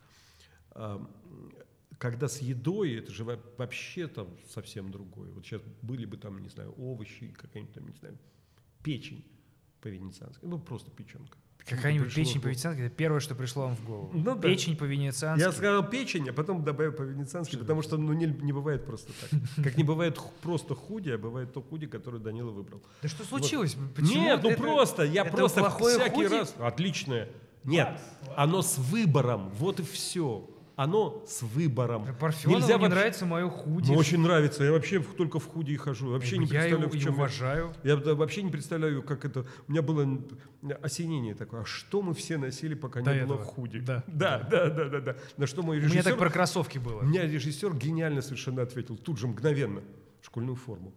[0.71, 1.05] А,
[1.97, 5.29] когда с едой, это же во- вообще там совсем другое.
[5.31, 8.17] Вот сейчас были бы там, не знаю, овощи, какая-нибудь там, не знаю,
[8.83, 9.23] печень
[9.82, 11.38] по-венециански, ну просто печенка.
[11.66, 14.10] Какая-нибудь Пришло печень по-венециански, это первое, что пришло вам в голову.
[14.14, 14.41] Ну да.
[14.41, 15.44] Печень по-венециански.
[15.44, 19.40] Я сказал печень, а потом добавил по-венециански, потому что ну, не, не бывает просто так.
[19.64, 22.82] Как не бывает просто худи, а бывает то худи, которое Данила выбрал.
[23.02, 23.78] Да что случилось?
[23.95, 26.34] Почему Нет, ну просто, я это просто всякий худи?
[26.34, 26.56] раз...
[26.58, 27.30] Отличное.
[27.64, 27.99] Нет,
[28.36, 30.49] оно с выбором, вот и все.
[30.77, 32.07] Оно с выбором.
[32.19, 33.91] Парфенову не вообще- нравится мое худи.
[33.91, 34.64] Ну, очень нравится.
[34.64, 36.10] Я вообще в- только в худи и хожу.
[36.11, 37.73] Вообще не я представляю, его в чем я- уважаю.
[37.84, 39.45] Я вообще не представляю, как это...
[39.68, 40.07] У меня было
[40.81, 41.61] осенение такое.
[41.61, 43.45] А что мы все носили, пока До не было этого.
[43.52, 43.80] худи?
[43.80, 44.03] Да.
[44.07, 45.15] да, да, да, да, да.
[45.38, 46.03] На что мой У меня режиссер...
[46.11, 47.02] так про кроссовки было.
[47.02, 49.81] У меня режиссер гениально совершенно ответил, тут же мгновенно,
[50.22, 50.93] школьную форму.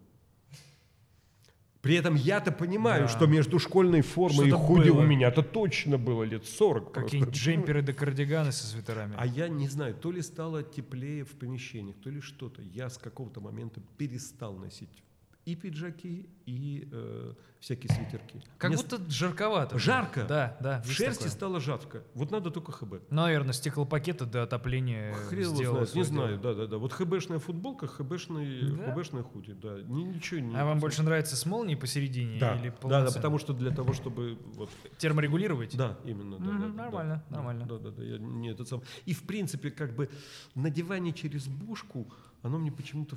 [1.84, 3.08] При этом я-то понимаю, Да.
[3.08, 5.00] что между школьной формой и Что-то худи было.
[5.00, 7.02] у меня-то точно было лет 40 просто.
[7.02, 9.14] Какие-нибудь джемперы да кардиганы со свитерами.
[9.18, 12.62] А я не знаю, то ли стало теплее в помещениях, то ли что-то.
[12.62, 15.02] Я с какого-то момента перестал носить
[15.44, 18.42] и пиджаки, и э, всякие свитерки.
[18.58, 19.78] Как Мне будто жарковато.
[19.78, 20.26] Жарко.
[20.28, 20.82] Да, да.
[20.82, 21.30] в шерсти такое.
[21.30, 22.02] стало жарко.
[22.12, 23.10] Вот надо только ХБ.
[23.10, 26.76] Наверное, стеклопакеты до отопления Хрен его сделало знает, не знаю, да, да, да.
[26.76, 28.92] Вот ХБшная футболка, ХБшный, Да?
[28.92, 29.80] ХБшная худи, да.
[29.80, 30.54] Ни- ничего не.
[30.54, 33.94] А вам больше нравится с молнией посередине да, или да, да, потому что для того,
[33.94, 34.68] чтобы вот,
[34.98, 35.74] Терморегулировать?
[35.74, 37.64] да, именно, да, Мгм, да, нормально, да, нормально.
[37.66, 38.82] Да, да, да, я не этот сам.
[39.06, 40.10] И в принципе, как бы
[40.54, 42.06] надевание через бушку,
[42.42, 43.16] оно мне почему-то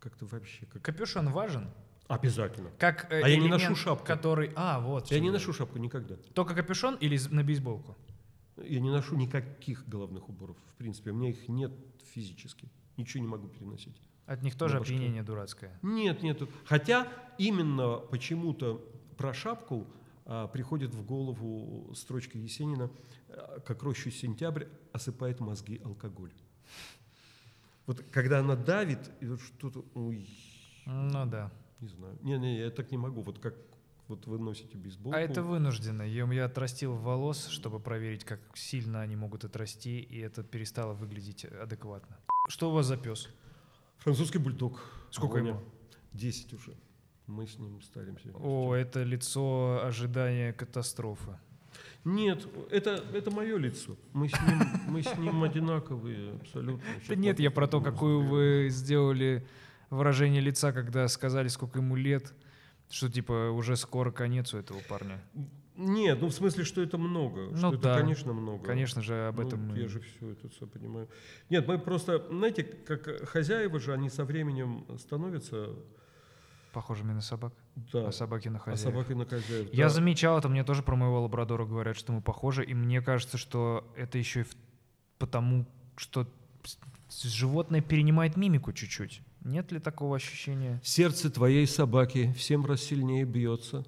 [0.00, 1.68] как-то вообще как Капюшон важен?
[2.08, 2.70] Обязательно.
[2.78, 4.06] Как э, А я не элемент, ношу шапку.
[4.06, 4.52] Который...
[4.56, 5.10] А, вот.
[5.10, 6.16] Я не ношу шапку никогда.
[6.34, 7.96] Только капюшон или на бейсболку?
[8.56, 10.56] Я не ношу никаких головных уборов.
[10.74, 11.72] В принципе, у меня их нет
[12.12, 12.68] физически.
[12.96, 14.00] Ничего не могу переносить.
[14.26, 15.78] От них тоже опьянение дурацкое.
[15.82, 16.42] Нет, нет.
[16.64, 18.80] Хотя именно почему-то
[19.16, 19.86] про шапку
[20.24, 22.90] а, приходит в голову строчка Есенина,
[23.28, 26.32] а, как рощу сентябрь осыпает мозги алкоголь.
[27.86, 30.26] Вот когда она давит, и вот что-то, ой,
[30.86, 31.50] Ну да.
[31.80, 32.18] Не знаю.
[32.22, 33.22] Не-не, я так не могу.
[33.22, 33.54] Вот как
[34.08, 35.16] вот вы носите бейсболку.
[35.16, 36.02] А это вынужденно.
[36.02, 41.44] Я, я отрастил волос, чтобы проверить, как сильно они могут отрасти, и это перестало выглядеть
[41.44, 42.18] адекватно.
[42.48, 43.28] Что у вас за пес?
[43.98, 44.80] Французский бульдог.
[45.10, 45.50] Сколько Ваня.
[45.50, 45.60] ему?
[46.12, 46.74] Десять уже.
[47.26, 48.30] Мы с ним старимся.
[48.34, 51.38] О, это лицо ожидания катастрофы.
[52.04, 53.96] Нет, это, это мое лицо.
[54.12, 56.84] Мы с ним, мы с ним одинаковые абсолютно.
[57.08, 59.46] Да нет, я про то, какую вы сделали
[59.94, 62.32] выражение лица, когда сказали, сколько ему лет,
[62.90, 65.22] что типа уже скоро конец у этого парня.
[65.76, 67.48] Нет, ну в смысле, что это много.
[67.50, 67.98] Ну что это, да.
[67.98, 68.64] конечно, много.
[68.64, 71.08] Конечно же, об Ну, этом мы- Я же все это все понимаю.
[71.50, 75.70] Нет, мы просто, знаете, как хозяева же, они со временем становятся...
[76.72, 77.52] похожими на собак,
[77.92, 78.80] Да, а собаки на а хозяев.
[78.94, 79.72] собаки на хозяев.
[79.74, 79.90] Я да.
[79.90, 83.92] замечал это, мне тоже про моего лабрадора говорят, что мы похожи, и мне кажется, что
[83.96, 84.44] это еще и
[85.18, 85.66] потому,
[85.96, 86.28] что
[87.22, 89.22] животное перенимает мимику чуть-чуть.
[89.44, 90.80] Нет ли такого ощущения?
[90.82, 93.84] Сердце твоей собаки в семь раз сильнее бьется,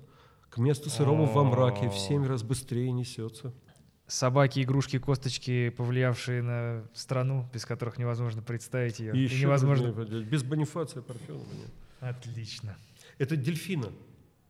[0.50, 3.52] к месту сырому во мраке в семь раз быстрее несется.
[4.06, 9.12] Собаки, игрушки, косточки, повлиявшие на страну, без которых невозможно представить ее.
[9.14, 9.86] И И еще невозможно.
[9.86, 10.26] труднее подделать.
[10.28, 11.70] Без Бонифация Парфенова нет.
[11.98, 12.76] Отлично.
[13.18, 13.90] Это Дельфина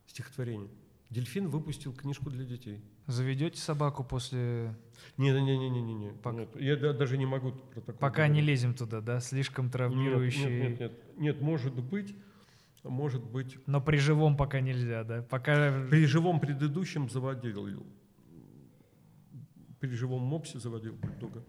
[0.06, 0.68] стихотворение.
[1.10, 2.80] Дельфин выпустил книжку для детей.
[3.06, 4.74] Заведете собаку после...
[5.16, 6.10] Не-не-не-не-не.
[6.22, 8.48] Пок- Нет, я да- даже не могу про такое Пока не говорить.
[8.48, 9.20] лезем туда, да?
[9.20, 10.44] Слишком Нет, травмирующий.
[10.44, 12.16] Нет, нет, нет, нет, может быть,
[12.82, 13.56] может быть.
[13.66, 15.22] Но при живом пока нельзя, да?
[15.22, 15.86] Пока...
[15.88, 17.86] При живом предыдущем заводил,
[19.78, 21.44] при живом мопсе заводил бульдога.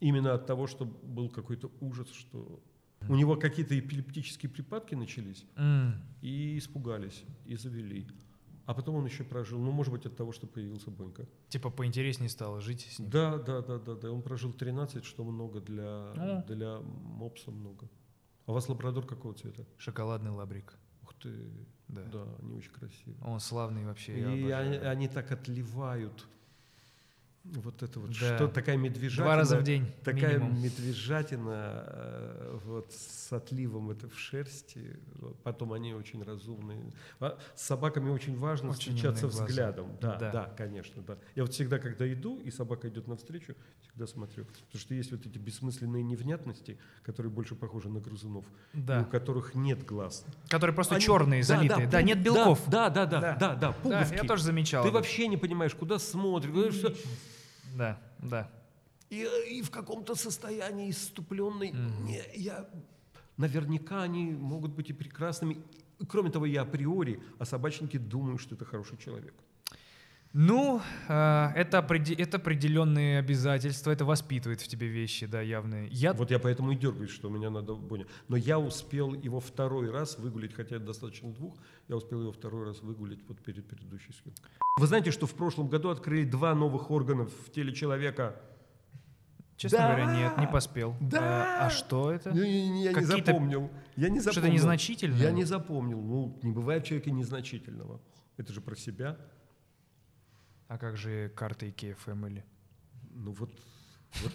[0.00, 2.60] Именно от того, что был какой-то ужас, что
[3.08, 8.06] у него какие-то эпилептические припадки начались, М, и испугались, и завели.
[8.64, 11.26] А потом он еще прожил, ну, может быть, от того, что появился Бонька.
[11.48, 13.10] Типа поинтереснее стало жить с ним.
[13.10, 14.10] Да, да, да, да, да.
[14.12, 16.44] Он прожил 13, что много для, О.
[16.46, 17.88] для мопса много.
[18.46, 19.66] А у вас лабрадор какого цвета?
[19.78, 20.74] Шоколадный лабрик.
[21.02, 21.50] Ух ты,
[21.88, 22.02] Да.
[22.12, 23.16] да, они очень красивые.
[23.24, 24.16] Он славный вообще.
[24.18, 26.26] И они, они так отливают.
[27.44, 28.36] Вот это вот Да.
[28.36, 29.24] что такая медвежатина.
[29.24, 30.62] Два раза в день Такая минимум.
[30.62, 34.96] медвежатина э, вот с отливом это в шерсти.
[35.42, 36.80] Потом они очень разумные.
[37.18, 39.88] А С собаками очень важно Очень встречаться взглядом.
[40.00, 40.30] Да, Да.
[40.30, 41.18] да, конечно, да.
[41.34, 44.44] Я вот всегда, когда иду, и собака идет навстречу, всегда смотрю.
[44.44, 49.02] Потому что есть вот эти бессмысленные невнятности, которые больше похожи на грызунов, Да.
[49.02, 50.24] у которых нет глаз.
[50.48, 51.88] Которые просто Они- черные, да, залитые.
[51.88, 52.60] Да, пуг- нет белков.
[52.68, 53.34] Да, да, да, Да.
[53.34, 53.72] да, да, да, Да, я
[54.04, 54.26] пуговки.
[54.28, 54.84] тоже замечал.
[54.84, 56.80] Ты вообще не понимаешь, куда смотришь.
[57.74, 58.50] Да, да.
[59.10, 61.72] И, и в каком-то состоянии иступленной.
[61.72, 62.68] Не, я,
[63.36, 65.62] наверняка они могут быть и прекрасными.
[66.08, 69.34] Кроме того, я априори о собачнике думаю, что это хороший человек.
[70.34, 71.86] Ну, э, это,
[72.18, 75.88] это определенные обязательства, это воспитывает в тебе вещи, да, явные.
[75.90, 78.06] Я Вот я поэтому и дергаюсь, что меня надо Боня.
[78.28, 81.56] Но я успел его второй раз выгулить, хотя это достаточно двух,
[81.88, 84.44] я успел его второй раз выгулить вот перед предыдущей съемкой.
[84.78, 88.40] Вы знаете, что в прошлом году открыли два новых органа в теле человека?
[89.58, 89.86] Честно Да!
[89.88, 90.96] говоря, нет, не поспел.
[91.00, 91.60] Да!
[91.60, 92.30] А, а что это?
[92.30, 93.70] Ну, я, я не запомнил.
[93.96, 94.54] Я не Что-то запомнил.
[94.54, 95.18] незначительное?
[95.18, 96.00] Я не запомнил.
[96.00, 98.00] Ну, не бывает в человеке незначительного.
[98.38, 99.18] Это же про себя.
[100.72, 102.42] А как же карты Икея Family?
[103.14, 103.50] Ну вот,
[104.22, 104.32] вот,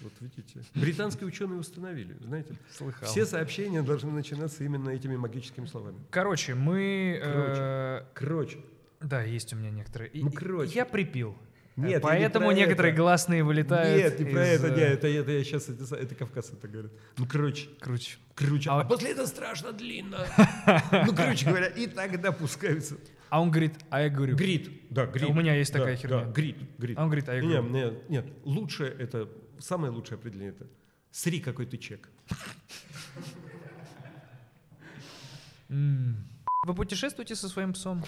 [0.00, 0.60] вот видите.
[0.76, 2.54] Британские ученые установили, знаете.
[2.70, 3.08] Слыхал.
[3.08, 5.98] Все сообщения должны начинаться именно этими магическими словами.
[6.10, 7.20] Короче, мы...
[7.20, 8.58] э, Короче.
[9.00, 10.08] да, есть у меня некоторые.
[10.12, 10.72] И- Ну, короче.
[10.72, 11.36] Я припил.
[11.74, 13.02] Нет, Э, не Поэтому про некоторые это.
[13.02, 13.96] гласные вылетают.
[14.04, 16.70] Нет, не про из, это, э, нет, это, это я сейчас, это, это кавказцы так
[16.70, 16.92] говорят.
[17.16, 18.18] Ну, короче, Круче.
[18.36, 18.70] круче.
[18.70, 20.24] А А, после этого страшно длинно.
[21.06, 22.98] Ну, короче говоря, и тогда пускаются.
[23.32, 25.30] А он говорит, а я говорю, Грит, да, грит.
[25.30, 26.24] У меня есть Да, такая херня.
[26.26, 26.98] Да, грит, грит.
[26.98, 29.26] А он говорит, а я говорю, Нет, нет, лучшее это,
[29.58, 30.66] самое лучшее определение это
[31.10, 32.10] сри какой ты чек.
[35.70, 36.28] «М,
[36.66, 38.04] вы путешествуете со своим псом?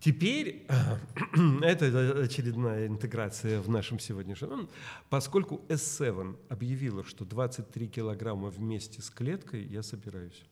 [0.00, 0.66] Теперь
[1.62, 4.68] это очередная интеграция в нашем сегодняшнем.
[5.10, 10.42] Поскольку S7 объявила, что 23 килограмма вместе с клеткой, я собираюсь.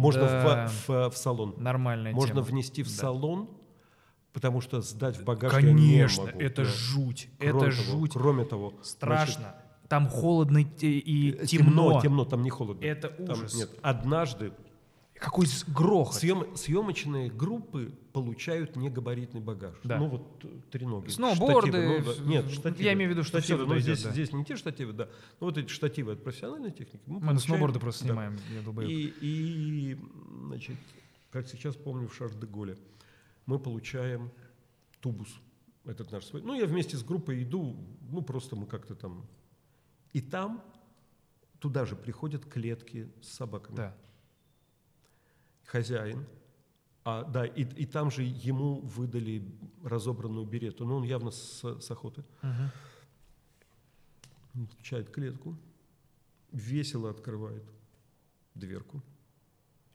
[0.00, 0.66] Можно Да.
[0.68, 1.54] в, в- в салон.
[1.58, 2.46] Нормальная Можно тема.
[2.46, 2.92] внести в Да.
[2.94, 3.50] салон,
[4.32, 6.40] потому что сдать в багаж я Конечно, не могу.
[6.40, 6.68] это Да.
[6.70, 7.28] жуть.
[7.38, 7.70] Кроме это того-
[8.00, 8.12] жуть.
[8.12, 9.54] Кроме того, Страшно.
[9.88, 11.70] Там холодно и, значит, темно.
[11.88, 12.84] темно, темно, там не холодно.
[12.84, 13.54] Это Там ужас.
[13.56, 13.70] нет.
[13.82, 14.52] Однажды
[15.20, 16.22] Какой с- грохот.
[16.22, 19.76] съем- съемочные группы получают негабаритный багаж.
[19.84, 19.98] Да.
[19.98, 21.10] Ну вот э, треноги.
[21.10, 22.30] Сноуборды, штативы, ну, да.
[22.30, 22.84] Нет, штативы.
[22.84, 23.66] я имею в виду, что штативы.
[23.66, 24.12] Но идет, здесь, да.
[24.12, 25.08] здесь не те штативы, да.
[25.38, 27.02] Ну вот эти штативы от профессиональной техники.
[27.06, 28.08] Мы, Мы на получаем- сноуборды просто да.
[28.08, 28.86] снимаем, я.
[28.88, 29.98] И, и,
[30.46, 30.76] значит,
[31.30, 32.78] как сейчас помню в Шар-де-Голе,
[33.44, 34.30] мы получаем
[35.00, 35.28] тубус,
[35.84, 36.40] этот наш свой.
[36.42, 37.76] Ну, я вместе с группой иду,
[38.10, 39.26] ну, просто мы как-то там...
[40.14, 40.64] И там
[41.58, 43.76] туда же приходят клетки с собаками.
[43.76, 43.96] Да.
[45.70, 46.26] Хозяин,
[47.04, 49.48] а, да, и, и там же ему выдали
[49.84, 52.24] разобранную берету, но он явно с, с охоты.
[54.54, 55.56] Он включает клетку,
[56.50, 57.62] весело открывает
[58.54, 59.00] дверку,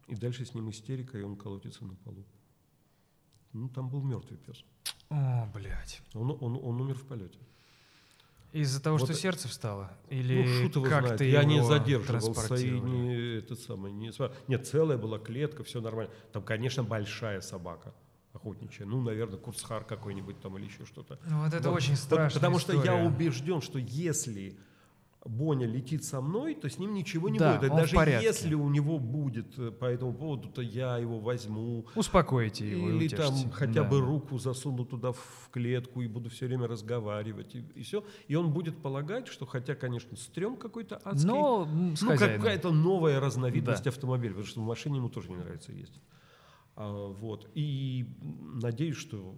[0.08, 2.24] и дальше с ним истерика, и он колотится на полу.
[3.52, 4.64] Ну, там был мертвый пес.
[5.10, 6.02] О, блядь.
[6.14, 7.40] Он, он, он умер в полете.
[8.56, 9.92] Из-за того, Вот что сердце встало?
[10.10, 11.18] Или ну, шут его как знает.
[11.18, 13.92] ты Я не его задерживался и не этот самый.
[13.92, 14.12] Не,
[14.48, 16.10] нет, целая была клетка, все нормально.
[16.32, 17.94] Там, конечно, большая собака
[18.32, 18.86] охотничья.
[18.86, 21.20] Ну, наверное, курсхар какой-нибудь там или еще что-то.
[21.26, 21.76] Ну, вот это Вот.
[21.76, 22.40] очень Вот страшно.
[22.40, 24.58] Потому что я убежден, что если
[25.26, 27.72] Боня летит со мной, то с ним ничего не Да, будет.
[27.72, 31.88] И в даже если у него будет э, по этому поводу, то я его возьму.
[31.96, 33.90] Успокойте его и Или там хотя Да.
[33.90, 37.56] бы руку засуну туда в клетку и буду все время разговаривать.
[37.56, 38.04] И, все.
[38.28, 41.66] И он будет полагать, что хотя, конечно, стрём какой-то адский, Но
[42.02, 43.90] ну, какая-то новая разновидность Да.
[43.90, 46.02] автомобиля, потому что в машине ему тоже не нравится ездить.
[46.76, 47.50] А, вот.
[47.56, 48.06] И
[48.62, 49.36] надеюсь, что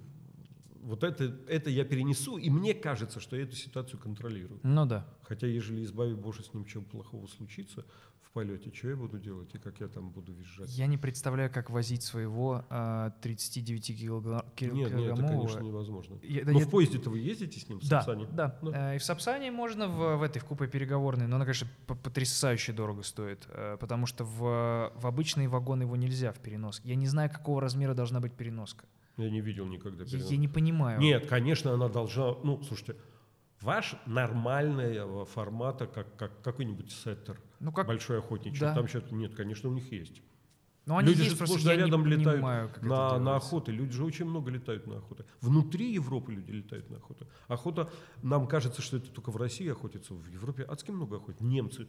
[0.87, 4.59] вот это, это я перенесу, и мне кажется, что я эту ситуацию контролирую.
[4.63, 5.05] Ну да.
[5.23, 7.85] Хотя, ежели, избави Боже, с ним чего плохого случится
[8.21, 10.69] в полете, что я буду делать и как я там буду визжать?
[10.69, 16.19] Я не представляю, как возить своего а, 39 килогра- кил- Нет, нет, это, конечно, невозможно.
[16.23, 18.27] Я- да Но я- в поезде-то вы ездите с ним, в Да, Сапсане?
[18.31, 18.59] да.
[18.61, 18.91] Да.
[18.93, 22.73] Э, И в Сапсане можно в, в этой в купе переговорной, но она, конечно, потрясающе
[22.73, 26.81] дорого стоит, э, потому что в, в обычные вагоны его нельзя в перенос.
[26.83, 28.85] Я не знаю, какого размера должна быть переноска.
[29.17, 30.03] Я не видел никогда.
[30.03, 30.31] Я, перенос.
[30.31, 30.99] я не понимаю.
[30.99, 32.35] Нет, конечно, она должна...
[32.43, 32.95] Ну, слушайте,
[33.61, 37.87] ваш нормального формата, как, как какой-нибудь сеттер, Ну как?
[37.87, 38.75] большой охотничий, Да.
[38.75, 40.21] там что-то нет, конечно, у них есть.
[40.85, 43.73] Ну они люди есть, же сплошь не рядом летают понимаю, на, на охоты.
[43.73, 45.25] Люди же очень много летают на охоты.
[45.41, 47.27] Внутри Европы люди летают на охоту.
[47.49, 47.91] Охота,
[48.23, 50.13] нам кажется, что это только в России охотятся.
[50.13, 51.41] В Европе адски много охот.
[51.41, 51.87] Немцы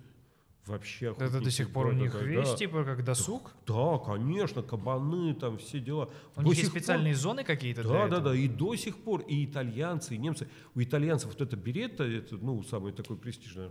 [0.66, 2.56] Вообще Это до сих пор да, у да, них да, вещь, да.
[2.56, 3.52] типа, как досуг?
[3.66, 6.10] Да, конечно, кабаны, там все дела.
[6.36, 8.20] У До них есть сих пор- специальные зоны какие-то Да, да, этого?
[8.20, 10.47] да, и до сих пор, и итальянцы, и немцы.
[10.74, 13.70] У итальянцев вот это беретта, это, ну, самый такой престижный,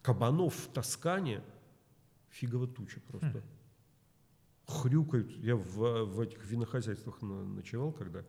[0.00, 1.42] кабанов в Тоскане,
[2.30, 3.42] фигово туча просто.
[4.66, 5.30] Хрюкают.
[5.38, 8.24] Я в, в этих винохозяйствах ночевал, когда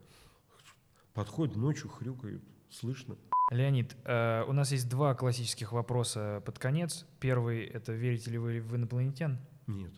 [1.13, 2.43] подходят ночью, хрюкают,
[2.73, 3.17] слышно.
[3.51, 7.05] Леонид, э, у нас есть два классических вопроса под конец.
[7.19, 9.37] Первый— это верите ли вы в инопланетян?
[9.67, 9.91] Нет.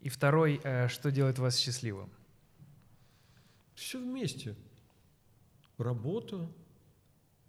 [0.00, 2.10] И второй э,— что делает вас счастливым?
[3.74, 4.56] Все вместе.
[5.78, 6.50] Работа,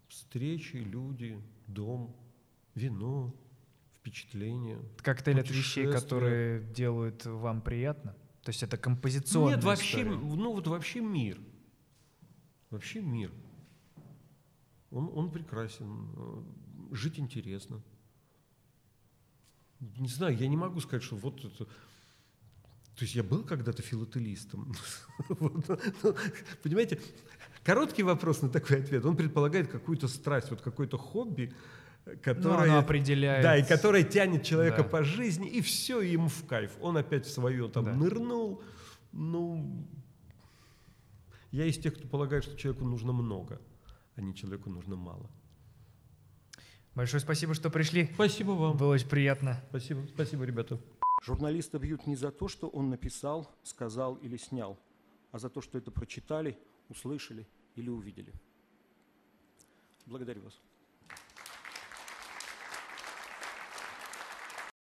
[0.07, 2.15] встречи, люди, дом,
[2.75, 3.33] вино,
[3.99, 4.79] впечатления.
[4.97, 8.15] Коктейль от вещей, которые делают вам приятно?
[8.43, 10.17] То есть это композиционная Нет, вообще, история.
[10.17, 11.39] ну вот вообще мир.
[12.69, 13.31] Вообще мир.
[14.91, 16.07] Он, он прекрасен.
[16.15, 16.43] э,
[16.95, 17.81] Жить интересно.
[19.97, 21.65] Не знаю, я не могу сказать, что вот это...
[21.65, 24.73] То есть я был когда-то филателистом.
[25.29, 25.67] Вот,
[26.03, 26.15] ну,
[26.61, 26.99] Понимаете,
[27.63, 31.53] короткий вопрос на такой ответ, он предполагает какую-то страсть, вот какое-то хобби,
[32.05, 32.77] Ну, которое...
[32.77, 33.43] определяет...
[33.43, 34.89] Да, и которая тянет человека Да.
[34.89, 36.71] по жизни, и все ему в кайф.
[36.81, 37.93] Он опять в свое там Да.
[37.95, 38.61] нырнул.
[39.13, 39.87] Ну,
[41.51, 43.59] я из тех, кто полагает, что человеку нужно много,
[44.23, 45.29] не человеку нужно мало.
[46.93, 48.09] Большое спасибо, что пришли.
[48.13, 48.77] Спасибо вам.
[48.77, 49.63] Было очень приятно.
[49.69, 50.79] Спасибо, спасибо, ребята.
[51.23, 54.79] Журналиста бьют не за то, что он написал, сказал или снял,
[55.31, 56.57] а за то, что это прочитали,
[56.89, 58.33] услышали или увидели.
[60.05, 60.59] Благодарю вас.